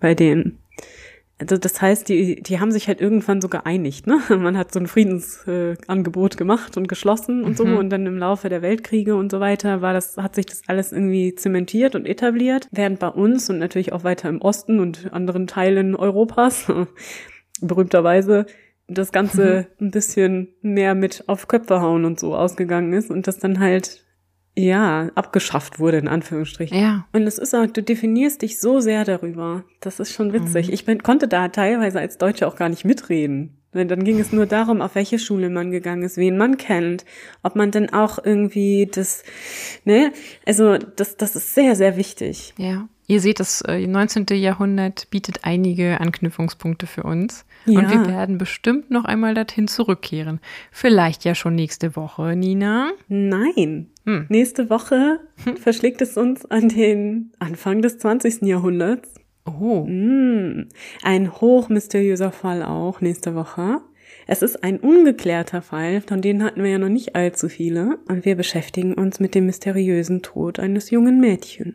bei 0.00 0.14
denen. 0.14 0.58
Also 1.38 1.58
das 1.58 1.82
heißt, 1.82 2.08
die, 2.08 2.42
die 2.42 2.60
haben 2.60 2.72
sich 2.72 2.88
halt 2.88 3.00
irgendwann 3.00 3.42
so 3.42 3.48
geeinigt. 3.48 4.06
Ne? 4.06 4.20
Man 4.30 4.56
hat 4.56 4.72
so 4.72 4.80
ein 4.80 4.86
Friedensangebot 4.86 6.34
äh, 6.34 6.38
gemacht 6.38 6.76
und 6.76 6.88
geschlossen 6.88 7.44
und 7.44 7.58
so. 7.58 7.66
Mhm. 7.66 7.76
Und 7.76 7.90
dann 7.90 8.06
im 8.06 8.16
Laufe 8.16 8.48
der 8.48 8.62
Weltkriege 8.62 9.16
und 9.16 9.30
so 9.30 9.40
weiter 9.40 9.82
war 9.82 9.92
das, 9.92 10.16
hat 10.16 10.34
sich 10.34 10.46
das 10.46 10.62
alles 10.66 10.92
irgendwie 10.92 11.34
zementiert 11.34 11.94
und 11.94 12.06
etabliert. 12.06 12.68
Während 12.70 13.00
bei 13.00 13.08
uns 13.08 13.50
und 13.50 13.58
natürlich 13.58 13.92
auch 13.92 14.04
weiter 14.04 14.28
im 14.28 14.40
Osten 14.40 14.80
und 14.80 15.12
anderen 15.12 15.46
Teilen 15.46 15.94
Europas 15.94 16.72
berühmterweise 17.60 18.46
das 18.88 19.12
Ganze 19.12 19.66
ein 19.80 19.90
bisschen 19.90 20.48
mehr 20.62 20.94
mit 20.94 21.24
auf 21.26 21.48
Köpfe 21.48 21.80
hauen 21.80 22.04
und 22.04 22.20
so 22.20 22.36
ausgegangen 22.36 22.92
ist 22.92 23.10
und 23.10 23.26
das 23.26 23.38
dann 23.38 23.58
halt, 23.58 24.04
ja, 24.54 25.10
abgeschafft 25.14 25.78
wurde, 25.78 25.98
in 25.98 26.08
Anführungsstrichen. 26.08 26.78
Ja. 26.78 27.06
Und 27.12 27.22
es 27.22 27.38
ist 27.38 27.54
auch, 27.54 27.66
du 27.66 27.82
definierst 27.82 28.42
dich 28.42 28.58
so 28.60 28.80
sehr 28.80 29.04
darüber. 29.04 29.64
Das 29.80 30.00
ist 30.00 30.12
schon 30.12 30.32
witzig. 30.32 30.72
Ich 30.72 30.84
bin, 30.84 31.02
konnte 31.02 31.28
da 31.28 31.48
teilweise 31.48 32.00
als 32.00 32.16
Deutsche 32.16 32.46
auch 32.46 32.56
gar 32.56 32.68
nicht 32.68 32.84
mitreden. 32.84 33.58
Denn 33.74 33.88
Dann 33.88 34.04
ging 34.04 34.18
es 34.18 34.32
nur 34.32 34.46
darum, 34.46 34.80
auf 34.80 34.94
welche 34.94 35.18
Schule 35.18 35.50
man 35.50 35.70
gegangen 35.70 36.02
ist, 36.02 36.16
wen 36.16 36.38
man 36.38 36.56
kennt, 36.56 37.04
ob 37.42 37.56
man 37.56 37.70
denn 37.70 37.92
auch 37.92 38.18
irgendwie 38.22 38.88
das, 38.90 39.22
ne, 39.84 40.12
also 40.46 40.78
das, 40.78 41.16
das 41.16 41.36
ist 41.36 41.54
sehr, 41.54 41.76
sehr 41.76 41.96
wichtig. 41.96 42.54
Ja. 42.56 42.88
Ihr 43.06 43.20
seht, 43.20 43.38
das 43.38 43.60
äh, 43.62 43.86
19. 43.86 44.26
Jahrhundert 44.30 45.10
bietet 45.10 45.40
einige 45.42 46.00
Anknüpfungspunkte 46.00 46.86
für 46.86 47.04
uns. 47.04 47.44
Und 47.66 47.74
Ja. 47.74 47.90
wir 47.90 48.06
werden 48.06 48.38
bestimmt 48.38 48.90
noch 48.90 49.04
einmal 49.04 49.34
dorthin 49.34 49.68
zurückkehren. 49.68 50.40
Vielleicht 50.70 51.24
ja 51.24 51.34
schon 51.34 51.54
nächste 51.54 51.96
Woche, 51.96 52.36
Nina. 52.36 52.90
Nein. 53.08 53.88
Hm. 54.04 54.26
Nächste 54.28 54.70
Woche 54.70 55.20
verschlägt 55.60 56.00
es 56.02 56.16
uns 56.16 56.44
an 56.46 56.68
den 56.68 57.32
Anfang 57.38 57.82
des 57.82 57.98
20. 57.98 58.42
Jahrhunderts. 58.46 59.14
Oh. 59.46 59.84
Mm, 59.86 60.68
ein 61.02 61.32
hochmysteriöser 61.40 62.32
Fall 62.32 62.62
auch 62.62 63.00
nächste 63.00 63.34
Woche. 63.34 63.80
Es 64.28 64.42
ist 64.42 64.64
ein 64.64 64.78
ungeklärter 64.80 65.62
Fall, 65.62 66.00
von 66.00 66.20
denen 66.20 66.42
hatten 66.42 66.62
wir 66.62 66.70
ja 66.70 66.78
noch 66.78 66.88
nicht 66.88 67.14
allzu 67.14 67.48
viele. 67.48 67.98
Und 68.08 68.24
wir 68.24 68.34
beschäftigen 68.34 68.94
uns 68.94 69.20
mit 69.20 69.36
dem 69.36 69.46
mysteriösen 69.46 70.22
Tod 70.22 70.58
eines 70.58 70.90
jungen 70.90 71.20
Mädchens. 71.20 71.74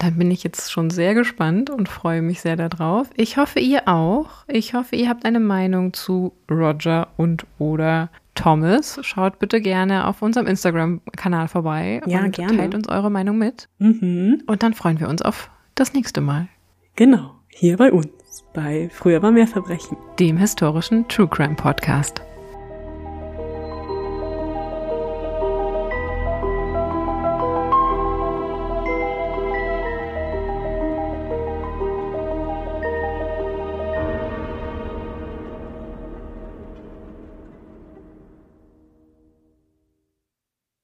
Da 0.00 0.10
bin 0.10 0.30
ich 0.32 0.42
jetzt 0.42 0.72
schon 0.72 0.90
sehr 0.90 1.14
gespannt 1.14 1.70
und 1.70 1.88
freue 1.88 2.20
mich 2.20 2.40
sehr 2.40 2.56
darauf. 2.56 3.08
Ich 3.16 3.36
hoffe, 3.36 3.60
ihr 3.60 3.86
auch. 3.86 4.44
Ich 4.48 4.74
hoffe, 4.74 4.96
ihr 4.96 5.08
habt 5.08 5.24
eine 5.24 5.38
Meinung 5.40 5.92
zu 5.92 6.32
Roger 6.50 7.08
und 7.16 7.46
oder 7.58 8.10
Thomas. 8.34 8.98
Schaut 9.02 9.38
bitte 9.38 9.60
gerne 9.60 10.08
auf 10.08 10.20
unserem 10.20 10.48
Instagram-Kanal 10.48 11.46
vorbei 11.48 12.02
Ja, 12.06 12.24
und 12.24 12.32
gerne. 12.34 12.56
teilt 12.56 12.74
uns 12.74 12.88
eure 12.88 13.10
Meinung 13.10 13.38
mit. 13.38 13.68
Mhm. 13.78 14.42
Und 14.46 14.62
dann 14.64 14.74
freuen 14.74 14.98
wir 14.98 15.08
uns 15.08 15.22
auf 15.22 15.48
das 15.76 15.92
nächste 15.94 16.20
Mal, 16.20 16.48
Genau, 16.96 17.36
hier 17.48 17.78
bei 17.78 17.90
uns, 17.90 18.08
bei 18.54 18.88
Früher 18.92 19.22
war 19.22 19.30
mehr 19.30 19.46
Verbrechen. 19.46 19.96
dem 20.18 20.36
historischen 20.36 21.06
True 21.08 21.28
Crime 21.28 21.54
Podcast. 21.54 22.22